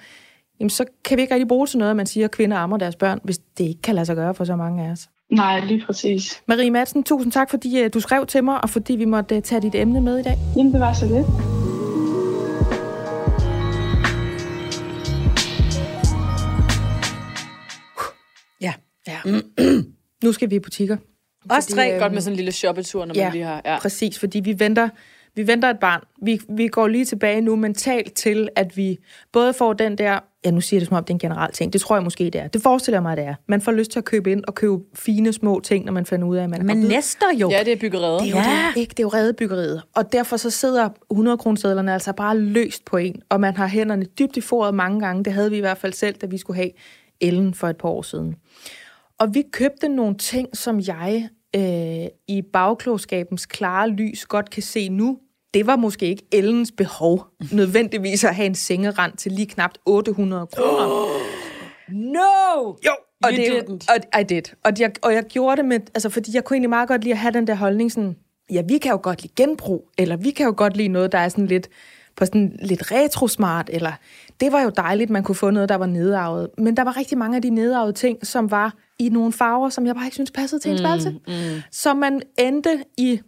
jamen 0.60 0.70
så 0.70 0.84
kan 1.04 1.16
vi 1.16 1.22
ikke 1.22 1.34
rigtig 1.34 1.48
bruge 1.48 1.66
til 1.66 1.78
noget, 1.78 1.90
at 1.90 1.96
man 1.96 2.06
siger, 2.06 2.24
at 2.24 2.30
kvinder 2.30 2.56
ammer 2.56 2.76
deres 2.76 2.96
børn, 2.96 3.20
hvis 3.24 3.38
det 3.38 3.64
ikke 3.64 3.82
kan 3.82 3.94
lade 3.94 4.06
sig 4.06 4.16
gøre 4.16 4.34
for 4.34 4.44
så 4.44 4.56
mange 4.56 4.86
af 4.86 4.90
os. 4.90 5.08
Nej, 5.30 5.60
lige 5.60 5.82
præcis. 5.86 6.42
Marie 6.48 6.70
Madsen, 6.70 7.04
tusind 7.04 7.32
tak, 7.32 7.50
fordi 7.50 7.80
øh, 7.80 7.90
du 7.94 8.00
skrev 8.00 8.26
til 8.26 8.44
mig, 8.44 8.62
og 8.62 8.70
fordi 8.70 8.96
vi 8.96 9.04
måtte 9.04 9.36
øh, 9.36 9.42
tage 9.42 9.60
dit 9.60 9.74
emne 9.74 10.00
med 10.00 10.18
i 10.18 10.22
dag. 10.22 10.38
Jamen, 10.56 10.72
det 10.72 10.80
var 10.80 10.92
så 10.92 11.06
lidt. 11.06 11.26
Ja. 18.60 18.72
ja. 19.06 19.40
nu 20.24 20.32
skal 20.32 20.50
vi 20.50 20.54
i 20.54 20.58
butikker. 20.58 20.96
Også 21.50 21.74
tre. 21.74 21.98
Godt 21.98 22.12
med 22.12 22.20
sådan 22.20 22.32
en 22.32 22.36
lille 22.36 22.52
shoppetur, 22.52 23.04
når 23.04 23.14
ja, 23.14 23.24
man 23.24 23.32
lige 23.32 23.44
har... 23.44 23.62
Ja, 23.64 23.78
præcis, 23.78 24.18
fordi 24.18 24.40
vi 24.40 24.58
venter 24.58 24.88
vi 25.36 25.46
venter 25.46 25.70
et 25.70 25.78
barn. 25.80 26.00
Vi, 26.22 26.40
vi 26.48 26.68
går 26.68 26.88
lige 26.88 27.04
tilbage 27.04 27.40
nu 27.40 27.56
mentalt 27.56 28.14
til, 28.14 28.48
at 28.56 28.76
vi 28.76 28.98
både 29.32 29.52
får 29.52 29.72
den 29.72 29.98
der, 29.98 30.18
ja 30.44 30.50
nu 30.50 30.60
siger 30.60 30.78
jeg 30.78 30.80
det 30.80 30.88
som 30.88 30.96
om 30.96 31.04
det 31.04 31.10
er 31.10 31.14
en 31.14 31.18
generel 31.18 31.52
ting, 31.52 31.72
det 31.72 31.80
tror 31.80 31.96
jeg 31.96 32.02
måske 32.02 32.24
det 32.24 32.34
er. 32.36 32.48
Det 32.48 32.62
forestiller 32.62 32.96
jeg 32.96 33.02
mig, 33.02 33.16
det 33.16 33.24
er. 33.24 33.34
Man 33.48 33.60
får 33.60 33.72
lyst 33.72 33.90
til 33.90 33.98
at 33.98 34.04
købe 34.04 34.32
ind 34.32 34.44
og 34.48 34.54
købe 34.54 34.74
fine 34.94 35.32
små 35.32 35.60
ting, 35.60 35.84
når 35.84 35.92
man 35.92 36.06
finder 36.06 36.26
ud 36.26 36.36
af, 36.36 36.42
at 36.44 36.50
man 36.50 36.60
er 36.60 36.64
Men 36.64 36.76
gravid. 36.76 36.88
næster 36.88 37.26
jo. 37.40 37.50
Ja, 37.50 37.58
det 37.64 37.72
er 37.72 37.76
byggeriet. 37.76 38.20
Det 38.20 38.26
er 38.28 38.30
jo 38.30 38.36
Ja. 38.36 38.72
det, 38.74 38.80
ikke? 38.80 38.90
Det 38.90 38.98
er 38.98 39.02
jo 39.02 39.08
reddebyggeriet. 39.08 39.82
Og 39.94 40.12
derfor 40.12 40.36
så 40.36 40.50
sidder 40.50 40.88
100 41.10 41.38
kronesedlerne 41.38 41.92
altså 41.92 42.12
bare 42.12 42.38
løst 42.38 42.84
på 42.84 42.96
en, 42.96 43.22
og 43.28 43.40
man 43.40 43.56
har 43.56 43.66
hænderne 43.66 44.04
dybt 44.04 44.36
i 44.36 44.40
foret 44.40 44.74
mange 44.74 45.00
gange. 45.00 45.24
Det 45.24 45.32
havde 45.32 45.50
vi 45.50 45.56
i 45.56 45.60
hvert 45.60 45.78
fald 45.78 45.92
selv, 45.92 46.14
da 46.14 46.26
vi 46.26 46.38
skulle 46.38 46.56
have 46.56 46.70
Ellen 47.20 47.54
for 47.54 47.68
et 47.68 47.76
par 47.76 47.88
år 47.88 48.02
siden. 48.02 48.34
Og 49.18 49.34
vi 49.34 49.42
købte 49.52 49.88
nogle 49.88 50.14
ting, 50.18 50.48
som 50.56 50.80
jeg 50.80 51.28
øh, 51.56 52.06
i 52.36 52.42
bagklogskabens 52.52 53.46
klare 53.46 53.88
lys 53.88 54.26
godt 54.26 54.50
kan 54.50 54.62
se 54.62 54.88
nu. 54.88 55.18
Det 55.54 55.66
var 55.66 55.76
måske 55.76 56.06
ikke 56.06 56.22
Ellens 56.32 56.72
behov 56.72 57.26
nødvendigvis 57.52 58.24
at 58.24 58.34
have 58.34 58.46
en 58.46 58.54
sengerand 58.54 59.16
til 59.16 59.32
lige 59.32 59.46
knapt 59.46 59.78
800 59.86 60.46
kroner. 60.46 61.08
No! 61.88 62.74
Jo, 62.86 62.92
og 63.24 63.30
You 63.32 63.36
det, 63.36 63.46
didn't. 63.46 63.94
Og, 64.14 64.20
I 64.20 64.24
did. 64.24 64.42
Og 64.64 64.72
jeg, 64.78 64.92
og 65.02 65.14
jeg 65.14 65.24
gjorde 65.24 65.56
det 65.56 65.64
med, 65.64 65.80
altså 65.94 66.08
fordi 66.08 66.34
jeg 66.34 66.44
kunne 66.44 66.54
egentlig 66.54 66.70
meget 66.70 66.88
godt 66.88 67.04
lide 67.04 67.12
at 67.12 67.18
have 67.18 67.32
den 67.32 67.46
der 67.46 67.54
holdning 67.54 67.92
sådan, 67.92 68.16
ja, 68.50 68.62
vi 68.68 68.78
kan 68.78 68.90
jo 68.90 69.00
godt 69.02 69.22
lide 69.22 69.32
genbrug, 69.36 69.88
eller 69.98 70.16
vi 70.16 70.30
kan 70.30 70.46
jo 70.46 70.54
godt 70.56 70.76
lide 70.76 70.88
noget, 70.88 71.12
der 71.12 71.18
er 71.18 71.28
sådan 71.28 71.46
lidt, 71.46 71.68
på 72.16 72.24
sådan 72.24 72.56
lidt 72.62 72.92
retrosmart, 72.92 73.70
eller 73.72 73.92
det 74.40 74.52
var 74.52 74.62
jo 74.62 74.70
dejligt, 74.76 75.10
man 75.10 75.22
kunne 75.22 75.34
få 75.34 75.50
noget, 75.50 75.68
der 75.68 75.74
var 75.74 75.86
nedarvet. 75.86 76.48
Men 76.58 76.76
der 76.76 76.84
var 76.84 76.96
rigtig 76.96 77.18
mange 77.18 77.36
af 77.36 77.42
de 77.42 77.50
nedarvede 77.50 77.92
ting, 77.92 78.26
som 78.26 78.50
var 78.50 78.74
i 78.98 79.08
nogle 79.08 79.32
farver, 79.32 79.68
som 79.68 79.86
jeg 79.86 79.94
bare 79.94 80.04
ikke 80.04 80.14
synes 80.14 80.30
passede 80.30 80.62
til 80.62 80.70
ens 80.70 80.82
værelse. 80.82 81.10
Mm. 81.10 81.62
Så 81.70 81.94
man 81.94 82.22
endte 82.38 82.84
i 82.96 83.20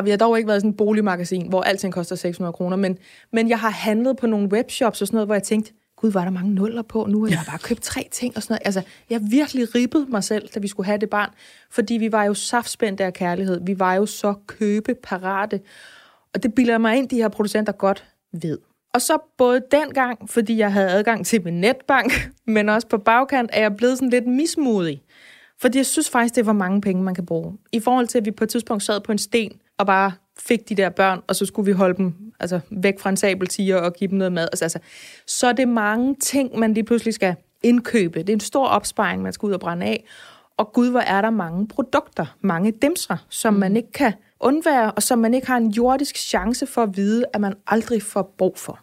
vi 0.00 0.10
har 0.10 0.16
dog 0.16 0.36
ikke 0.36 0.48
været 0.48 0.60
sådan 0.60 0.70
et 0.70 0.76
boligmagasin, 0.76 1.48
hvor 1.48 1.62
alting 1.62 1.92
koster 1.92 2.16
600 2.16 2.52
kroner, 2.52 2.76
men, 2.76 2.98
men 3.32 3.48
jeg 3.48 3.58
har 3.58 3.70
handlet 3.70 4.16
på 4.16 4.26
nogle 4.26 4.48
webshops 4.52 5.00
og 5.00 5.06
sådan 5.06 5.16
noget, 5.16 5.28
hvor 5.28 5.34
jeg 5.34 5.42
tænkte, 5.42 5.72
gud, 5.96 6.10
var 6.10 6.24
der 6.24 6.30
mange 6.30 6.54
nuller 6.54 6.82
på 6.82 7.06
nu, 7.08 7.22
og 7.24 7.30
jeg 7.30 7.38
har 7.38 7.52
bare 7.52 7.58
købt 7.58 7.82
tre 7.82 8.08
ting 8.10 8.36
og 8.36 8.42
sådan 8.42 8.52
noget. 8.52 8.62
Altså, 8.64 8.82
jeg 9.10 9.18
har 9.20 9.28
virkelig 9.28 9.74
ribbet 9.74 10.08
mig 10.08 10.24
selv, 10.24 10.48
da 10.54 10.60
vi 10.60 10.68
skulle 10.68 10.86
have 10.86 10.98
det 10.98 11.10
barn, 11.10 11.30
fordi 11.70 11.94
vi 11.94 12.12
var 12.12 12.24
jo 12.24 12.34
saftspændte 12.34 13.04
af 13.04 13.12
kærlighed. 13.12 13.60
Vi 13.66 13.78
var 13.78 13.94
jo 13.94 14.06
så 14.06 14.34
købeparate, 14.46 15.60
og 16.34 16.42
det 16.42 16.54
bilder 16.54 16.78
mig 16.78 16.96
ind, 16.96 17.08
de 17.08 17.16
her 17.16 17.28
producenter 17.28 17.72
godt 17.72 18.04
ved. 18.32 18.58
Og 18.94 19.02
så 19.02 19.18
både 19.38 19.62
dengang, 19.70 20.30
fordi 20.30 20.58
jeg 20.58 20.72
havde 20.72 20.90
adgang 20.90 21.26
til 21.26 21.44
min 21.44 21.60
netbank, 21.60 22.12
men 22.46 22.68
også 22.68 22.88
på 22.88 22.98
bagkant, 22.98 23.50
er 23.52 23.60
jeg 23.60 23.76
blevet 23.76 23.98
sådan 23.98 24.10
lidt 24.10 24.26
mismodig. 24.26 25.02
Fordi 25.60 25.78
jeg 25.78 25.86
synes 25.86 26.10
faktisk, 26.10 26.34
det 26.34 26.46
var 26.46 26.52
mange 26.52 26.80
penge, 26.80 27.02
man 27.02 27.14
kan 27.14 27.26
bruge. 27.26 27.58
I 27.72 27.80
forhold 27.80 28.06
til, 28.06 28.18
at 28.18 28.24
vi 28.24 28.30
på 28.30 28.44
et 28.44 28.50
tidspunkt 28.50 28.82
sad 28.82 29.00
på 29.00 29.12
en 29.12 29.18
sten 29.18 29.52
og 29.78 29.86
bare 29.86 30.12
fik 30.38 30.68
de 30.68 30.74
der 30.74 30.88
børn, 30.88 31.20
og 31.26 31.36
så 31.36 31.46
skulle 31.46 31.66
vi 31.66 31.72
holde 31.72 31.96
dem 31.96 32.14
altså, 32.40 32.60
væk 32.70 33.00
fra 33.00 33.10
en 33.10 33.16
sabeltiger 33.16 33.76
og 33.76 33.94
give 33.94 34.10
dem 34.10 34.18
noget 34.18 34.32
mad. 34.32 34.48
Altså, 34.52 34.64
altså, 34.64 34.78
så 35.26 35.46
er 35.46 35.52
det 35.52 35.68
mange 35.68 36.14
ting, 36.14 36.58
man 36.58 36.74
lige 36.74 36.84
pludselig 36.84 37.14
skal 37.14 37.34
indkøbe. 37.62 38.18
Det 38.18 38.28
er 38.28 38.32
en 38.32 38.40
stor 38.40 38.66
opsparing, 38.66 39.22
man 39.22 39.32
skal 39.32 39.46
ud 39.46 39.52
og 39.52 39.60
brænde 39.60 39.86
af. 39.86 40.04
Og 40.56 40.72
gud, 40.72 40.90
hvor 40.90 41.00
er 41.00 41.20
der 41.20 41.30
mange 41.30 41.68
produkter, 41.68 42.36
mange 42.40 42.72
dimser, 42.82 43.16
som 43.28 43.54
man 43.54 43.76
ikke 43.76 43.92
kan 43.92 44.12
undvære, 44.40 44.92
og 44.92 45.02
som 45.02 45.18
man 45.18 45.34
ikke 45.34 45.46
har 45.46 45.56
en 45.56 45.70
jordisk 45.70 46.16
chance 46.16 46.66
for 46.66 46.82
at 46.82 46.96
vide, 46.96 47.24
at 47.34 47.40
man 47.40 47.54
aldrig 47.66 48.02
får 48.02 48.34
brug 48.38 48.58
for. 48.58 48.78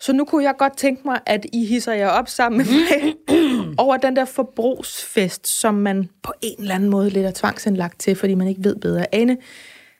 Så 0.00 0.12
nu 0.12 0.24
kunne 0.24 0.44
jeg 0.44 0.54
godt 0.58 0.76
tænke 0.76 1.02
mig, 1.04 1.20
at 1.26 1.46
I 1.52 1.66
hisser 1.66 1.92
jer 1.92 2.08
op 2.08 2.28
sammen 2.28 2.58
med 2.66 2.66
mig 2.66 3.74
over 3.78 3.96
den 3.96 4.16
der 4.16 4.24
forbrugsfest, 4.24 5.46
som 5.48 5.74
man 5.74 6.08
på 6.22 6.32
en 6.42 6.60
eller 6.60 6.74
anden 6.74 6.90
måde 6.90 7.10
lidt 7.10 7.26
er 7.26 7.30
tvangsindlagt 7.30 8.00
til, 8.00 8.16
fordi 8.16 8.34
man 8.34 8.48
ikke 8.48 8.64
ved 8.64 8.76
bedre. 8.76 9.14
Ane, 9.14 9.36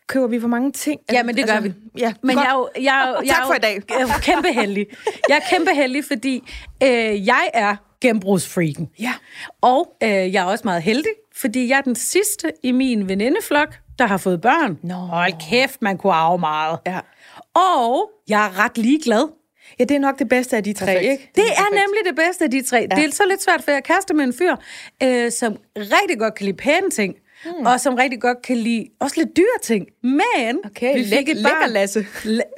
køber 0.07 0.27
vi 0.27 0.41
for 0.41 0.49
mange 0.49 0.73
ting? 0.73 1.01
Ja, 1.13 1.23
men 1.23 1.37
det 1.37 1.47
gør 1.47 1.61
vi. 1.61 1.73
Ja, 1.99 2.13
Men 2.23 2.37
godt. 2.37 2.45
jeg 2.47 2.53
er 2.53 2.59
jo, 2.59 2.69
jeg, 2.83 3.05
er 3.05 3.09
jo- 3.09 3.17
jeg 3.25 3.35
Tak 3.35 3.43
er 3.43 3.47
for 3.47 3.55
i 3.55 3.59
dag. 3.59 3.81
Jeg 3.89 4.01
er 4.01 4.19
kæmpe 4.23 4.49
heldig. 4.53 4.87
Jeg 5.29 5.37
er 5.37 5.51
kæmpe 5.57 5.71
heldig, 5.75 6.05
fordi 6.05 6.43
øh, 6.83 7.27
jeg 7.27 7.51
er 7.55 7.77
genbrugsfreaken. 8.01 8.89
Ja. 9.01 9.13
Og 9.61 9.97
øh, 10.03 10.09
jeg 10.11 10.35
er 10.35 10.45
også 10.45 10.63
meget 10.65 10.83
heldig, 10.83 11.13
fordi 11.37 11.69
jeg 11.69 11.77
er 11.79 11.83
den 11.83 11.95
sidste 11.95 12.53
i 12.63 12.73
min 12.73 13.09
venindeflok, 13.09 13.75
der 13.99 14.07
har 14.07 14.17
fået 14.17 14.41
børn. 14.41 14.79
Nå. 14.83 14.95
Hold 14.95 15.33
kæft, 15.51 15.83
man 15.83 15.99
kunne 15.99 16.13
arve 16.13 16.39
meget. 16.39 16.79
Ja. 16.87 17.01
Og 17.55 18.11
jeg 18.29 18.47
er 18.47 18.65
ret 18.65 18.79
ligeglad. 18.79 19.29
ja, 19.79 19.85
det 19.85 19.95
er 19.95 19.99
nok 19.99 20.19
det 20.19 20.29
bedste 20.29 20.57
af 20.57 20.65
de 20.65 20.73
tre, 20.73 20.87
Perfekt. 20.87 21.11
ikke? 21.11 21.31
Det 21.35 21.45
er 21.47 21.71
nemlig 21.71 22.01
det 22.07 22.17
bedste 22.17 22.45
af 22.45 22.51
de 22.51 22.63
tre. 22.63 22.87
Ja. 22.91 22.97
Det 22.97 23.05
er 23.05 23.11
så 23.13 23.23
lidt 23.29 23.43
svært, 23.43 23.63
for 23.65 23.71
jeg 23.71 23.85
kaster 23.85 24.15
med 24.15 24.25
en 24.25 24.33
fyr, 24.33 24.57
øh, 25.03 25.33
som 25.33 25.57
rigtig 25.77 26.19
godt 26.19 26.35
kan 26.35 26.45
lide 26.47 26.57
pæne 26.57 26.91
ting, 26.91 27.15
hmm. 27.57 27.67
og 27.67 27.81
som 27.81 27.95
rigtig 27.95 28.21
godt 28.21 28.43
kan 28.43 28.57
lide 28.57 28.87
også 29.01 29.15
lidt 29.21 29.37
dyre 29.37 29.59
ting. 29.63 29.87
Men 30.03 30.59
Okay, 30.65 30.95
vi 30.99 31.05
fik 31.05 31.13
læk- 31.13 31.19
et 31.31 31.37
lækker 31.37 31.51
barn. 31.61 31.71
Lasse. 31.71 32.07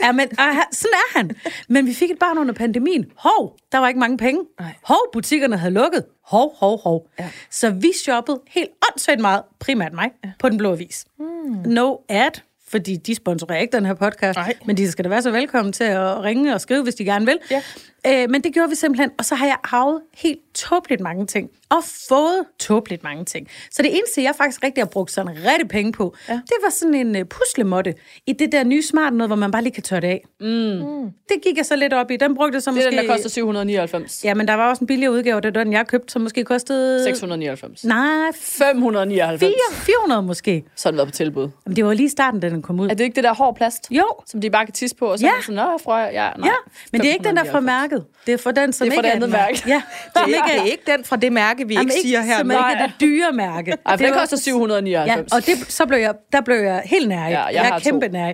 Ja, 0.02 0.12
men, 0.12 0.28
aha, 0.38 0.60
sådan 0.72 0.92
er 0.92 1.16
han. 1.18 1.30
Men 1.68 1.86
vi 1.86 1.94
fik 1.94 2.10
et 2.10 2.18
barn 2.18 2.38
under 2.38 2.54
pandemien. 2.54 3.06
Hov, 3.16 3.56
der 3.72 3.78
var 3.78 3.88
ikke 3.88 4.00
mange 4.00 4.18
penge. 4.18 4.40
Nej. 4.60 4.74
Hov, 4.84 4.98
butikkerne 5.12 5.56
havde 5.56 5.74
lukket. 5.74 6.04
Hov, 6.24 6.56
hov, 6.56 6.82
hov. 6.82 7.06
Ja. 7.18 7.28
Så 7.50 7.70
vi 7.70 7.92
shoppede 8.04 8.40
helt 8.48 8.70
åndssvagt 8.92 9.20
meget, 9.20 9.42
primært 9.58 9.92
mig, 9.92 10.10
ja. 10.24 10.30
på 10.38 10.48
Den 10.48 10.58
Blå 10.58 10.72
Avis. 10.72 11.04
Hmm. 11.18 11.72
No 11.72 11.96
ad, 12.08 12.40
fordi 12.68 12.96
de 12.96 13.14
sponsorerer 13.14 13.60
ikke 13.60 13.76
den 13.76 13.86
her 13.86 13.94
podcast, 13.94 14.36
Nej. 14.36 14.54
men 14.66 14.76
de 14.76 14.90
skal 14.90 15.04
da 15.04 15.08
være 15.08 15.22
så 15.22 15.30
velkommen 15.30 15.72
til 15.72 15.84
at 15.84 16.22
ringe 16.22 16.54
og 16.54 16.60
skrive, 16.60 16.82
hvis 16.82 16.94
de 16.94 17.04
gerne 17.04 17.26
vil. 17.26 17.38
Ja. 17.50 17.62
Øh, 18.08 18.30
men 18.30 18.42
det 18.44 18.54
gjorde 18.54 18.68
vi 18.68 18.74
simpelthen, 18.74 19.10
og 19.18 19.24
så 19.24 19.34
har 19.34 19.46
jeg 19.46 19.56
arvet 19.64 20.00
helt 20.14 20.38
tåbeligt 20.54 21.00
mange 21.00 21.26
ting, 21.26 21.50
og 21.70 21.76
fået 22.08 22.44
tåbeligt 22.58 23.02
mange 23.04 23.24
ting. 23.24 23.48
Så 23.70 23.82
det 23.82 23.96
eneste, 23.96 24.22
jeg 24.22 24.34
faktisk 24.36 24.62
rigtig 24.64 24.82
har 24.82 24.88
brugt 24.88 25.10
sådan 25.10 25.30
rigtig 25.46 25.68
penge 25.68 25.92
på, 25.92 26.14
ja. 26.28 26.32
det 26.32 26.54
var 26.64 26.70
sådan 26.70 26.94
en 26.94 27.16
uh, 27.16 27.22
puslemåtte 27.22 27.94
i 28.26 28.32
det 28.32 28.52
der 28.52 28.64
nye 28.64 28.82
smart 28.82 29.12
noget, 29.12 29.28
hvor 29.28 29.36
man 29.36 29.50
bare 29.50 29.62
lige 29.62 29.72
kan 29.72 29.82
tørre 29.82 30.00
det 30.00 30.06
af. 30.06 30.24
Mm. 30.40 30.46
Det 31.28 31.36
gik 31.42 31.56
jeg 31.56 31.66
så 31.66 31.76
lidt 31.76 31.92
op 31.92 32.10
i. 32.10 32.16
Den 32.16 32.34
brugte 32.34 32.54
jeg 32.54 32.62
så 32.62 32.70
Det 32.70 32.76
er 32.76 32.84
måske... 32.86 32.96
den, 32.96 33.06
der 33.08 33.14
koster 33.14 33.30
799. 33.30 34.24
Ja, 34.24 34.34
men 34.34 34.48
der 34.48 34.54
var 34.54 34.68
også 34.68 34.80
en 34.80 34.86
billigere 34.86 35.12
udgave, 35.12 35.40
det 35.40 35.54
var 35.54 35.64
den, 35.64 35.72
jeg 35.72 35.86
købte, 35.86 36.12
som 36.12 36.22
måske 36.22 36.44
kostede... 36.44 37.04
699. 37.04 37.84
Nej, 37.84 38.04
599. 38.34 39.40
4, 39.40 39.50
400 39.72 40.22
måske. 40.22 40.64
Så 40.76 40.88
har 40.88 40.90
den 40.90 40.96
været 40.96 41.08
på 41.08 41.12
tilbud. 41.14 41.48
Men 41.66 41.76
det 41.76 41.84
var 41.84 41.92
lige 41.94 42.06
i 42.06 42.08
starten, 42.08 42.40
da 42.40 42.48
den 42.48 42.62
kom 42.62 42.80
ud. 42.80 42.88
Er 42.88 42.94
det 42.94 43.04
ikke 43.04 43.16
det 43.16 43.24
der 43.24 43.34
hård 43.34 43.56
plast? 43.56 43.86
Jo. 43.90 44.04
Som 44.26 44.40
de 44.40 44.50
bare 44.50 44.66
kan 44.66 44.72
tisse 44.72 44.96
på, 44.96 45.06
og 45.06 45.18
så 45.18 45.24
Ja. 45.26 45.30
er 45.30 45.42
sådan, 45.42 45.54
Nå, 45.54 45.78
frø, 45.78 45.94
ja, 45.96 46.10
nej. 46.12 46.48
Ja, 46.48 46.52
men 46.92 47.00
det 47.00 47.08
er 47.08 47.12
ikke 47.12 47.28
den, 47.28 47.36
der 47.36 47.42
er 47.44 47.50
fra 47.50 47.58
599. 47.60 47.97
mærket. 47.98 48.26
Det 48.26 48.34
er 48.34 48.38
for 48.38 48.50
den, 48.50 48.72
som 48.72 48.84
Det 48.88 48.92
er 48.92 48.96
ikke 48.98 49.06
det 49.08 49.14
andet 49.14 49.26
et 49.26 49.32
mærke. 49.32 49.62
Ja, 49.66 49.82
Det 50.14 50.22
er, 50.22 50.26
ikke, 50.26 50.38
det 50.52 50.60
er 50.60 50.64
ikke 50.64 50.82
den 50.96 51.04
fra 51.04 51.16
det 51.16 51.32
mærke, 51.32 51.68
vi 51.68 51.74
Jamen, 51.74 51.88
ikke 51.90 52.00
siger 52.02 52.20
her. 52.22 52.38
Som 52.38 52.46
nu. 52.46 52.52
ikke 52.52 52.64
er 52.82 52.86
det 52.86 52.94
dyre 53.00 53.32
mærke. 53.32 53.70
Ej, 53.70 53.96
for 53.96 53.96
det 53.96 54.14
var- 54.14 54.18
koster 54.20 54.36
799. 54.36 55.08
Ja, 55.32 55.36
og 55.36 55.46
det, 55.46 55.72
så 55.72 55.86
blev 55.86 55.98
jeg, 55.98 56.14
der 56.32 56.40
blev 56.40 56.56
jeg 56.56 56.82
helt 56.84 57.08
nær. 57.08 57.16
Ja, 57.28 57.44
jeg 57.44 57.48
jeg, 57.54 57.68
er 57.74 57.78
kæmpe 57.78 58.06
to. 58.06 58.12
nær. 58.12 58.32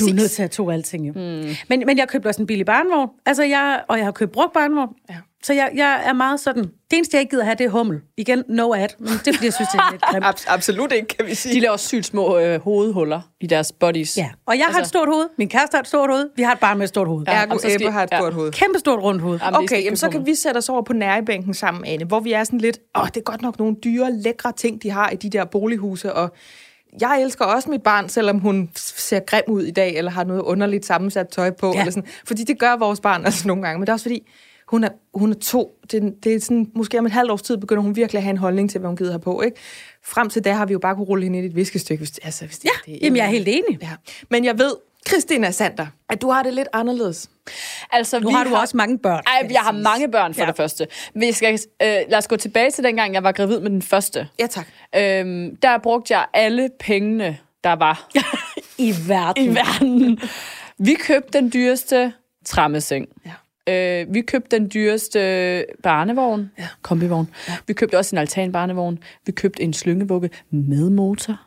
Du 0.00 0.06
er 0.06 0.14
nødt 0.14 0.30
til 0.30 0.42
at 0.42 0.44
have 0.44 0.48
to 0.48 0.70
alting, 0.70 1.06
jo. 1.08 1.12
Mm. 1.12 1.48
Men, 1.68 1.82
men 1.86 1.98
jeg 1.98 2.08
købte 2.08 2.26
også 2.26 2.40
en 2.42 2.46
billig 2.46 2.66
barnvogn. 2.66 3.08
Altså, 3.26 3.42
jeg, 3.42 3.80
og 3.88 3.96
jeg 3.98 4.06
har 4.06 4.12
købt 4.12 4.32
brugt 4.32 4.52
barnvogn. 4.52 4.88
Ja. 5.10 5.14
Så 5.44 5.52
jeg, 5.52 5.70
jeg 5.74 6.02
er 6.04 6.12
meget 6.12 6.40
sådan... 6.40 6.62
Det 6.62 6.96
eneste, 6.96 7.14
jeg 7.16 7.20
ikke 7.20 7.30
gider 7.30 7.44
have, 7.44 7.54
det 7.58 7.64
er 7.66 7.70
hummel. 7.70 8.00
Igen, 8.16 8.44
no 8.48 8.74
ad. 8.74 8.88
Men 8.98 9.08
det 9.08 9.28
er, 9.28 9.32
fordi 9.32 9.44
jeg 9.44 9.52
synes, 9.54 9.68
det 9.72 9.78
er 9.78 9.90
lidt 9.90 10.02
grimt. 10.02 10.24
Abs- 10.30 10.44
absolut 10.52 10.92
ikke, 10.92 11.08
kan 11.08 11.26
vi 11.26 11.34
sige. 11.34 11.54
De 11.54 11.60
laver 11.60 11.76
sygt 11.76 12.06
små 12.06 12.38
øh, 12.38 12.60
hovedhuller 12.60 13.20
i 13.40 13.46
deres 13.46 13.72
bodies. 13.72 14.16
Ja, 14.18 14.30
og 14.46 14.58
jeg 14.58 14.66
har 14.70 14.80
et 14.80 14.86
stort 14.86 15.08
hoved. 15.08 15.28
Min 15.38 15.48
kæreste 15.48 15.74
har 15.74 15.80
et 15.80 15.86
stort 15.88 16.10
hoved. 16.10 16.28
Vi 16.36 16.42
har 16.42 16.52
et 16.52 16.58
barn 16.58 16.78
med 16.78 16.84
et 16.84 16.88
stort 16.88 17.08
hoved. 17.08 17.24
Ja. 17.28 17.32
Ergo 17.32 17.58
så 17.58 17.70
skal- 17.70 17.90
har 17.90 18.02
et 18.02 18.08
ja. 18.12 18.18
stort 18.18 18.34
hoved. 18.34 18.52
Kæmpe 18.52 18.78
stort 18.78 19.02
rundt 19.02 19.22
hoved. 19.22 19.38
Jamen, 19.44 19.60
Okay, 19.60 19.84
jamen, 19.84 19.96
så 19.96 20.08
kan 20.10 20.26
vi 20.26 20.34
sætte 20.34 20.58
os 20.58 20.68
over 20.68 20.82
på 20.82 20.92
nærebænken 20.92 21.54
sammen, 21.54 21.84
Anne, 21.86 22.04
hvor 22.04 22.20
vi 22.20 22.32
er 22.32 22.44
sådan 22.44 22.58
lidt, 22.60 22.78
åh, 22.98 23.06
det 23.06 23.16
er 23.16 23.20
godt 23.20 23.42
nok 23.42 23.58
nogle 23.58 23.76
dyre, 23.84 24.12
lækre 24.12 24.52
ting, 24.52 24.82
de 24.82 24.90
har 24.90 25.10
i 25.10 25.16
de 25.16 25.30
der 25.30 25.44
bolighuse, 25.44 26.12
og 26.12 26.32
jeg 27.00 27.22
elsker 27.22 27.44
også 27.44 27.70
mit 27.70 27.82
barn, 27.82 28.08
selvom 28.08 28.38
hun 28.38 28.70
ser 28.76 29.20
grim 29.20 29.42
ud 29.48 29.62
i 29.62 29.70
dag, 29.70 29.96
eller 29.96 30.10
har 30.10 30.24
noget 30.24 30.40
underligt 30.42 30.86
sammensat 30.86 31.28
tøj 31.28 31.50
på, 31.50 31.72
Ja. 31.74 31.80
eller 31.80 31.92
sådan, 31.92 32.08
fordi 32.26 32.44
det 32.44 32.58
gør 32.58 32.76
vores 32.76 33.00
barn 33.00 33.24
altså 33.26 33.48
nogle 33.48 33.62
gange, 33.62 33.78
men 33.78 33.86
det 33.86 33.88
er 33.88 33.92
også 33.92 34.04
fordi, 34.04 34.22
hun 34.72 34.84
er, 34.84 34.88
hun 35.14 35.30
er 35.30 35.34
to. 35.34 35.74
Det, 35.90 36.04
er- 36.04 36.10
det 36.24 36.34
er 36.34 36.40
sådan, 36.40 36.70
måske 36.74 36.98
om 36.98 37.06
et 37.06 37.12
halvt 37.12 37.30
års 37.30 37.42
tid 37.42 37.56
begynder 37.56 37.82
hun 37.82 37.96
virkelig 37.96 38.18
at 38.18 38.22
have 38.22 38.30
en 38.30 38.36
holdning 38.38 38.70
til, 38.70 38.78
hvad 38.80 38.88
hun 38.88 38.96
gider 38.96 39.10
have 39.12 39.20
på, 39.20 39.40
ikke? 39.42 39.56
Frem 40.04 40.28
til 40.30 40.44
da 40.44 40.52
har 40.52 40.66
vi 40.66 40.72
jo 40.72 40.78
bare 40.78 40.94
kunne 40.94 41.04
rulle 41.06 41.24
hende 41.24 41.38
ind 41.38 41.46
i 41.46 41.50
et 41.50 41.56
viskestykke. 41.56 42.00
Hvis, 42.00 42.18
altså, 42.22 42.44
hvis 42.46 42.58
det, 42.58 42.64
Ja, 42.86 42.92
det, 42.92 42.98
jamen, 43.02 43.16
jeg 43.16 43.24
er 43.24 43.28
helt 43.30 43.48
enig. 43.48 43.78
Ja. 43.82 43.90
Men 44.30 44.44
jeg 44.44 44.58
ved, 44.58 44.72
Christina 45.08 45.50
Sander, 45.50 45.86
at 46.08 46.22
du 46.22 46.30
har 46.30 46.42
det 46.42 46.54
lidt 46.54 46.68
anderledes. 46.72 47.30
Altså, 47.90 48.20
Nu 48.20 48.28
vi 48.28 48.34
har 48.34 48.44
du 48.44 48.54
også 48.54 48.76
mange 48.76 48.98
børn. 48.98 49.22
Ej, 49.26 49.48
jeg 49.50 49.60
har 49.60 49.72
mange 49.72 50.10
børn 50.10 50.34
for. 50.34 50.40
Ja. 50.40 50.46
det 50.46 50.56
første. 50.56 50.86
Vi 51.14 51.32
skal, 51.32 51.52
øh, 51.82 51.88
lad 52.08 52.14
os 52.18 52.28
gå 52.28 52.36
tilbage 52.36 52.70
til 52.70 52.84
dengang, 52.84 53.14
jeg 53.14 53.22
var 53.22 53.32
gravid 53.32 53.60
med 53.60 53.70
den 53.70 53.82
første. 53.82 54.28
Ja, 54.40 54.46
tak. 54.46 54.66
Øhm, 54.96 55.56
der 55.56 55.78
brugte 55.78 56.14
jeg 56.16 56.26
alle 56.34 56.70
pengene, 56.80 57.38
der 57.64 57.72
var 57.72 58.08
I 58.78 58.94
verden. 59.08 59.44
i 59.44 59.54
verden. 59.54 60.18
Vi 60.78 60.94
købte 60.94 61.38
den 61.38 61.50
dyreste 61.54 62.12
trammeseng. 62.46 63.06
Ja. 63.26 63.30
Øh, 63.68 64.14
vi 64.14 64.20
købte 64.20 64.58
den 64.58 64.70
dyreste 64.74 65.64
barnevogn, 65.82 66.50
ja. 66.58 66.68
kombivogn. 66.82 67.28
Ja. 67.48 67.52
Vi 67.66 67.72
købte 67.72 67.98
også 67.98 68.16
en 68.16 68.20
altanbarnevogn. 68.20 68.98
Vi 69.26 69.32
købte 69.32 69.62
en 69.62 69.72
slyngevugge 69.72 70.30
med 70.50 70.90
motor. 70.90 71.40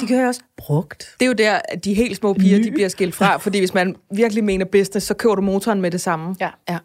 Det 0.00 0.08
gør 0.08 0.16
jeg 0.16 0.28
også. 0.28 0.40
Brugt. 0.56 1.14
Det 1.20 1.26
er 1.26 1.28
jo 1.28 1.32
der, 1.32 1.60
at 1.64 1.84
de 1.84 1.94
helt 1.94 2.16
små 2.16 2.32
piger, 2.32 2.62
de 2.62 2.70
bliver 2.70 2.88
skilt 2.88 3.14
fra, 3.14 3.36
fordi 3.36 3.58
hvis 3.58 3.74
man 3.74 3.96
virkelig 4.10 4.44
mener 4.44 4.64
business, 4.64 5.06
så 5.06 5.14
køber 5.14 5.34
du 5.34 5.42
motoren 5.42 5.80
med 5.80 5.90
det 5.90 6.00
samme. 6.00 6.36
Ja. 6.40 6.50
ja. 6.68 6.78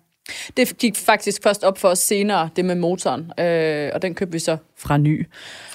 Det 0.58 0.78
gik 0.78 0.98
faktisk 0.98 1.44
først 1.44 1.64
op 1.64 1.78
for 1.78 1.90
os 1.90 2.00
senere, 2.00 2.50
det 2.56 2.66
med 2.66 2.76
motoren, 2.76 3.32
øh, 3.40 3.92
og 3.94 4.02
den 4.02 4.16
købte 4.16 4.32
vi 4.32 4.40
så 4.40 4.58
fra 4.78 4.98
ny. 4.98 5.28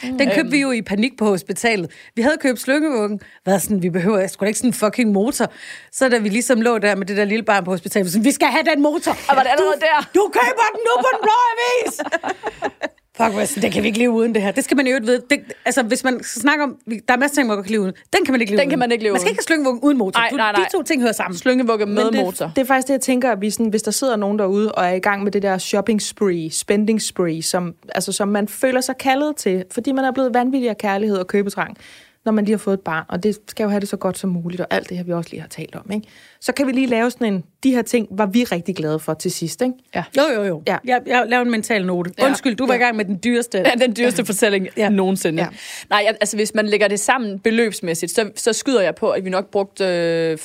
Den 0.03 0.18
købte 0.18 0.40
Øhm. 0.40 0.53
vi 0.53 0.61
jo 0.61 0.70
i 0.70 0.82
panik 0.82 1.16
på 1.18 1.24
hospitalet. 1.24 1.90
Vi 2.14 2.22
havde 2.22 2.36
købt 2.40 2.61
slyngevuggen. 2.61 3.20
Hvad 3.44 3.59
sådan, 3.61 3.82
vi 3.82 3.90
behøver 3.90 4.26
sgu 4.26 4.44
da 4.44 4.46
ikke 4.46 4.59
sådan 4.59 4.70
en 4.70 4.74
fucking 4.74 5.12
motor. 5.12 5.53
Så 5.92 6.09
da 6.09 6.18
vi 6.18 6.28
ligesom 6.28 6.61
lå 6.61 6.78
der 6.78 6.94
med 6.96 7.07
det 7.07 7.16
der 7.16 7.24
lille 7.24 7.42
barn 7.44 7.64
på 7.64 7.70
hospitalet, 7.70 8.07
vi 8.07 8.11
sådan, 8.11 8.24
vi 8.24 8.32
skal 8.32 8.49
have 8.49 8.62
den 8.64 8.82
motor. 8.82 9.11
Og 9.28 9.36
var 9.36 9.42
det 9.42 9.51
allerede 9.51 9.80
der? 9.80 10.11
Du 10.14 10.30
køber 10.32 10.66
den 10.74 10.80
nu 10.88 11.03
på 11.03 11.09
den 11.12 11.20
blå 11.22 11.36
avis! 11.53 12.01
Fuck, 13.19 13.47
sådan, 13.49 13.62
det 13.62 13.73
kan 13.73 13.83
vi 13.83 13.87
ikke 13.89 13.99
leve 13.99 14.11
uden 14.11 14.35
det 14.35 14.43
her. 14.43 14.51
Det 14.53 14.64
skal 14.64 14.77
man 14.77 14.87
jo 14.87 14.95
ikke 14.95 15.07
vide. 15.07 15.23
Det, 15.31 15.41
altså, 15.64 15.83
hvis 15.83 16.05
man 16.05 16.23
skal 16.23 16.43
snakke 16.43 16.64
om, 16.64 16.77
der 16.87 17.14
er 17.14 17.16
masser 17.16 17.25
af 17.25 17.31
ting, 17.31 17.49
man 17.49 17.62
kan 17.62 17.71
leve 17.71 17.81
uden. 17.83 17.93
Den 18.16 18.25
kan 18.25 18.33
man 18.33 18.41
ikke 18.41 18.53
leve 18.53 18.59
Den 18.61 18.64
uden. 18.66 18.71
kan 18.71 18.79
man 18.79 18.93
ikke 18.93 19.05
leve 19.05 19.12
Man 19.12 19.21
skal 19.21 19.31
uden. 19.31 19.59
ikke 19.61 19.64
have 19.64 19.85
uden 19.85 19.99
motor. 19.99 20.21
Nej, 20.21 20.31
nej, 20.33 20.53
nej. 20.53 20.64
De 20.73 20.77
to 20.77 20.83
ting 20.83 21.03
hører 21.03 21.12
sammen. 21.12 21.39
Slyngevugge 21.39 21.87
med 21.87 22.05
Men 22.05 22.12
det, 22.12 22.25
motor. 22.25 22.53
det 22.57 22.62
er 22.62 22.66
faktisk 22.66 22.87
det, 22.89 22.93
jeg 22.93 23.01
tænker, 23.01 23.33
at 23.33 23.41
vi 23.41 23.51
sådan, 23.51 23.66
hvis 23.66 23.83
der 23.83 23.91
sidder 23.91 24.16
nogen 24.16 24.39
derude 24.39 24.73
og 24.73 24.85
er 24.85 24.93
i 24.93 24.99
gang 24.99 25.25
med 25.25 25.33
det 25.33 25.43
der 25.43 25.59
shopping 25.59 26.03
spree, 26.03 26.51
spending 26.51 27.03
spree, 27.03 27.43
som, 27.43 27.75
altså, 27.95 28.12
som 28.12 28.29
man 28.29 28.49
føler 28.49 28.81
sig 28.81 28.97
kaldet 28.97 29.37
til, 29.37 29.64
fordi 29.71 29.93
man 29.93 30.05
er 30.05 30.12
blevet 30.12 30.35
vanvittig 30.35 30.71
af 30.71 30.79
kærlighed 30.79 31.16
og 31.19 31.27
købetrang, 31.27 31.77
når 32.25 32.33
man 32.33 32.45
lige 32.45 32.53
har 32.53 32.59
fået 32.59 32.75
et 32.75 32.81
barn, 32.81 33.05
og 33.09 33.23
det 33.23 33.39
skal 33.49 33.64
jo 33.64 33.71
have 33.71 33.81
det 33.81 33.89
så 33.89 33.97
godt 33.97 34.19
som 34.19 34.31
muligt, 34.31 34.61
og 34.61 34.66
alt 34.71 34.89
det 34.89 34.97
her, 34.97 35.05
vi 35.05 35.12
også 35.12 35.31
lige 35.31 35.41
har 35.41 35.49
talt 35.49 35.75
om. 35.75 35.91
Ikke? 35.91 36.09
Så 36.41 36.53
kan 36.53 36.66
vi 36.66 36.73
lige 36.73 36.87
lave 36.87 37.11
sådan 37.11 37.35
en, 37.35 37.45
de 37.62 37.71
her 37.71 37.83
ting 37.83 38.09
var 38.11 38.27
vi 38.27 38.45
rigtig 38.45 38.77
glade 38.77 38.99
for 38.99 39.14
til 39.14 39.31
sidst. 39.31 39.62
Ikke? 39.62 39.75
Ja. 39.95 40.05
Jo, 40.16 40.23
jo, 40.35 40.45
jo. 40.45 40.62
Ja. 40.66 40.77
Jeg, 40.85 41.01
jeg 41.07 41.25
laver 41.29 41.43
en 41.43 41.51
mental 41.51 41.87
note. 41.87 42.11
Ja. 42.19 42.27
Undskyld, 42.27 42.57
du 42.57 42.66
var 42.66 42.75
i 42.75 42.79
gang 42.79 42.97
med 42.97 43.05
den 43.05 43.21
dyreste. 43.25 43.59
Ja, 43.59 43.71
den 43.81 43.97
dyreste 43.97 44.25
fortælling 44.25 44.69
ja. 44.77 44.83
Ja. 44.83 44.89
nogensinde. 44.89 45.43
Ja. 45.43 45.49
Ja. 45.53 45.57
Nej, 45.91 46.16
altså 46.21 46.37
hvis 46.37 46.55
man 46.55 46.66
lægger 46.66 46.89
det 46.89 47.01
sammen 47.01 47.39
beløbsmæssigt, 47.39 48.12
så, 48.12 48.31
så 48.37 48.53
skyder 48.53 48.83
jeg 48.83 48.95
på, 48.95 49.11
at 49.11 49.25
vi 49.25 49.31
nok 49.31 49.51
brugte 49.51 49.85
øh, 49.85 50.39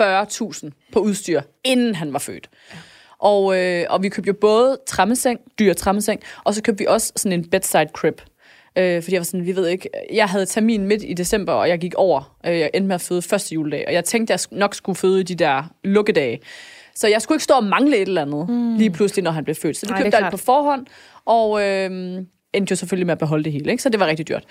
40.000 0.00 0.70
på 0.92 1.00
udstyr, 1.00 1.40
inden 1.64 1.94
han 1.94 2.12
var 2.12 2.18
født. 2.18 2.50
Ja. 2.72 2.78
Og, 3.18 3.58
øh, 3.58 3.84
og 3.90 4.02
vi 4.02 4.08
købte 4.08 4.28
jo 4.28 4.34
både 4.40 4.78
trammeseng, 4.86 5.40
dyr 5.58 5.72
trammeseng, 5.72 6.20
og 6.44 6.54
så 6.54 6.62
købte 6.62 6.78
vi 6.78 6.86
også 6.86 7.12
sådan 7.16 7.38
en 7.38 7.50
bedside 7.50 7.88
crib. 7.92 8.20
Øh, 8.78 9.02
fordi 9.02 9.14
jeg 9.14 9.20
var 9.20 9.24
sådan, 9.24 9.46
vi 9.46 9.56
ved 9.56 9.68
ikke, 9.68 9.88
jeg 10.12 10.26
havde 10.26 10.46
termin 10.46 10.86
midt 10.86 11.02
i 11.06 11.14
december, 11.14 11.52
og 11.52 11.68
jeg 11.68 11.78
gik 11.78 11.94
over. 11.94 12.36
Øh, 12.46 12.58
jeg 12.58 12.70
endte 12.74 12.88
med 12.88 12.94
at 12.94 13.00
føde 13.00 13.22
første 13.22 13.54
juledag, 13.54 13.84
og 13.86 13.92
jeg 13.92 14.04
tænkte, 14.04 14.32
jeg 14.32 14.40
nok 14.50 14.74
skulle 14.74 14.96
føde 14.96 15.22
de 15.22 15.34
der 15.34 15.62
lukkedage. 15.84 16.40
Så 16.94 17.08
jeg 17.08 17.22
skulle 17.22 17.36
ikke 17.36 17.44
stå 17.44 17.54
og 17.54 17.64
mangle 17.64 17.96
et 17.96 18.08
eller 18.08 18.22
andet, 18.22 18.48
mm. 18.48 18.76
lige 18.76 18.90
pludselig, 18.90 19.24
når 19.24 19.30
han 19.30 19.44
blev 19.44 19.56
født. 19.56 19.76
Så 19.76 19.86
det 19.86 19.90
Nej, 19.90 19.98
det 19.98 20.02
er 20.02 20.06
købte 20.06 20.16
jeg 20.16 20.26
alt 20.26 20.30
på 20.30 20.36
forhånd, 20.36 20.86
og 21.24 21.62
øh, 21.62 21.90
endte 22.52 22.72
jo 22.72 22.76
selvfølgelig 22.76 23.06
med 23.06 23.12
at 23.12 23.18
beholde 23.18 23.44
det 23.44 23.52
hele, 23.52 23.70
ikke? 23.70 23.82
så 23.82 23.88
det 23.88 24.00
var 24.00 24.06
rigtig 24.06 24.28
dyrt. 24.28 24.44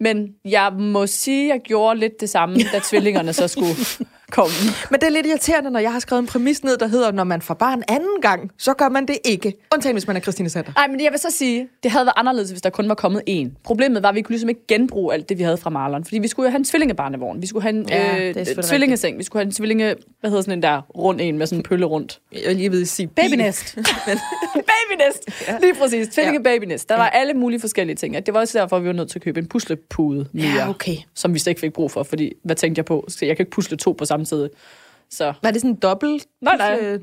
Men 0.00 0.34
jeg 0.44 0.72
må 0.72 1.06
sige, 1.06 1.52
at 1.52 1.54
jeg 1.54 1.62
gjorde 1.62 2.00
lidt 2.00 2.20
det 2.20 2.30
samme, 2.30 2.56
da 2.72 2.80
tvillingerne 2.84 3.32
så 3.32 3.48
skulle 3.48 3.74
komme. 4.32 4.54
Men 4.90 5.00
det 5.00 5.06
er 5.06 5.10
lidt 5.10 5.26
irriterende, 5.26 5.70
når 5.70 5.80
jeg 5.80 5.92
har 5.92 6.00
skrevet 6.00 6.20
en 6.22 6.26
præmis 6.26 6.64
ned, 6.64 6.76
der 6.76 6.86
hedder, 6.86 7.12
når 7.12 7.24
man 7.24 7.42
får 7.42 7.54
barn 7.54 7.82
anden 7.88 8.20
gang, 8.22 8.50
så 8.58 8.74
gør 8.74 8.88
man 8.88 9.06
det 9.06 9.18
ikke. 9.24 9.52
Undtagen, 9.74 9.94
hvis 9.94 10.06
man 10.06 10.16
er 10.16 10.20
Christine 10.20 10.50
Sander. 10.50 10.72
Nej, 10.76 10.86
men 10.86 11.00
jeg 11.04 11.12
vil 11.12 11.20
så 11.20 11.30
sige, 11.30 11.68
det 11.82 11.90
havde 11.90 12.06
været 12.06 12.14
anderledes, 12.16 12.50
hvis 12.50 12.62
der 12.62 12.70
kun 12.70 12.88
var 12.88 12.94
kommet 12.94 13.22
én. 13.30 13.48
Problemet 13.64 14.02
var, 14.02 14.08
at 14.08 14.14
vi 14.14 14.22
kunne 14.22 14.32
ligesom 14.32 14.48
ikke 14.48 14.66
genbruge 14.68 15.14
alt 15.14 15.28
det, 15.28 15.38
vi 15.38 15.42
havde 15.42 15.56
fra 15.56 15.70
Marlon. 15.70 16.04
Fordi 16.04 16.18
vi 16.18 16.28
skulle 16.28 16.46
jo 16.46 16.50
have 16.50 16.58
en 16.58 16.64
tvillingebarnevogn. 16.64 17.42
Vi 17.42 17.46
skulle 17.46 17.62
have 17.62 17.76
en 17.76 17.88
Ja, 17.88 18.28
øh, 18.28 18.46
tvillingeseng. 18.62 19.18
Vi 19.18 19.24
skulle 19.24 19.40
have 19.40 19.46
en 19.46 19.52
tvillinge... 19.52 19.94
Hvad 20.20 20.30
hedder 20.30 20.42
sådan 20.42 20.58
en 20.58 20.62
der 20.62 20.80
rund 20.96 21.20
en 21.20 21.38
med 21.38 21.46
sådan 21.46 21.58
en 21.58 21.62
pølle 21.62 21.86
rundt? 21.86 22.20
Jeg 22.46 22.54
lige 22.54 22.72
ved 22.72 22.82
at 22.82 22.88
sige 22.88 23.06
Babynest. 23.06 23.78
babynest! 24.70 25.28
Lige 25.60 25.74
præcis. 25.74 26.08
Tvillinge 26.08 26.42
babynest. 26.42 26.88
Der 26.88 26.96
var 26.96 27.08
alle 27.08 27.34
mulige 27.34 27.60
forskellige 27.60 27.96
ting. 27.96 28.26
Det 28.26 28.34
var 28.34 28.40
også 28.40 28.58
derfor, 28.58 28.76
at 28.76 28.82
vi 28.82 28.88
var 28.88 28.94
nødt 28.94 29.10
til 29.10 29.18
at 29.18 29.22
købe 29.22 29.40
en 29.40 29.46
puslepude 29.46 30.26
mere. 30.32 30.46
Ja, 30.46 30.68
okay. 30.68 30.96
Som 31.14 31.34
vi 31.34 31.38
slet 31.38 31.50
ikke 31.50 31.60
fik 31.60 31.72
brug 31.72 31.90
for, 31.90 32.02
fordi 32.02 32.32
hvad 32.44 32.56
tænkte 32.56 32.78
jeg 32.78 32.84
på? 32.84 33.04
Så 33.08 33.26
Jeg 33.26 33.36
kan 33.36 33.42
ikke 33.42 33.50
pusle 33.50 33.76
to 33.76 33.92
på 33.92 34.04
samme 34.04 34.17
tid. 34.24 34.48
Så... 35.10 35.32
Var 35.42 35.50
det 35.50 35.60
sådan 35.60 35.70
en 35.70 35.76
dobbelt? 35.76 36.26
Nej, 36.40 36.56
nej. 36.56 36.98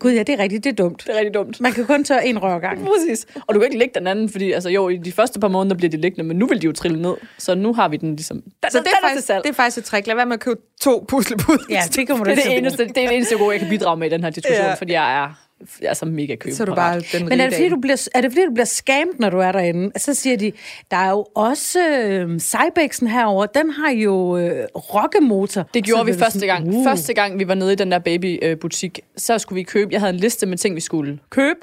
Gud, 0.00 0.12
ja, 0.12 0.22
det 0.22 0.28
er 0.28 0.38
rigtigt. 0.38 0.64
Det 0.64 0.70
er 0.70 0.74
dumt. 0.74 1.02
det 1.06 1.14
er 1.14 1.18
rigtig 1.18 1.34
dumt. 1.34 1.60
Man 1.60 1.72
kan 1.72 1.86
kun 1.86 2.04
tørre 2.04 2.26
en 2.26 2.42
rør 2.42 2.58
gang. 2.58 2.86
Præcis. 2.86 3.26
Og 3.46 3.54
du 3.54 3.60
kan 3.60 3.66
ikke 3.66 3.78
lægge 3.78 3.94
den 3.98 4.06
anden, 4.06 4.28
fordi 4.28 4.52
altså, 4.52 4.68
jo, 4.68 4.88
i 4.88 4.96
de 4.96 5.12
første 5.12 5.40
par 5.40 5.48
måneder 5.48 5.76
bliver 5.76 5.90
de 5.90 5.96
liggende, 5.96 6.28
men 6.28 6.36
nu 6.36 6.46
vil 6.46 6.62
de 6.62 6.66
jo 6.66 6.72
trille 6.72 7.02
ned. 7.02 7.14
Så 7.38 7.54
nu 7.54 7.74
har 7.74 7.88
vi 7.88 7.96
den 7.96 8.16
ligesom... 8.16 8.40
Den, 8.40 8.70
Så 8.70 8.78
det 8.78 8.84
den 8.84 8.92
er, 9.02 9.08
faktisk, 9.08 9.26
salg. 9.26 9.44
det 9.44 9.50
er 9.50 9.54
faktisk 9.54 9.78
et 9.78 9.84
trick. 9.84 10.06
Lad 10.06 10.14
være 10.14 10.26
med 10.26 10.34
at 10.34 10.40
købe 10.40 10.60
to 10.80 11.04
puslepuder. 11.08 11.64
Ja, 11.70 11.82
det 11.96 12.08
kommer 12.08 12.24
du 12.24 12.30
det, 12.30 12.38
er 12.38 12.48
det, 12.48 12.58
eneste, 12.58 12.84
det 12.84 12.98
er 12.98 13.06
det 13.08 13.16
eneste 13.16 13.38
gode, 13.38 13.50
jeg 13.52 13.60
kan 13.60 13.68
bidrage 13.68 13.96
med 13.96 14.06
i 14.06 14.10
den 14.10 14.24
her 14.24 14.30
diskussion, 14.30 14.66
ja. 14.66 14.74
fordi 14.74 14.92
jeg 14.92 15.22
er, 15.22 15.49
jeg 15.82 15.88
er 15.88 15.94
så 15.94 16.06
mega 16.06 16.34
køb. 16.36 16.52
Så 16.52 16.62
er 16.62 16.64
du 16.64 16.74
bare 16.74 17.00
den 17.12 17.28
Men 17.28 17.40
er 17.40 17.44
det, 17.44 17.54
fordi, 17.54 17.68
du 17.68 17.76
bliver, 17.80 18.08
er 18.14 18.20
det 18.20 18.32
fordi, 18.32 18.44
du 18.46 18.52
bliver 18.52 18.64
scammed, 18.64 19.14
når 19.18 19.30
du 19.30 19.38
er 19.38 19.52
derinde? 19.52 19.98
Så 20.00 20.14
siger 20.14 20.36
de, 20.36 20.52
der 20.90 20.96
er 20.96 21.10
jo 21.10 21.26
også 21.34 21.88
øh, 21.88 22.38
Cybexen 22.40 23.06
herover. 23.06 23.46
den 23.46 23.70
har 23.70 23.90
jo 23.90 24.36
øh, 24.36 24.64
rockemotor. 24.74 25.62
Det 25.74 25.84
gjorde 25.84 26.00
Så 26.00 26.04
vi 26.04 26.18
første 26.18 26.40
sådan, 26.40 26.62
gang. 26.64 26.74
uh. 26.76 26.84
Første 26.84 27.14
gang, 27.14 27.38
vi 27.38 27.48
var 27.48 27.54
nede 27.54 27.72
i 27.72 27.76
den 27.76 27.92
der 27.92 27.98
babybutik, 27.98 29.00
så 29.16 29.38
skulle 29.38 29.56
vi 29.56 29.62
købe, 29.62 29.92
jeg 29.92 30.00
havde 30.00 30.12
en 30.12 30.20
liste 30.20 30.46
med 30.46 30.58
ting, 30.58 30.74
vi 30.76 30.80
skulle 30.80 31.18
købe, 31.30 31.58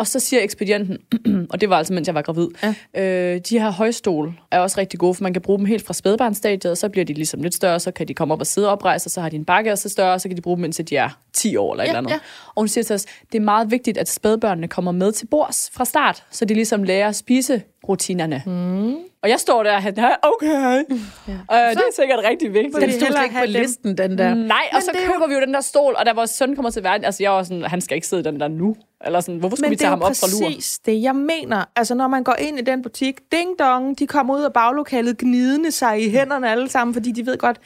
og 0.00 0.06
så 0.06 0.20
siger 0.20 0.42
ekspedienten, 0.42 0.98
og 1.52 1.60
det 1.60 1.70
var 1.70 1.76
altså, 1.78 1.92
mens 1.92 2.06
jeg 2.08 2.14
var 2.14 2.22
gravid, 2.22 2.48
ja. 2.94 3.02
øh, 3.34 3.40
de 3.50 3.58
her 3.58 3.70
højstol 3.70 4.32
er 4.50 4.58
også 4.58 4.80
rigtig 4.80 4.98
gode, 5.00 5.14
for 5.14 5.22
man 5.22 5.32
kan 5.32 5.42
bruge 5.42 5.58
dem 5.58 5.66
helt 5.66 5.86
fra 5.86 5.94
spædbarnsstadiet, 5.94 6.70
og 6.70 6.78
så 6.78 6.88
bliver 6.88 7.04
de 7.04 7.12
ligesom 7.14 7.42
lidt 7.42 7.54
større, 7.54 7.80
så 7.80 7.90
kan 7.90 8.08
de 8.08 8.14
komme 8.14 8.34
op 8.34 8.40
og 8.40 8.46
sidde 8.46 8.68
og 8.68 8.72
oprejse, 8.72 9.06
og 9.06 9.10
så 9.10 9.20
har 9.20 9.28
de 9.28 9.36
en 9.36 9.44
bakke, 9.44 9.72
og 9.72 9.78
så 9.78 9.88
større, 9.88 10.12
og 10.12 10.20
så 10.20 10.28
kan 10.28 10.36
de 10.36 10.42
bruge 10.42 10.56
dem, 10.56 10.64
indtil 10.64 10.90
de 10.90 10.96
er 10.96 11.18
10 11.32 11.56
år 11.56 11.72
eller 11.72 11.84
et 11.84 11.86
Ja, 11.86 11.90
eller 11.90 11.98
andet. 11.98 12.10
ja. 12.10 12.16
Og 12.46 12.60
hun 12.60 12.68
siger 12.68 12.84
til 12.84 12.94
os, 12.94 13.04
det 13.32 13.38
er 13.38 13.42
meget 13.44 13.70
vigtigt, 13.70 13.98
at 13.98 14.08
spædbørnene 14.08 14.68
kommer 14.68 14.92
med 14.92 15.12
til 15.12 15.26
bords 15.26 15.70
fra 15.72 15.84
start, 15.84 16.24
så 16.30 16.44
de 16.44 16.54
ligesom 16.54 16.82
lærer 16.82 17.12
spiserutinerne. 17.12 18.42
Mm. 18.46 18.94
Og 19.22 19.28
jeg 19.28 19.40
står 19.40 19.62
der 19.62 19.72
og 19.76 19.82
har, 19.82 20.18
okay, 20.22 20.46
ja. 20.46 20.76
øh, 20.78 21.70
det 21.70 21.76
er 21.76 21.92
sikkert 21.96 22.18
rigtig 22.30 22.54
vigtigt. 22.54 22.80
Den 22.80 22.90
stod 22.92 23.22
ikke 23.24 23.34
på 23.34 23.40
dem. 23.44 23.50
listen, 23.50 23.98
den 23.98 24.18
der. 24.18 24.34
Nej, 24.34 24.56
og 24.72 24.76
Men 24.76 24.82
så 24.82 24.90
det 24.92 25.00
er 25.00 25.06
jo- 25.06 25.12
køber 25.12 25.26
vi 25.28 25.34
jo 25.34 25.40
den 25.40 25.54
der 25.54 25.60
stol, 25.60 25.94
og 25.98 26.06
da 26.06 26.12
vores 26.12 26.30
søn 26.30 26.54
kommer 26.56 26.70
til 26.70 26.82
verden, 26.84 27.04
altså 27.04 27.22
jeg 27.22 27.30
var 27.32 27.42
sådan, 27.42 27.62
han 27.62 27.80
skal 27.80 27.94
ikke 27.94 28.06
sidde 28.06 28.24
den 28.24 28.40
der 28.40 28.48
nu. 28.48 28.76
Eller 29.04 29.20
sådan, 29.20 29.38
hvorfor 29.38 29.56
skulle 29.56 29.66
Men 29.66 29.70
vi 29.70 29.74
det 29.74 29.80
er 29.80 29.84
tage 29.84 29.90
ham 29.90 30.02
op 30.02 30.16
fra 30.16 30.26
lur? 30.26 30.48
præcis 30.48 30.78
det, 30.78 31.02
jeg 31.02 31.16
mener. 31.16 31.64
Altså, 31.76 31.94
når 31.94 32.08
man 32.08 32.24
går 32.24 32.36
ind 32.38 32.58
i 32.58 32.62
den 32.62 32.82
butik, 32.82 33.20
ding 33.32 33.58
dong, 33.58 33.98
de 33.98 34.06
kommer 34.06 34.36
ud 34.36 34.42
af 34.42 34.52
baglokalet 34.52 35.18
gnidende 35.18 35.70
sig 35.70 36.04
i 36.04 36.10
hænderne 36.10 36.50
alle 36.50 36.68
sammen, 36.68 36.94
fordi 36.94 37.12
de 37.12 37.26
ved 37.26 37.38
godt, 37.38 37.60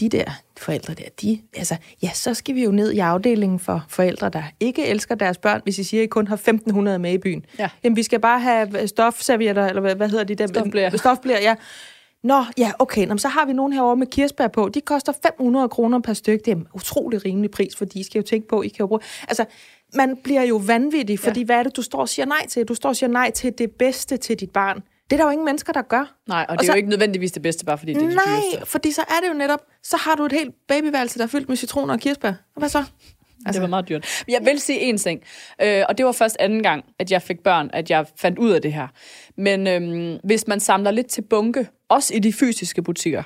de 0.00 0.08
der 0.08 0.24
forældre 0.58 0.94
der, 0.94 1.04
de, 1.22 1.40
altså, 1.56 1.76
ja, 2.02 2.10
så 2.14 2.34
skal 2.34 2.54
vi 2.54 2.64
jo 2.64 2.70
ned 2.70 2.92
i 2.92 2.98
afdelingen 2.98 3.58
for 3.58 3.84
forældre, 3.88 4.28
der 4.28 4.42
ikke 4.60 4.86
elsker 4.86 5.14
deres 5.14 5.38
børn, 5.38 5.60
hvis 5.64 5.78
I 5.78 5.84
siger, 5.84 6.00
at 6.00 6.04
I 6.04 6.06
kun 6.06 6.28
har 6.28 6.36
1.500 6.36 6.80
med 6.80 7.12
i 7.12 7.18
byen. 7.18 7.44
Ja. 7.58 7.68
Jamen, 7.84 7.96
vi 7.96 8.02
skal 8.02 8.20
bare 8.20 8.40
have 8.40 8.88
stofservietter, 8.88 9.66
eller 9.66 9.80
hvad, 9.80 9.94
hvad 9.94 10.08
hedder 10.08 10.24
de 10.24 10.34
der? 10.34 10.46
Stofbleer. 10.46 10.96
Stofbleer, 10.96 11.40
ja. 11.40 11.54
Nå, 12.22 12.44
ja, 12.58 12.72
okay. 12.78 13.06
Nå, 13.06 13.16
så 13.16 13.28
har 13.28 13.46
vi 13.46 13.52
nogen 13.52 13.72
herovre 13.72 13.96
med 13.96 14.06
kirsebær 14.06 14.48
på. 14.48 14.68
De 14.68 14.80
koster 14.80 15.12
500 15.22 15.68
kroner 15.68 16.00
per 16.00 16.12
stykke. 16.12 16.44
Det 16.44 16.52
er 16.52 16.56
en 16.56 16.66
utrolig 16.74 17.24
rimelig 17.24 17.50
pris, 17.50 17.76
fordi 17.76 18.00
I 18.00 18.02
skal 18.02 18.18
jo 18.18 18.22
tænke 18.22 18.48
på, 18.48 18.62
I 18.62 18.68
kan 18.68 18.76
jo 18.80 18.86
bruge... 18.86 19.00
Altså, 19.28 19.44
man 19.94 20.16
bliver 20.24 20.42
jo 20.42 20.56
vanvittig, 20.66 21.18
fordi 21.18 21.40
ja. 21.40 21.46
hvad 21.46 21.56
er 21.56 21.62
det, 21.62 21.76
du 21.76 21.82
står 21.82 21.98
og 21.98 22.08
siger 22.08 22.26
nej 22.26 22.46
til? 22.48 22.64
Du 22.64 22.74
står 22.74 22.88
og 22.88 22.96
siger 22.96 23.10
nej 23.10 23.30
til 23.30 23.52
det 23.58 23.70
bedste 23.70 24.16
til 24.16 24.40
dit 24.40 24.50
barn. 24.50 24.76
Det 25.10 25.12
er 25.12 25.16
der 25.16 25.24
jo 25.24 25.30
ingen 25.30 25.44
mennesker, 25.44 25.72
der 25.72 25.82
gør. 25.82 26.14
Nej, 26.28 26.46
og 26.48 26.52
Og 26.52 26.58
det 26.58 26.62
er 26.62 26.66
så- 26.66 26.72
jo 26.72 26.76
ikke 26.76 26.88
nødvendigvis 26.88 27.32
det 27.32 27.42
bedste, 27.42 27.64
bare 27.64 27.78
fordi 27.78 27.92
det 27.94 28.02
er 28.02 28.06
det 28.06 28.16
Nej, 28.16 28.24
dyreste. 28.52 28.66
fordi 28.70 28.92
så 28.92 29.00
er 29.00 29.20
det 29.22 29.28
jo 29.28 29.38
netop, 29.38 29.60
så 29.82 29.96
har 29.96 30.14
du 30.14 30.24
et 30.24 30.32
helt 30.32 30.54
babyværelse, 30.68 31.18
der 31.18 31.24
er 31.24 31.28
fyldt 31.28 31.48
med 31.48 31.56
citroner 31.56 31.94
og 31.94 32.00
kirsebær. 32.00 32.28
Og 32.28 32.36
hvad 32.58 32.68
så? 32.68 32.78
Altså. 33.46 33.52
Det 33.52 33.62
var 33.62 33.68
meget 33.68 33.88
dyrt. 33.88 34.24
Jeg 34.28 34.40
vil 34.44 34.60
sige 34.60 34.80
en 34.80 34.98
ting, 34.98 35.20
øh, 35.62 35.82
og 35.88 35.98
det 35.98 36.06
var 36.06 36.12
først 36.12 36.36
anden 36.40 36.62
gang, 36.62 36.84
at 36.98 37.10
jeg 37.12 37.22
fik 37.22 37.40
børn, 37.40 37.70
at 37.72 37.90
jeg 37.90 38.06
fandt 38.16 38.38
ud 38.38 38.50
af 38.50 38.62
det 38.62 38.72
her. 38.72 38.88
Men 39.36 39.66
øhm, 39.66 40.18
hvis 40.24 40.46
man 40.46 40.60
samler 40.60 40.90
lidt 40.90 41.06
til 41.06 41.22
bunke, 41.22 41.68
også 41.88 42.14
i 42.14 42.18
de 42.18 42.32
fysiske 42.32 42.82
butikker, 42.82 43.22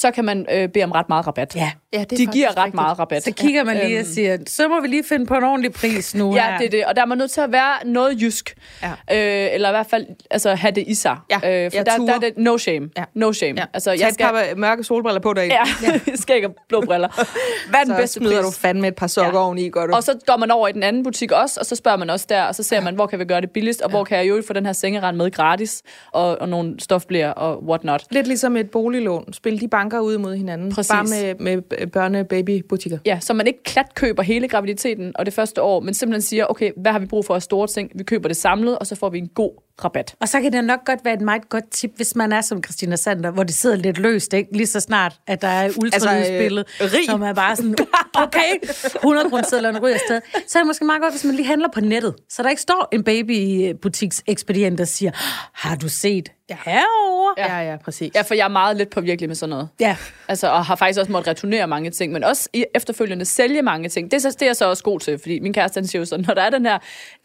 så 0.00 0.10
kan 0.10 0.24
man 0.24 0.46
øh, 0.52 0.68
bede 0.68 0.84
om 0.84 0.90
ret 0.92 1.08
meget 1.08 1.26
rabat. 1.26 1.56
Ja. 1.56 1.70
Ja, 1.92 1.98
det 2.04 2.12
er 2.12 2.16
de 2.16 2.26
giver 2.26 2.48
ret 2.50 2.56
rigtigt. 2.56 2.74
meget 2.74 2.98
rabat. 2.98 3.24
Så 3.24 3.32
kigger 3.32 3.64
man 3.64 3.76
lige 3.76 3.96
og 3.98 4.00
Øhm, 4.00 4.06
siger, 4.14 4.38
så 4.46 4.68
må 4.68 4.80
vi 4.80 4.86
lige 4.88 5.04
finde 5.04 5.26
på 5.26 5.34
en 5.34 5.44
ordentlig 5.44 5.72
pris 5.72 6.14
nu 6.14 6.34
Ja, 6.34 6.50
her. 6.50 6.58
det 6.58 6.66
er 6.66 6.70
det. 6.70 6.84
Og 6.86 6.96
der 6.96 7.02
er 7.02 7.06
man 7.06 7.18
nødt 7.18 7.30
til 7.30 7.40
at 7.40 7.52
være 7.52 7.86
noget 7.86 8.22
jysk. 8.22 8.54
Ja. 8.82 8.88
Øh, 8.88 9.54
eller 9.54 9.68
i 9.68 9.72
hvert 9.72 9.86
fald 9.90 10.06
altså, 10.30 10.54
have 10.54 10.70
det 10.72 10.84
i 10.86 10.94
sig. 10.94 11.16
Ja, 11.30 11.36
øh, 11.36 11.42
for 11.42 11.76
ja, 11.78 11.82
der, 11.84 11.90
der 11.90 11.96
ture. 11.96 12.14
er 12.14 12.18
det 12.18 12.32
no 12.36 12.58
shame. 12.58 12.88
Ja. 12.98 13.04
No 13.14 13.32
shame. 13.32 13.54
Ja. 13.60 13.64
Altså, 13.74 13.90
jeg 13.92 14.08
et 14.08 14.14
skal... 14.14 14.26
par 14.26 14.54
mørke 14.56 14.84
solbriller 14.84 15.20
på 15.20 15.32
dig. 15.32 15.46
Ja, 15.48 15.62
skæg 16.14 16.44
og 16.46 16.54
blå 16.68 16.80
briller. 16.86 17.08
Hvad 17.70 17.80
er 17.80 17.84
den 17.84 17.92
så 17.92 17.96
bedste 17.96 18.18
smider 18.20 18.42
pris? 18.42 18.54
du 18.56 18.60
fandme 18.60 18.88
et 18.88 18.94
par 18.94 19.06
sokker 19.06 19.30
Ja. 19.32 19.38
ja. 19.38 19.44
oveni, 19.46 19.68
gør 19.68 19.86
du. 19.86 19.94
Og 19.94 20.02
så 20.02 20.18
går 20.26 20.36
man 20.36 20.50
over 20.50 20.68
i 20.68 20.72
den 20.72 20.82
anden 20.82 21.02
butik 21.02 21.32
også, 21.32 21.60
og 21.60 21.66
så 21.66 21.76
spørger 21.76 21.98
man 21.98 22.10
også 22.10 22.26
der, 22.28 22.42
og 22.42 22.54
så 22.54 22.62
ser 22.62 22.80
man, 22.80 22.94
hvor 22.94 23.06
kan 23.06 23.18
vi 23.18 23.24
gøre 23.24 23.40
det 23.40 23.50
billigst, 23.50 23.80
og 23.82 23.90
hvor 23.90 24.04
kan 24.04 24.18
jeg 24.18 24.28
jo 24.28 24.42
få 24.46 24.52
den 24.52 24.66
her 24.66 24.72
sengerand 24.72 25.16
med 25.16 25.30
gratis, 25.30 25.82
og, 26.12 26.38
og 26.40 26.48
nogle 26.48 26.80
stofblære 26.80 27.34
og 27.34 27.62
whatnot. 27.64 28.04
Lidt 28.10 28.26
ligesom 28.26 28.56
et 28.56 28.70
boliglån. 28.70 29.32
Spil 29.32 29.60
de 29.60 29.68
banker 29.68 29.85
ud 29.94 30.18
mod 30.18 30.36
hinanden. 30.36 30.72
Præcis. 30.72 30.90
Bare 30.90 31.04
med, 31.04 31.34
med 31.34 31.86
børne-babybutikker. 31.86 32.98
Ja, 33.06 33.18
så 33.20 33.34
man 33.34 33.46
ikke 33.46 33.62
klat 33.62 33.94
køber 33.94 34.22
hele 34.22 34.48
graviditeten 34.48 35.12
og 35.14 35.26
det 35.26 35.34
første 35.34 35.62
år, 35.62 35.80
men 35.80 35.94
simpelthen 35.94 36.22
siger, 36.22 36.46
okay, 36.46 36.72
hvad 36.76 36.92
har 36.92 36.98
vi 36.98 37.06
brug 37.06 37.24
for 37.24 37.34
af 37.34 37.42
store 37.42 37.66
ting? 37.66 37.90
Vi 37.94 38.04
køber 38.04 38.28
det 38.28 38.36
samlet, 38.36 38.78
og 38.78 38.86
så 38.86 38.94
får 38.94 39.10
vi 39.10 39.18
en 39.18 39.28
god 39.28 39.65
rabat. 39.84 40.14
Og 40.20 40.28
så 40.28 40.40
kan 40.40 40.52
det 40.52 40.64
nok 40.64 40.84
godt 40.86 41.04
være 41.04 41.14
et 41.14 41.20
meget 41.20 41.48
godt 41.48 41.70
tip, 41.70 41.90
hvis 41.96 42.16
man 42.16 42.32
er 42.32 42.40
som 42.40 42.64
Christina 42.64 42.96
Sander, 42.96 43.30
hvor 43.30 43.42
det 43.42 43.54
sidder 43.54 43.76
lidt 43.76 43.98
løst, 43.98 44.32
ikke? 44.32 44.56
lige 44.56 44.66
så 44.66 44.80
snart, 44.80 45.16
at 45.26 45.42
der 45.42 45.48
er 45.48 45.70
ultralydsbillede, 45.82 46.64
Altså, 46.80 46.98
øh, 46.98 47.04
som 47.04 47.22
er 47.22 47.32
bare 47.32 47.56
sådan, 47.56 47.76
okay, 48.14 48.52
100 48.96 49.30
kroner 49.30 49.80
ryger 49.80 49.94
afsted. 49.94 50.20
Så 50.48 50.58
er 50.58 50.62
det 50.62 50.66
måske 50.66 50.84
meget 50.84 51.02
godt, 51.02 51.12
hvis 51.12 51.24
man 51.24 51.34
lige 51.34 51.46
handler 51.46 51.68
på 51.74 51.80
nettet, 51.80 52.14
så 52.28 52.42
der 52.42 52.50
ikke 52.50 52.62
står 52.62 52.88
en 52.92 53.04
babybutiks 53.04 54.22
ekspedient, 54.26 54.78
der 54.78 54.84
siger, 54.84 55.10
har 55.52 55.76
du 55.76 55.88
set 55.88 56.32
herovre? 56.54 57.34
Ja, 57.38 57.70
ja, 57.70 57.76
præcis. 57.76 58.14
Ja, 58.14 58.22
for 58.22 58.34
jeg 58.34 58.44
er 58.44 58.48
meget 58.48 58.76
lidt 58.76 58.90
påvirkelig 58.90 59.28
med 59.28 59.36
sådan 59.36 59.50
noget. 59.50 59.68
Ja. 59.80 59.96
Altså, 60.28 60.48
og 60.48 60.64
har 60.64 60.76
faktisk 60.76 61.00
også 61.00 61.12
måttet 61.12 61.28
returnere 61.28 61.66
mange 61.66 61.90
ting, 61.90 62.12
men 62.12 62.24
også 62.24 62.48
i 62.52 62.64
efterfølgende 62.74 63.24
sælge 63.24 63.62
mange 63.62 63.88
ting. 63.88 64.10
Det 64.10 64.16
er, 64.16 64.20
så, 64.20 64.30
det 64.30 64.42
er 64.42 64.46
jeg 64.46 64.56
så 64.56 64.64
også 64.64 64.82
god 64.82 65.00
til, 65.00 65.18
fordi 65.18 65.40
min 65.40 65.52
kæreste 65.52 65.78
han 65.78 65.86
siger 65.86 66.00
jo 66.00 66.06
sådan, 66.06 66.24
når 66.28 66.34
der 66.34 66.42
er 66.42 66.50
den 66.50 66.66
her 66.66 66.78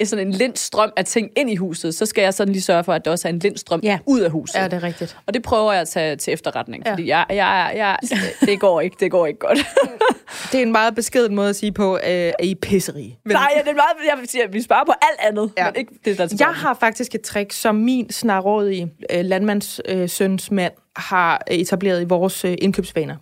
sådan 0.04 0.28
en 0.28 0.34
lindstrøm 0.34 0.92
af 0.98 1.06
ting 1.06 1.30
ind 1.38 1.50
i 1.50 1.56
huset, 1.56 1.96
så 1.96 2.06
skal 2.06 2.22
jeg 2.22 2.34
sådan 2.42 2.54
lige 2.54 2.64
sørge 2.64 2.84
for, 2.84 2.94
at 2.94 3.06
der 3.06 3.12
også 3.12 3.28
er 3.28 3.30
en 3.34 3.40
lindstrøm 3.40 3.80
Ja. 3.84 4.00
ud 4.06 4.20
af 4.20 4.32
huset. 4.32 4.56
Ja, 4.56 4.64
det 4.64 4.74
er 4.74 4.84
rigtigt. 4.84 5.18
Og 5.28 5.34
det 5.34 5.42
prøver 5.44 5.72
jeg 5.72 5.82
at 5.82 5.88
tage 5.88 6.16
til 6.16 6.34
efterretning, 6.34 6.84
fordi 6.88 7.08
jeg, 7.08 7.26
jeg, 7.30 7.72
jeg, 7.76 7.98
det 8.48 8.60
går 8.60 8.82
ikke, 8.82 8.96
det 9.00 9.12
går 9.12 9.28
ikke 9.28 9.40
godt. 9.40 9.58
Det 10.52 10.58
er 10.58 10.62
en 10.62 10.72
meget 10.72 10.96
beskeden 10.96 11.36
måde 11.36 11.50
at 11.50 11.56
sige 11.56 11.72
på, 11.72 11.96
øh, 11.96 12.02
at 12.04 12.34
I 12.44 12.52
er 12.52 12.56
pisserige. 12.62 13.20
Men 13.26 13.34
Nej, 13.34 13.50
det 13.64 13.70
er 13.70 13.74
meget, 13.74 14.10
jeg 14.12 14.20
vil 14.20 14.30
sige, 14.30 14.44
at 14.44 14.54
vi 14.54 14.62
sparer 14.62 14.86
på 14.86 14.94
alt 15.02 15.20
andet, 15.30 15.52
Ja. 15.58 15.64
ja. 15.66 15.72
men 15.72 15.80
ikke 15.80 15.94
det, 16.06 16.18
der 16.18 16.24
er 16.24 16.36
jeg 16.40 16.48
har 16.48 16.74
faktisk 16.74 17.16
et 17.16 17.22
trick, 17.22 17.52
som 17.52 17.76
min 17.76 18.10
snarrådige 18.12 18.92
øh, 19.14 19.26
landmandssøns 19.26 20.48
øh, 20.52 20.56
mand 20.56 20.74
har 20.96 21.42
øh, 21.52 21.58
etableret 21.58 22.02
i 22.02 22.06
vores 22.06 22.46
øh, 22.46 22.56
indkøbsvaner. 22.62 23.16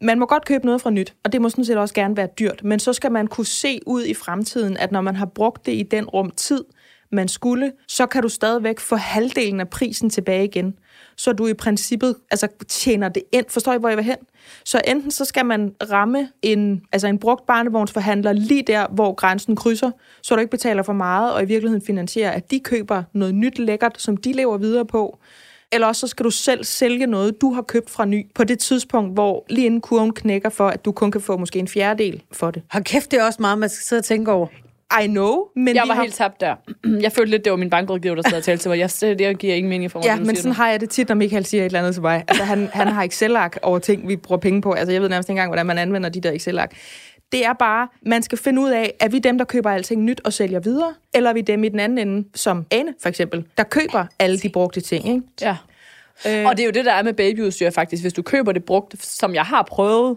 Man 0.00 0.18
må 0.18 0.26
godt 0.26 0.44
købe 0.44 0.66
noget 0.66 0.80
fra 0.80 0.90
nyt, 0.90 1.14
og 1.24 1.32
det 1.32 1.42
må 1.42 1.48
sådan 1.48 1.64
set 1.64 1.76
også 1.76 1.94
gerne 1.94 2.16
være 2.16 2.28
dyrt, 2.38 2.64
men 2.64 2.78
så 2.78 2.92
skal 2.92 3.12
man 3.12 3.26
kunne 3.26 3.46
se 3.46 3.80
ud 3.86 4.04
i 4.04 4.14
fremtiden, 4.14 4.76
at 4.76 4.92
når 4.92 5.00
man 5.00 5.16
har 5.16 5.26
brugt 5.26 5.66
det 5.66 5.72
i 5.72 5.82
den 5.82 6.04
rum 6.08 6.30
tid, 6.30 6.64
man 7.12 7.28
skulle, 7.28 7.72
så 7.88 8.06
kan 8.06 8.22
du 8.22 8.28
stadigvæk 8.28 8.80
få 8.80 8.96
halvdelen 8.96 9.60
af 9.60 9.68
prisen 9.68 10.10
tilbage 10.10 10.44
igen. 10.44 10.74
Så 11.16 11.32
du 11.32 11.46
i 11.46 11.54
princippet 11.54 12.16
altså, 12.30 12.48
tjener 12.68 13.08
det 13.08 13.22
ind. 13.32 13.44
Forstår 13.48 13.74
I, 13.74 13.78
hvor 13.78 13.88
jeg 13.88 13.96
vil 13.96 14.04
hen? 14.04 14.16
Så 14.64 14.80
enten 14.86 15.10
så 15.10 15.24
skal 15.24 15.46
man 15.46 15.74
ramme 15.90 16.28
en, 16.42 16.82
altså 16.92 17.08
en 17.08 17.18
brugt 17.18 17.46
barnevognsforhandler 17.46 18.32
lige 18.32 18.62
der, 18.62 18.86
hvor 18.88 19.14
grænsen 19.14 19.56
krydser, 19.56 19.90
så 20.22 20.34
du 20.34 20.40
ikke 20.40 20.50
betaler 20.50 20.82
for 20.82 20.92
meget, 20.92 21.32
og 21.32 21.42
i 21.42 21.46
virkeligheden 21.46 21.86
finansierer, 21.86 22.30
at 22.30 22.50
de 22.50 22.60
køber 22.60 23.02
noget 23.12 23.34
nyt 23.34 23.58
lækkert, 23.58 24.00
som 24.02 24.16
de 24.16 24.32
lever 24.32 24.58
videre 24.58 24.86
på. 24.86 25.18
Eller 25.72 25.86
også 25.86 26.00
så 26.00 26.06
skal 26.06 26.24
du 26.24 26.30
selv 26.30 26.64
sælge 26.64 27.06
noget, 27.06 27.40
du 27.40 27.52
har 27.52 27.62
købt 27.62 27.90
fra 27.90 28.04
ny, 28.04 28.26
på 28.34 28.44
det 28.44 28.58
tidspunkt, 28.58 29.14
hvor 29.14 29.44
lige 29.48 29.66
inden 29.66 29.80
kurven 29.80 30.12
knækker 30.12 30.48
for, 30.48 30.68
at 30.68 30.84
du 30.84 30.92
kun 30.92 31.10
kan 31.10 31.20
få 31.20 31.36
måske 31.36 31.58
en 31.58 31.68
fjerdedel 31.68 32.22
for 32.32 32.50
det. 32.50 32.62
Har 32.68 32.80
kæft, 32.80 33.10
det 33.10 33.20
er 33.20 33.24
også 33.24 33.42
meget, 33.42 33.58
man 33.58 33.68
skal 33.68 33.84
sidde 33.84 34.00
og 34.00 34.04
tænke 34.04 34.32
over. 34.32 34.46
I 35.02 35.06
know, 35.06 35.44
men 35.56 35.74
Jeg 35.74 35.84
var 35.86 35.94
har... 35.94 36.02
helt 36.02 36.14
tabt 36.14 36.40
der. 36.40 36.54
Jeg 37.02 37.12
følte 37.12 37.30
lidt, 37.30 37.44
det 37.44 37.50
var 37.50 37.56
min 37.56 37.70
bankrådgiver, 37.70 38.14
der 38.14 38.22
sad 38.28 38.38
og 38.38 38.44
talte 38.44 38.62
til 38.64 38.68
mig. 38.68 38.78
Jeg, 38.78 38.90
det 39.18 39.38
giver 39.38 39.54
ingen 39.54 39.70
mening 39.70 39.90
for 39.90 39.98
mig. 39.98 40.04
Ja, 40.04 40.16
men 40.16 40.36
sådan 40.36 40.48
det. 40.48 40.56
har 40.56 40.70
jeg 40.70 40.80
det 40.80 40.90
tit, 40.90 41.08
når 41.08 41.14
Michael 41.14 41.44
siger 41.46 41.62
et 41.62 41.66
eller 41.66 41.78
andet 41.78 41.94
til 41.94 42.02
mig. 42.02 42.24
Altså, 42.28 42.44
han, 42.44 42.70
han 42.72 42.88
har 42.88 43.02
Excel-ark 43.02 43.58
over 43.62 43.78
ting, 43.78 44.08
vi 44.08 44.16
bruger 44.16 44.38
penge 44.40 44.62
på. 44.62 44.72
Altså, 44.72 44.92
jeg 44.92 45.02
ved 45.02 45.08
nærmest 45.08 45.28
ikke 45.28 45.32
engang, 45.32 45.48
hvordan 45.48 45.66
man 45.66 45.78
anvender 45.78 46.08
de 46.08 46.20
der 46.20 46.32
Excel-ark. 46.32 46.72
Det 47.32 47.44
er 47.44 47.52
bare, 47.52 47.88
man 48.02 48.22
skal 48.22 48.38
finde 48.38 48.62
ud 48.62 48.70
af, 48.70 48.94
er 49.00 49.08
vi 49.08 49.18
dem, 49.18 49.38
der 49.38 49.44
køber 49.44 49.70
alting 49.70 50.02
nyt 50.02 50.20
og 50.24 50.32
sælger 50.32 50.60
videre, 50.60 50.94
eller 51.14 51.30
er 51.30 51.34
vi 51.34 51.40
dem 51.40 51.64
i 51.64 51.68
den 51.68 51.80
anden 51.80 51.98
ende, 51.98 52.28
som 52.34 52.66
Ane 52.70 52.94
for 53.02 53.08
eksempel, 53.08 53.44
der 53.58 53.64
køber 53.64 54.06
alle 54.18 54.38
de 54.38 54.48
brugte 54.48 54.80
ting, 54.80 55.08
ikke? 55.08 55.22
Ja. 55.40 55.56
Øh. 56.26 56.46
Og 56.46 56.56
det 56.56 56.62
er 56.62 56.66
jo 56.66 56.72
det, 56.72 56.84
der 56.84 56.92
er 56.92 57.02
med 57.02 57.12
babyudstyr 57.12 57.70
faktisk. 57.70 58.02
Hvis 58.02 58.12
du 58.12 58.22
køber 58.22 58.52
det 58.52 58.64
brugt, 58.64 59.04
som 59.04 59.34
jeg 59.34 59.42
har 59.42 59.62
prøvet, 59.62 60.16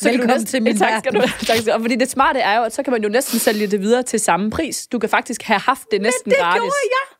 så 0.00 0.08
Velkommen 0.08 0.28
kan 0.28 0.28
du 0.28 0.40
næsten, 0.40 0.46
til 0.50 0.62
min 0.62 0.78
tak 0.78 0.98
skal 0.98 1.14
du, 1.14 1.20
tak 1.20 1.56
skal 1.56 1.66
du. 1.66 1.72
Og 1.72 1.80
fordi 1.80 1.96
det 1.96 2.10
smarte 2.10 2.38
er 2.40 2.56
jo, 2.58 2.62
at 2.64 2.74
så 2.74 2.82
kan 2.82 2.92
man 2.92 3.02
jo 3.02 3.08
næsten 3.08 3.38
sælge 3.38 3.66
det 3.66 3.80
videre 3.80 4.02
til 4.02 4.20
samme 4.20 4.50
pris. 4.50 4.86
Du 4.86 4.98
kan 4.98 5.08
faktisk 5.08 5.42
have 5.42 5.60
haft 5.60 5.82
det 5.90 6.02
næsten 6.02 6.30
det 6.30 6.38
gratis. 6.40 6.60
gjorde 6.60 6.72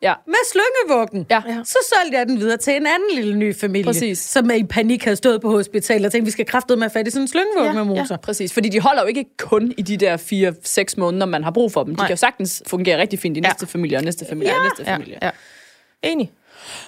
jeg. 0.03 0.09
Ja. 0.09 0.15
Med 0.27 0.35
slyngevuggen. 0.53 1.27
Ja. 1.31 1.43
Så 1.65 1.79
solgte 1.95 2.19
jeg 2.19 2.27
den 2.27 2.39
videre 2.41 2.57
til 2.57 2.77
en 2.77 2.87
anden 2.87 3.09
lille 3.15 3.37
ny 3.37 3.57
familie, 3.57 3.85
Præcis. 3.85 4.19
som 4.19 4.51
i 4.51 4.65
panik 4.65 5.05
havde 5.05 5.17
stået 5.17 5.41
på 5.41 5.51
hospitalet 5.51 6.07
og 6.07 6.13
tænkte, 6.13 6.25
vi 6.25 6.31
skal 6.31 6.47
kraftedeme 6.47 6.79
med 6.81 6.87
at 6.87 6.93
fatte 6.93 7.09
i 7.09 7.13
sådan 7.13 7.23
en 7.23 7.29
slyngevugge 7.29 7.69
ja, 7.69 7.73
med 7.73 7.85
motor. 7.85 8.07
Ja. 8.11 8.17
Præcis, 8.17 8.53
fordi 8.53 8.69
de 8.69 8.81
holder 8.81 9.03
jo 9.03 9.09
ikke 9.09 9.25
kun 9.39 9.73
i 9.77 9.83
de 9.83 9.97
der 9.97 10.17
4-6 10.97 11.01
måneder, 11.01 11.27
man 11.27 11.45
har 11.45 11.51
brug 11.51 11.73
for 11.73 11.85
dem. 11.85 11.95
De 11.95 11.99
Nej. 11.99 12.07
kan 12.07 12.13
jo 12.13 12.19
sagtens 12.19 12.63
fungere 12.67 13.01
rigtig 13.01 13.19
fint 13.19 13.37
i 13.37 13.41
næste 13.41 13.67
familie 13.67 13.97
og 13.99 14.05
næste 14.05 14.27
familie 14.29 14.53
og 14.57 14.63
næste 14.63 14.83
Ja, 14.87 14.95
familie. 14.95 15.19
ja. 15.23 15.31
Enig. 16.03 16.33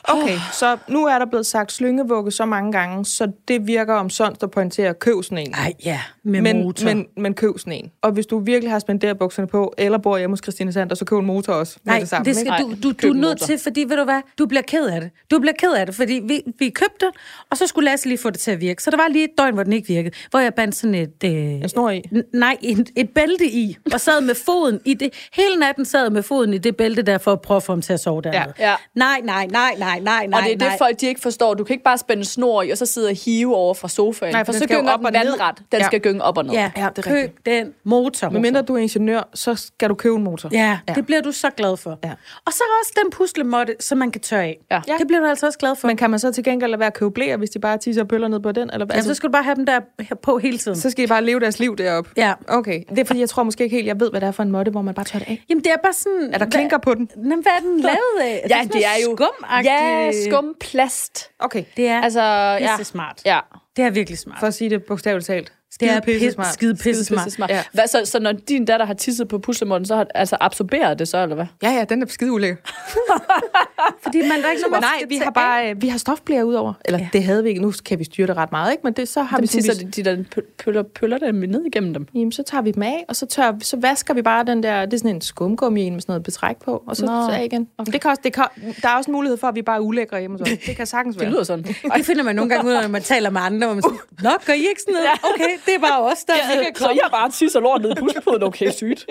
Okay, 0.04 0.38
så 0.52 0.76
nu 0.88 1.06
er 1.06 1.18
der 1.18 1.26
blevet 1.26 1.46
sagt 1.46 1.72
slyngevugge 1.72 2.30
så 2.30 2.44
mange 2.44 2.72
gange, 2.72 3.04
så 3.04 3.32
det 3.48 3.66
virker 3.66 3.94
om 3.94 4.10
sådan 4.10 4.36
at 4.42 4.50
pointere, 4.50 4.94
køb 4.94 5.14
sådan 5.24 5.38
en. 5.38 5.54
Ej, 5.54 5.72
ja, 5.84 6.00
med 6.24 6.40
men, 6.40 6.62
motor. 6.62 6.84
men, 6.84 7.06
men 7.16 7.34
køb 7.34 7.58
sådan 7.58 7.72
en. 7.72 7.90
Og 8.02 8.12
hvis 8.12 8.26
du 8.26 8.38
virkelig 8.38 8.70
har 8.72 8.78
spenderbukserne 8.78 9.48
på, 9.48 9.74
eller 9.78 9.98
bor 9.98 10.18
hjemme 10.18 10.32
hos 10.32 10.40
Christine 10.42 10.72
Sander, 10.72 10.94
så 10.94 11.04
køb 11.04 11.18
en 11.18 11.26
motor 11.26 11.52
også. 11.52 11.76
Nej, 11.84 11.98
det, 11.98 12.08
samme, 12.08 12.24
det 12.24 12.36
skal 12.36 12.54
ikke? 12.60 12.82
du, 12.82 12.88
du, 12.88 12.94
køb 12.94 13.02
du 13.02 13.08
er 13.08 13.14
nødt 13.14 13.24
motor. 13.24 13.46
til, 13.46 13.58
fordi 13.58 13.84
ved 13.88 13.96
du 13.96 14.04
hvad, 14.04 14.20
du 14.38 14.46
bliver 14.46 14.62
ked 14.62 14.86
af 14.86 15.00
det. 15.00 15.10
Du 15.30 15.38
bliver 15.38 15.54
ked 15.58 15.72
af 15.72 15.86
det, 15.86 15.94
fordi 15.94 16.20
vi, 16.24 16.42
vi 16.58 16.70
købte 16.70 17.06
den, 17.06 17.12
og 17.50 17.56
så 17.56 17.66
skulle 17.66 17.90
Lasse 17.90 18.08
lige 18.08 18.18
få 18.18 18.30
det 18.30 18.40
til 18.40 18.50
at 18.50 18.60
virke. 18.60 18.82
Så 18.82 18.90
der 18.90 18.96
var 18.96 19.08
lige 19.08 19.24
et 19.24 19.30
døgn, 19.38 19.54
hvor 19.54 19.62
den 19.62 19.72
ikke 19.72 19.88
virkede, 19.88 20.14
hvor 20.30 20.40
jeg 20.40 20.54
bandt 20.54 20.74
sådan 20.74 20.94
et... 20.94 21.24
Øh, 21.24 21.30
En 21.32 21.68
snor 21.68 21.90
i. 21.90 22.02
Nej, 22.34 22.56
et, 22.62 22.90
et 22.96 23.10
bælte 23.10 23.46
i, 23.46 23.76
og 23.92 24.00
sad 24.00 24.20
med 24.20 24.34
foden 24.46 24.80
i 24.84 24.94
det. 24.94 25.10
Hele 25.32 25.56
natten 25.56 25.84
sad 25.84 26.10
med 26.10 26.22
foden 26.22 26.54
i 26.54 26.58
det 26.58 26.76
bælte 26.76 27.02
der, 27.02 27.18
for 27.18 27.32
at 27.32 27.40
prøve 27.40 27.56
at 27.56 27.62
få 27.62 27.72
ham 27.72 27.82
til 27.82 27.92
at 27.92 28.00
sove 28.00 28.22
dernede. 28.22 28.52
Ja. 28.58 28.74
Nej, 28.94 29.20
nej, 29.24 29.46
nej, 29.46 29.69
nej, 29.78 30.00
nej, 30.00 30.26
nej, 30.26 30.38
Og 30.38 30.44
det 30.44 30.52
er 30.52 30.56
det, 30.58 30.68
nej. 30.68 30.78
folk 30.78 31.00
de 31.00 31.06
ikke 31.06 31.20
forstår. 31.20 31.54
Du 31.54 31.64
kan 31.64 31.74
ikke 31.74 31.84
bare 31.84 31.98
spænde 31.98 32.24
snor 32.24 32.62
i, 32.62 32.70
og 32.70 32.78
så 32.78 32.86
sidde 32.86 33.08
og 33.08 33.16
hive 33.24 33.56
over 33.56 33.74
fra 33.74 33.88
sofaen. 33.88 34.32
Nej, 34.32 34.40
for 34.44 34.52
for 34.52 34.52
den 34.52 34.68
så 34.68 34.74
gynger 34.74 34.92
op 34.92 34.98
den 34.98 35.04
vandret. 35.14 35.58
Den 35.72 35.80
Ja. 35.80 35.86
skal 35.86 36.00
gynge 36.00 36.22
op 36.22 36.38
og 36.38 36.44
ned. 36.44 36.52
Ja, 36.52 36.70
Ja, 36.76 36.88
det 36.96 36.98
er 37.06 37.10
køb 37.10 37.12
rigtigt. 37.14 37.46
den 37.46 37.72
motor. 37.84 38.28
Men 38.30 38.42
mindre 38.42 38.62
du 38.62 38.74
er 38.74 38.78
ingeniør, 38.78 39.28
så 39.34 39.54
skal 39.54 39.88
du 39.88 39.94
købe 39.94 40.16
en 40.16 40.24
motor. 40.24 40.48
Ja, 40.52 40.78
ja, 40.88 40.94
det 40.94 41.06
bliver 41.06 41.20
du 41.22 41.32
så 41.32 41.50
glad 41.50 41.76
for. 41.76 41.98
Ja. 42.04 42.10
Og 42.46 42.52
så 42.52 42.62
også 42.82 42.92
den 43.04 43.10
puslemåtte, 43.10 43.74
som 43.80 43.98
man 43.98 44.10
kan 44.10 44.20
tørre 44.20 44.42
af. 44.44 44.58
Ja. 44.70 44.80
Det 44.98 45.06
bliver 45.06 45.20
du 45.20 45.26
altså 45.26 45.46
også 45.46 45.58
glad 45.58 45.76
for. 45.76 45.86
Men 45.88 45.96
kan 45.96 46.10
man 46.10 46.18
så 46.18 46.32
til 46.32 46.44
gengæld 46.44 46.70
lade 46.70 46.80
være 46.80 46.86
at 46.86 46.94
købe 46.94 47.10
blæer, 47.10 47.36
hvis 47.36 47.50
de 47.50 47.58
bare 47.58 47.78
tisser 47.78 48.02
og 48.02 48.08
pøller 48.08 48.28
ned 48.28 48.40
på 48.40 48.52
den? 48.52 48.70
Eller, 48.72 48.86
hvad? 48.86 48.96
ja, 48.96 49.02
så 49.02 49.14
skal 49.14 49.26
du 49.28 49.32
bare 49.32 49.42
have 49.42 49.54
dem 49.56 49.66
der 49.66 49.80
her 50.00 50.16
på 50.16 50.38
hele 50.38 50.58
tiden. 50.58 50.76
så 50.78 50.90
skal 50.90 51.04
de 51.04 51.08
bare 51.08 51.24
leve 51.24 51.40
deres 51.40 51.58
liv 51.58 51.76
deroppe. 51.76 52.10
Ja. 52.16 52.32
Okay, 52.48 52.82
det 52.90 52.98
er 52.98 53.04
fordi, 53.04 53.20
jeg 53.20 53.28
tror 53.28 53.42
måske 53.42 53.64
ikke 53.64 53.76
helt, 53.76 53.86
jeg 53.86 54.00
ved, 54.00 54.10
hvad 54.10 54.20
det 54.20 54.26
er 54.26 54.30
for 54.32 54.42
en 54.42 54.50
måtte, 54.50 54.70
hvor 54.70 54.82
man 54.82 54.94
bare 54.94 55.04
tør 55.04 55.18
det 55.18 55.28
af. 55.28 55.44
Jamen, 55.48 55.64
det 55.64 55.72
er 55.72 55.76
bare 55.82 55.92
sådan... 55.92 56.30
Er 56.34 56.38
der 56.38 56.46
klinker 56.46 56.78
på 56.78 56.94
den? 56.94 57.10
Hvad, 57.16 57.42
hvad 57.42 57.52
er 57.56 57.60
den 57.60 57.80
lavet 57.90 58.20
af? 58.22 58.46
Ja, 58.50 58.60
det 58.72 58.84
er 58.84 59.04
jo... 59.08 59.16
Ja, 59.64 60.10
skumplast. 60.30 61.30
Okay, 61.38 61.64
Det 61.76 61.88
er 61.88 62.00
Altså, 62.02 62.20
ja. 62.60 62.82
smart. 62.82 63.22
Ja. 63.26 63.40
Det 63.76 63.84
er 63.84 63.90
virkelig 63.90 64.18
smart. 64.18 64.38
for 64.40 64.46
at 64.46 64.54
sige 64.54 64.70
det 64.70 64.84
bogstaveligt 64.84 65.26
talt. 65.26 65.52
Det 65.80 65.90
er 65.90 66.00
pisse 66.00 66.30
smart. 66.32 66.52
skide 66.54 66.74
pisse 66.74 67.04
smart. 67.04 67.32
Smart. 67.32 67.50
Ja. 67.50 67.62
Hvad, 67.72 67.86
så, 67.86 68.02
så 68.04 68.18
når 68.20 68.32
din 68.32 68.64
datter 68.64 68.86
har 68.86 68.94
tisset 68.94 69.28
på 69.28 69.38
puslemåtten, 69.38 69.86
så 69.86 69.96
har 69.96 70.06
altså 70.14 70.36
absorberet 70.40 70.98
det 70.98 71.08
så, 71.08 71.18
eller 71.22 71.34
hvad? 71.34 71.46
Ja, 71.62 71.70
ja, 71.70 71.84
den 71.84 72.02
er 72.02 72.06
skide 72.06 72.32
ulækker. 72.32 72.56
Fordi 74.02 74.18
man 74.22 74.42
der 74.42 74.50
ikke 74.50 74.60
så 74.62 74.68
Men 74.70 74.80
nej, 74.80 75.02
vi 75.08 75.16
har 75.16 75.30
bare 75.30 75.70
øh, 75.70 75.82
vi 75.82 75.88
har 75.88 75.98
stofblære 75.98 76.46
udover. 76.46 76.72
Eller 76.84 76.98
ja. 76.98 77.08
det 77.12 77.24
havde 77.24 77.42
vi 77.42 77.48
ikke. 77.48 77.60
Nu 77.62 77.72
kan 77.84 77.98
vi 77.98 78.04
styre 78.04 78.26
det 78.26 78.36
ret 78.36 78.52
meget, 78.52 78.72
ikke? 78.72 78.80
Men 78.84 78.92
det, 78.92 79.08
så 79.08 79.22
har 79.22 79.36
Dem 79.36 79.42
vi 79.42 79.46
tisser 79.46 79.74
vi, 79.78 79.84
de, 79.90 80.02
de 80.02 80.10
der 80.10 80.24
pø- 80.36 80.54
pøller, 80.64 80.82
pøller 80.82 81.18
dem 81.18 81.34
ned 81.34 81.64
igennem 81.64 81.94
dem. 81.94 82.06
jamen, 82.14 82.32
så 82.32 82.42
tager 82.42 82.62
vi 82.62 82.70
dem 82.70 82.82
af, 82.82 83.04
og 83.08 83.16
så, 83.16 83.26
tør, 83.26 83.52
så 83.62 83.76
vasker 83.76 84.14
vi 84.14 84.22
bare 84.22 84.44
den 84.44 84.62
der, 84.62 84.84
det 84.84 84.92
er 84.94 84.98
sådan 84.98 85.14
en 85.14 85.20
skumgummi 85.20 85.82
en 85.82 85.92
med 85.92 86.00
sådan 86.00 86.10
noget 86.12 86.22
betræk 86.22 86.56
på, 86.64 86.82
og 86.86 86.96
så, 86.96 87.04
Nå. 87.06 87.26
så 87.30 87.36
af 87.36 87.44
igen. 87.44 87.68
Okay. 87.78 87.92
Det 87.92 88.00
kan 88.00 88.10
også, 88.10 88.20
det 88.24 88.32
kan, 88.32 88.44
der 88.82 88.88
er 88.88 88.96
også 88.96 89.10
en 89.10 89.12
mulighed 89.12 89.36
for, 89.38 89.46
at 89.46 89.54
vi 89.54 89.62
bare 89.62 89.76
er 89.76 89.80
ulækre 89.80 90.20
hjemme 90.20 90.38
os. 90.40 90.48
Det 90.66 90.76
kan 90.76 90.86
sagtens 90.86 91.16
Det 91.16 91.22
være. 91.22 91.30
lyder 91.30 91.44
sådan. 91.44 91.64
Det 91.96 92.06
finder 92.06 92.22
man 92.22 92.36
nogle 92.36 92.50
gange 92.54 92.68
ud 92.70 92.74
af, 92.74 92.82
når 92.82 92.88
man 92.88 93.02
taler 93.02 93.30
med 93.30 93.40
andre, 93.40 93.66
hvor 93.66 93.74
man 93.74 93.82
siger, 93.82 94.22
Nå, 94.22 94.30
gør 94.46 94.52
I 94.52 94.56
ikke 94.58 94.80
sådan 94.80 94.94
noget? 94.94 95.08
Okay, 95.34 95.44
det 95.66 95.74
er 95.74 95.78
bare 95.78 96.00
os, 96.00 96.24
der 96.24 96.34
Ja, 96.36 96.60
ikke 96.60 96.72
er 96.74 96.78
så 96.78 96.90
jeg 96.90 97.08
bare 97.10 97.30
tisser 97.30 97.60
lort 97.60 97.82
ned 97.82 97.90
i 97.90 97.94
puslefoden. 97.94 98.42
Okay, 98.42 98.70
sygt. 98.72 99.06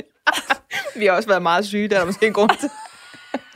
Vi 0.96 1.06
har 1.06 1.14
også 1.14 1.30
været 1.30 1.42
meget 1.42 1.66
syge, 1.66 1.88
der 1.88 2.00
er 2.00 2.06
måske 2.06 2.28
en 2.28 2.34
grund 2.34 2.52
til. 2.60 2.70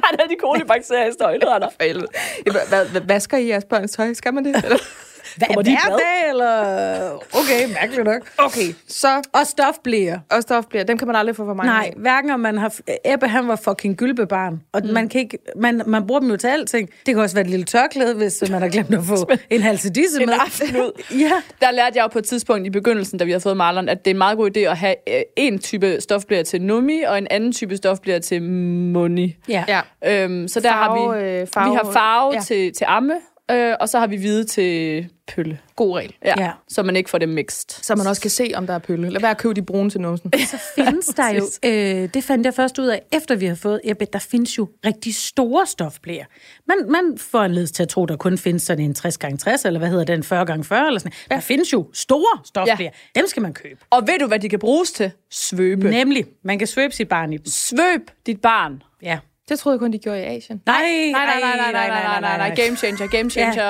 Han 0.03 0.19
er 0.19 0.27
de 0.27 0.35
kolibakterier 0.39 1.07
i 1.07 1.11
støjlerne. 1.11 1.67
Hvad, 2.69 3.01
vasker 3.01 3.37
I 3.37 3.47
jeres 3.47 3.65
børns 3.65 3.91
tøj? 3.91 4.13
Skal 4.13 4.33
man 4.33 4.45
det? 4.45 4.63
Eller? 4.63 4.77
Hvad, 5.37 5.47
Kommer 5.47 5.61
de 5.61 5.71
i 5.71 5.77
hver 5.87 5.97
dag, 5.97 6.29
eller... 6.29 7.13
Okay, 7.33 7.73
mærkeligt 7.73 8.03
nok. 8.05 8.21
Okay, 8.37 8.73
så 8.87 9.07
Og 9.33 9.47
stofblæer. 9.47 10.19
og 10.31 10.41
stofblære, 10.41 10.83
dem 10.83 10.97
kan 10.97 11.07
man 11.07 11.15
aldrig 11.15 11.35
få 11.35 11.45
for 11.45 11.53
mange 11.53 11.71
Nej, 11.71 11.85
af. 11.87 11.93
hverken 11.97 12.29
om 12.31 12.39
man 12.39 12.57
har... 12.57 12.73
Ebbe, 13.05 13.27
han 13.27 13.47
var 13.47 13.55
fucking 13.55 13.97
gylpebarn. 13.97 14.61
Og 14.73 14.81
mm. 14.83 14.89
man, 14.93 15.09
kan 15.09 15.21
ikke, 15.21 15.37
man, 15.55 15.81
man 15.87 16.07
bruger 16.07 16.19
dem 16.19 16.29
jo 16.29 16.37
til 16.37 16.47
alting. 16.47 16.89
Det 17.05 17.13
kan 17.15 17.23
også 17.23 17.35
være 17.35 17.43
et 17.45 17.49
lille 17.49 17.65
tørklæde, 17.65 18.15
hvis 18.15 18.43
man 18.51 18.61
har 18.61 18.69
glemt 18.69 18.93
at 18.95 19.03
få 19.03 19.15
en 19.49 19.61
halsedisse 19.61 20.21
En 20.21 20.25
med. 20.29 20.35
aften 20.41 20.75
ud. 20.77 20.91
Ja. 21.19 21.31
Der 21.61 21.71
lærte 21.71 21.91
jeg 21.97 22.03
jo 22.03 22.07
på 22.07 22.19
et 22.19 22.25
tidspunkt 22.25 22.67
i 22.67 22.69
begyndelsen, 22.69 23.19
da 23.19 23.25
vi 23.25 23.31
havde 23.31 23.41
fået 23.41 23.57
Marlon, 23.57 23.89
at 23.89 24.05
det 24.05 24.11
er 24.11 24.13
en 24.13 24.17
meget 24.17 24.37
god 24.37 24.49
idé 24.57 24.59
at 24.59 24.77
have 24.77 24.95
øh, 25.09 25.21
en 25.37 25.59
type 25.59 26.01
stofblære 26.01 26.43
til 26.43 26.61
Numi, 26.61 27.01
og 27.01 27.17
en 27.17 27.27
anden 27.31 27.51
type 27.51 27.77
stofblære 27.77 28.19
til 28.19 28.41
Moni. 28.41 29.35
Ja. 29.49 29.63
Ja. 29.67 29.81
Øhm, 30.23 30.47
så 30.47 30.59
der 30.59 30.69
Farve, 30.71 31.11
har 31.13 31.19
vi, 31.19 31.25
øh, 31.25 31.47
farve- 31.57 31.69
vi 31.69 31.75
har 31.83 31.91
farve 31.93 32.33
ja. 32.33 32.39
til, 32.41 32.73
til 32.73 32.85
amme, 32.87 33.13
øh, 33.51 33.75
og 33.79 33.89
så 33.89 33.99
har 33.99 34.07
vi 34.07 34.15
hvide 34.15 34.43
til 34.43 35.07
pølle. 35.35 35.59
God 35.75 35.97
regel. 35.97 36.13
Ja, 36.25 36.33
Ja. 36.37 36.51
Så 36.67 36.83
man 36.83 36.95
ikke 36.95 37.09
får 37.09 37.17
det 37.17 37.29
mixed. 37.29 37.83
Så 37.83 37.95
man 37.95 38.07
også 38.07 38.21
kan 38.21 38.31
se, 38.31 38.51
om 38.55 38.67
der 38.67 38.73
er 38.73 38.79
pølle. 38.79 39.09
Lad 39.09 39.21
være 39.21 39.31
at 39.31 39.37
købe 39.37 39.53
de 39.53 39.61
brune 39.61 39.89
til 39.89 40.01
numsen. 40.01 40.31
findes 40.75 41.05
der 41.07 41.29
jo, 41.29 41.43
øh, 41.65 42.09
det 42.13 42.23
fandt 42.23 42.45
jeg 42.45 42.53
først 42.53 42.79
ud 42.79 42.87
af, 42.87 43.01
efter 43.11 43.35
vi 43.35 43.45
har 43.45 43.55
fået 43.55 43.81
Ebbe, 43.83 44.05
der 44.13 44.19
findes 44.19 44.57
jo 44.57 44.69
rigtig 44.85 45.15
store 45.15 45.67
stofblæer. 45.67 46.25
Man, 46.67 46.77
man 46.91 47.17
får 47.17 47.41
en 47.43 47.67
til 47.67 47.83
at 47.83 47.89
tro, 47.89 48.05
der 48.05 48.15
kun 48.15 48.37
findes 48.37 48.63
sådan 48.63 48.85
en 48.85 48.93
60 48.93 49.15
x 49.15 49.19
60 49.39 49.65
eller 49.65 49.79
hvad 49.79 49.89
hedder 49.89 50.03
den, 50.03 50.23
40 50.23 50.63
x 50.63 50.67
40 50.67 50.87
eller 50.87 50.99
sådan 50.99 51.11
Der 51.29 51.39
findes 51.39 51.73
jo 51.73 51.89
store 51.93 52.41
stofblæer. 52.45 52.77
Ja. 53.15 53.19
Dem 53.19 53.27
skal 53.27 53.41
man 53.41 53.53
købe. 53.53 53.79
Og 53.89 54.07
ved 54.07 54.19
du, 54.19 54.27
hvad 54.27 54.39
de 54.39 54.49
kan 54.49 54.59
bruges 54.59 54.91
til? 54.91 55.11
Svøbe. 55.31 55.89
Nemlig, 55.89 56.25
man 56.43 56.59
kan 56.59 56.67
svøbe 56.67 56.93
sit 56.95 57.07
barn 57.09 57.33
i 57.33 57.37
dem. 57.37 57.45
Svøb 57.45 58.11
dit 58.25 58.41
barn. 58.41 58.83
Ja. 59.01 59.19
Det 59.49 59.59
troede 59.59 59.73
jeg 59.75 59.79
kun, 59.79 59.93
de 59.93 59.97
gjorde 59.99 60.19
i 60.19 60.23
Asien. 60.23 60.61
Nej, 60.65 60.81
Nej, 61.11 61.25
nej, 61.25 61.39
nej, 61.39 61.55
nej, 61.57 61.71
nej, 61.71 61.87
nej, 62.03 62.21
nej, 62.21 62.37
nej. 62.37 62.55
Game 62.55 62.77
changer, 62.77 63.07
game 63.07 63.29
changer. 63.29 63.63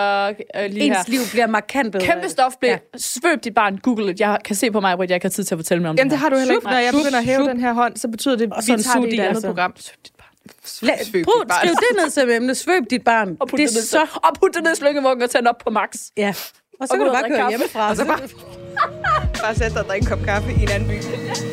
Ja. 0.55 0.67
Lige 0.67 0.83
her. 0.89 0.97
Ens 0.99 1.07
liv 1.07 1.19
bliver 1.31 1.47
markant 1.47 1.91
bedre. 1.91 2.05
Kæmpe 2.05 2.29
stof 2.29 2.53
blev. 2.59 2.71
Ja. 2.71 2.77
Svøb 2.97 3.43
dit 3.43 3.55
barn. 3.55 3.77
Google 3.77 4.11
it. 4.11 4.19
Jeg 4.19 4.37
kan 4.45 4.55
se 4.55 4.71
på 4.71 4.79
mig, 4.79 4.93
at 4.93 4.99
jeg 4.99 5.11
ikke 5.11 5.23
har 5.25 5.29
tid 5.29 5.43
til 5.43 5.55
at 5.55 5.59
fortælle 5.59 5.81
mig 5.81 5.89
om 5.89 5.95
Jamen, 5.97 6.11
det 6.11 6.19
her. 6.19 6.23
har 6.23 6.29
du 6.29 6.37
heller 6.37 6.53
ikke. 6.53 6.65
Når 6.65 6.73
jeg 6.77 6.93
begynder 6.93 7.17
at 7.19 7.25
hæve 7.25 7.39
sup. 7.39 7.47
den 7.49 7.59
her 7.59 7.73
hånd, 7.73 7.97
så 7.97 8.07
betyder 8.07 8.35
det, 8.35 8.51
at 8.57 8.63
så 8.63 8.75
vi 8.75 8.83
tager 8.83 8.99
det 9.05 9.13
i 9.13 9.15
et 9.15 9.19
andet 9.19 9.29
altså. 9.35 9.47
program. 9.47 9.73
La- 9.77 11.03
Svøb 11.03 11.23
Brug, 11.25 11.33
dit 11.41 11.47
barn. 11.47 11.57
skriv 11.59 11.71
det 11.75 12.03
ned 12.03 12.09
som 12.09 12.29
emne. 12.29 12.55
Svøb 12.55 12.83
dit 12.89 13.03
barn. 13.03 13.37
Og 13.39 13.47
put 13.47 13.59
det 13.59 13.69
det, 13.69 13.75
ned, 13.75 13.81
så... 13.83 14.01
og 14.15 14.29
put 14.39 14.51
det 14.55 14.63
ned 14.63 14.71
i 14.73 14.75
slyngevognen 14.75 15.21
og 15.23 15.29
tænde 15.29 15.49
op 15.49 15.57
på 15.57 15.69
max. 15.69 15.89
Ja. 16.17 16.33
Og 16.79 16.87
så 16.87 16.93
Og 16.93 16.97
kan 16.97 17.07
du 17.07 17.13
bare 17.13 17.29
køre 17.29 17.49
hjemmefra. 17.49 17.89
Og 17.89 17.95
så 17.95 18.05
bare, 18.05 18.19
bare 19.43 19.55
sætte 19.55 19.73
dig 19.73 19.81
og 19.81 19.87
drikke 19.89 20.03
en 20.03 20.09
kop 20.09 20.25
kaffe 20.25 20.51
i 20.51 20.63
en 20.63 20.69
anden 20.69 20.89
by. 20.89 21.52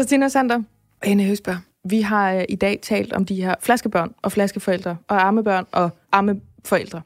Christina 0.00 0.28
Sander 0.28 0.56
og 1.00 1.06
Anne 1.06 1.24
Høsberg. 1.24 1.56
Vi 1.84 2.00
har 2.00 2.34
øh, 2.34 2.44
i 2.48 2.56
dag 2.56 2.78
talt 2.82 3.12
om 3.12 3.24
de 3.24 3.34
her 3.34 3.54
flaskebørn 3.60 4.14
og 4.22 4.32
flaskeforældre 4.32 4.96
og 5.08 5.26
armebørn 5.26 5.66
og 5.72 5.90
armeforældre. 6.12 7.02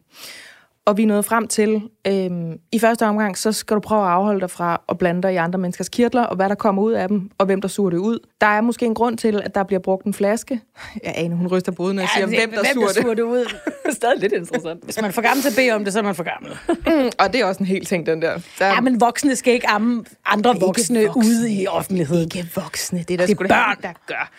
Og 0.86 0.96
vi 0.96 1.02
er 1.02 1.06
nået 1.06 1.24
frem 1.24 1.48
til, 1.48 1.82
øhm, 2.06 2.58
i 2.72 2.78
første 2.78 3.06
omgang, 3.06 3.38
så 3.38 3.52
skal 3.52 3.74
du 3.74 3.80
prøve 3.80 4.02
at 4.02 4.08
afholde 4.10 4.40
dig 4.40 4.50
fra 4.50 4.80
at 4.88 4.98
blande 4.98 5.22
dig 5.22 5.32
i 5.32 5.36
andre 5.36 5.58
menneskers 5.58 5.88
kirtler, 5.88 6.22
og 6.22 6.36
hvad 6.36 6.48
der 6.48 6.54
kommer 6.54 6.82
ud 6.82 6.92
af 6.92 7.08
dem, 7.08 7.30
og 7.38 7.46
hvem 7.46 7.60
der 7.60 7.68
suger 7.68 7.90
det 7.90 7.96
ud. 7.98 8.18
Der 8.40 8.46
er 8.46 8.60
måske 8.60 8.86
en 8.86 8.94
grund 8.94 9.18
til, 9.18 9.42
at 9.44 9.54
der 9.54 9.62
bliver 9.64 9.80
brugt 9.80 10.04
en 10.06 10.14
flaske. 10.14 10.60
Ja, 11.04 11.12
Ane, 11.14 11.34
hun 11.36 11.46
ryster 11.46 11.72
på 11.72 11.92
når 11.92 12.02
jeg 12.02 12.08
siger, 12.14 12.26
hvem 12.26 12.50
der 12.50 12.64
suger 12.74 12.86
det. 12.88 12.96
suger 12.96 13.14
det 13.14 13.22
ud. 13.22 13.54
Er 13.84 13.92
stadig 14.00 14.18
lidt 14.20 14.32
interessant. 14.32 14.84
Hvis 14.84 15.00
man 15.02 15.12
for 15.12 15.22
gammel 15.22 15.42
til 15.42 15.50
at 15.50 15.56
bede 15.56 15.70
om 15.72 15.84
det, 15.84 15.92
så 15.92 15.98
er 15.98 16.02
man 16.02 16.14
for 16.14 16.22
gammel. 16.24 16.52
Mm, 16.68 17.10
og 17.18 17.32
det 17.32 17.40
er 17.40 17.44
også 17.44 17.58
en 17.60 17.66
helt 17.66 17.88
ting, 17.88 18.06
den 18.06 18.22
der. 18.22 18.38
der 18.58 18.66
Ja, 18.66 18.80
men 18.80 19.00
voksne 19.00 19.36
skal 19.36 19.54
ikke 19.54 19.68
amme 19.68 20.04
andre 20.26 20.50
Ikke 20.54 20.66
voksne, 20.66 21.04
voksne. 21.06 21.20
ude 21.24 21.52
i 21.52 21.66
offentligheden. 21.66 22.24
ikke 22.24 22.50
voksne, 22.54 22.98
det 22.98 23.10
er 23.10 23.18
der 23.18 23.26
Det 23.26 23.40
er 23.40 23.48
børn. 23.48 23.76
der 23.82 23.92
gør. 24.06 24.30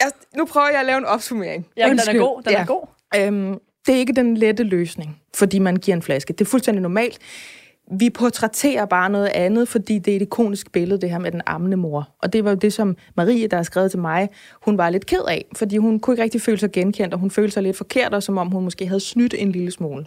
Jeg, 0.00 0.10
nu 0.36 0.44
prøver 0.44 0.68
jeg 0.70 0.80
at 0.80 0.86
lave 0.86 0.98
en 0.98 1.04
opsummering. 1.04 1.66
Jamen, 1.76 1.98
den 1.98 2.16
er 2.16 2.20
god. 2.20 2.42
Den 2.42 2.52
Ja. 2.52 2.60
er 2.60 2.64
god. 2.66 2.86
Øhm, 3.16 3.58
det 3.86 3.94
er 3.94 3.98
ikke 3.98 4.12
den 4.12 4.36
lette 4.36 4.62
løsning, 4.62 5.20
fordi 5.34 5.58
man 5.58 5.76
giver 5.76 5.96
en 5.96 6.02
flaske. 6.02 6.32
Det 6.32 6.40
er 6.40 6.48
fuldstændig 6.48 6.82
normalt. 6.82 7.18
Vi 7.90 8.10
portrætterer 8.10 8.86
bare 8.86 9.10
noget 9.10 9.26
andet, 9.26 9.68
fordi 9.68 9.98
det 9.98 10.12
er 10.12 10.16
et 10.16 10.22
ikonisk 10.22 10.72
billede, 10.72 11.00
det 11.00 11.10
her 11.10 11.18
med 11.18 11.32
den 11.32 11.42
ammende 11.46 11.76
mor. 11.76 12.08
Og 12.22 12.32
det 12.32 12.44
var 12.44 12.50
jo 12.50 12.56
det, 12.56 12.72
som 12.72 12.96
Marie, 13.16 13.46
der 13.46 13.56
har 13.56 13.64
skrevet 13.64 13.90
til 13.90 14.00
mig, 14.00 14.28
hun 14.62 14.78
var 14.78 14.90
lidt 14.90 15.06
ked 15.06 15.22
af, 15.28 15.44
fordi 15.56 15.76
hun 15.76 16.00
kunne 16.00 16.14
ikke 16.14 16.22
rigtig 16.22 16.40
føle 16.40 16.58
sig 16.58 16.72
genkendt, 16.72 17.14
og 17.14 17.20
hun 17.20 17.30
følte 17.30 17.54
sig 17.54 17.62
lidt 17.62 17.76
forkert, 17.76 18.14
og 18.14 18.22
som 18.22 18.38
om 18.38 18.50
hun 18.50 18.64
måske 18.64 18.86
havde 18.86 19.00
snydt 19.00 19.34
en 19.38 19.52
lille 19.52 19.70
smule. 19.70 20.06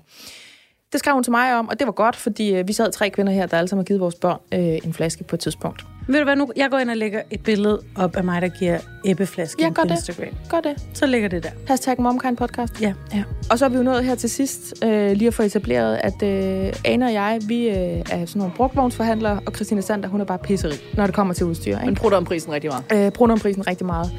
Det 0.91 0.99
skrev 0.99 1.13
hun 1.13 1.23
til 1.23 1.32
mig 1.32 1.55
om, 1.55 1.67
og 1.67 1.80
det 1.80 1.88
var 1.88 1.93
godt, 1.93 2.15
fordi 2.15 2.55
øh, 2.55 2.67
vi 2.67 2.73
sad 2.73 2.91
tre 2.91 3.09
kvinder 3.09 3.34
her, 3.34 3.45
der 3.45 3.57
alle 3.57 3.67
sammen 3.67 3.84
har 3.84 3.86
givet 3.86 4.01
vores 4.01 4.15
børn 4.15 4.39
øh, 4.53 4.59
en 4.59 4.93
flaske 4.93 5.23
på 5.23 5.36
et 5.36 5.39
tidspunkt. 5.39 5.97
Ved 6.10 6.18
du 6.20 6.24
hvad, 6.24 6.36
nu 6.36 6.51
jeg 6.55 6.70
går 6.72 6.78
ind 6.78 6.89
og 6.89 6.97
lægger 6.97 7.22
et 7.32 7.43
billede 7.43 7.82
op 7.95 8.16
af 8.16 8.24
mig, 8.24 8.41
der 8.41 8.47
giver 8.47 8.80
æbbeflaske 9.05 9.64
Ja, 9.64 9.70
på 9.70 9.74
gør 9.74 9.84
det. 9.84 9.91
Instagram. 9.91 10.28
Gør 10.49 10.60
det. 10.62 10.76
Så 10.93 11.05
ligger 11.05 11.30
det 11.30 11.43
der. 11.43 11.49
Hashtag 11.68 12.01
MomKind 12.01 12.38
podcast. 12.38 12.82
Ja. 12.82 12.93
Ja. 13.14 13.24
Og 13.51 13.60
så 13.60 13.66
er 13.66 13.70
vi 13.70 13.78
jo 13.78 13.84
nået 13.84 14.05
her 14.05 14.16
til 14.16 14.30
sidst, 14.30 14.74
øh, 14.84 15.12
lige 15.12 15.28
at 15.28 15.34
få 15.34 15.43
etableret, 15.43 15.99
at 16.03 16.24
øh, 16.24 16.74
Ane 16.86 17.05
og 17.05 17.14
jeg, 17.14 17.39
vi 17.47 17.68
øh, 17.70 17.76
er 17.76 18.03
sådan 18.03 18.28
nogle 18.36 18.53
brugtvognsforhandlere, 18.55 19.39
og 19.45 19.53
Christina 19.55 19.82
Sander, 19.82 20.10
hun 20.10 20.22
er 20.22 20.26
bare 20.26 20.38
pisseri, 20.39 20.74
når 20.93 21.05
det 21.05 21.16
kommer 21.16 21.34
til 21.34 21.45
udstyr. 21.45 21.80
Men 21.80 21.89
Ikke? 21.89 22.01
prutter 22.01 22.18
om 22.18 22.26
prisen 22.26 22.51
rigtig 22.53 22.70
meget. 22.89 23.05
Øh, 23.05 23.12
bruger 23.12 23.32
om 23.32 23.39
prisen 23.39 23.68
rigtig 23.68 23.86
meget. 23.86 24.12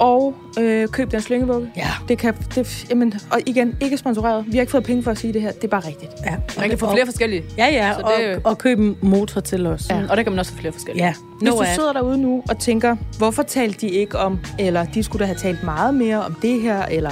Og 0.00 0.34
øh, 0.58 0.88
køb 0.88 1.10
den 1.12 1.20
slyngevugge. 1.20 1.70
Ja. 1.76 1.88
Det 2.08 2.18
kan, 2.18 2.34
det, 2.54 2.86
jamen, 2.90 3.14
og 3.32 3.38
igen, 3.46 3.76
ikke 3.80 3.96
sponsoreret. 3.96 4.44
Vi 4.46 4.52
har 4.56 4.60
ikke 4.60 4.70
fået 4.70 4.84
penge 4.84 5.02
for 5.02 5.10
at 5.10 5.18
sige 5.18 5.32
det 5.32 5.42
her. 5.42 5.52
Det 5.52 5.64
er 5.64 5.68
bare 5.68 5.86
rigtigt. 5.86 6.10
ja. 6.26 6.34
Man 6.58 6.68
kan 6.68 6.78
få 6.78 6.90
flere 6.92 7.06
forskellige. 7.06 7.42
Ja, 7.58 7.66
ja, 7.66 7.92
Så 7.94 8.00
og, 8.00 8.12
det- 8.20 8.40
og 8.44 8.58
købe 8.58 8.82
en 8.82 8.96
motor 9.02 9.40
til 9.40 9.66
os. 9.66 9.86
Ja. 9.90 10.02
Og 10.10 10.16
der 10.16 10.22
kan 10.22 10.32
man 10.32 10.38
også 10.38 10.52
få 10.52 10.58
flere 10.58 10.72
forskellige. 10.72 11.04
Ja. 11.06 11.14
Hvis 11.40 11.50
No 11.50 11.56
du 11.56 11.62
ad. 11.62 11.74
sidder 11.74 11.92
derude 11.92 12.18
nu 12.18 12.42
og 12.48 12.58
tænker, 12.58 12.96
hvorfor 13.18 13.42
talte 13.42 13.80
de 13.86 13.88
ikke 13.88 14.18
om, 14.18 14.38
eller 14.58 14.84
de 14.84 15.02
skulle 15.02 15.20
da 15.20 15.26
have 15.26 15.38
talt 15.38 15.62
meget 15.64 15.94
mere 15.94 16.24
om 16.24 16.34
det 16.42 16.60
her, 16.62 16.82
eller 16.86 17.10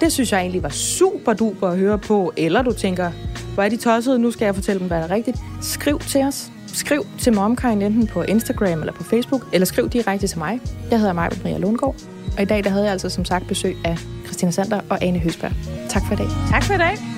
det 0.00 0.12
synes 0.12 0.32
jeg 0.32 0.40
egentlig 0.40 0.62
var 0.62 0.68
super 0.68 1.32
duper 1.32 1.68
at 1.68 1.78
høre 1.78 1.98
på, 1.98 2.32
eller 2.36 2.62
du 2.62 2.72
tænker, 2.72 3.10
hvor 3.54 3.62
er 3.62 3.68
de 3.68 3.76
tossede, 3.76 4.18
nu 4.18 4.30
skal 4.30 4.44
jeg 4.44 4.54
fortælle 4.54 4.78
dem, 4.78 4.88
hvad 4.88 4.98
der 4.98 5.04
er 5.04 5.10
rigtigt. 5.10 5.36
Skriv 5.62 5.98
til 5.98 6.20
os. 6.24 6.50
Skriv 6.72 7.06
til 7.18 7.32
MomKind 7.32 7.82
enten 7.82 8.06
på 8.06 8.22
Instagram 8.22 8.80
eller 8.80 8.92
på 8.92 9.04
Facebook, 9.04 9.46
eller 9.52 9.66
skriv 9.66 9.88
direkte 9.88 10.26
til 10.26 10.38
mig. 10.38 10.60
Jeg 10.90 10.98
hedder 10.98 11.12
Maja 11.12 11.28
Maria 11.44 11.58
Lundgaard, 11.58 11.94
og 12.36 12.42
i 12.42 12.44
dag 12.44 12.64
der 12.64 12.70
havde 12.70 12.84
jeg 12.84 12.92
altså 12.92 13.08
som 13.08 13.24
sagt 13.24 13.48
besøg 13.48 13.76
af 13.84 13.98
Christina 14.24 14.50
Sander 14.50 14.80
og 14.88 15.04
Ane 15.04 15.18
Høsberg. 15.18 15.52
Tak 15.90 16.02
for 16.06 16.14
i 16.14 16.16
dag. 16.16 16.26
Tak 16.50 16.62
for 16.64 16.74
i 16.74 16.78
dag. 16.78 17.11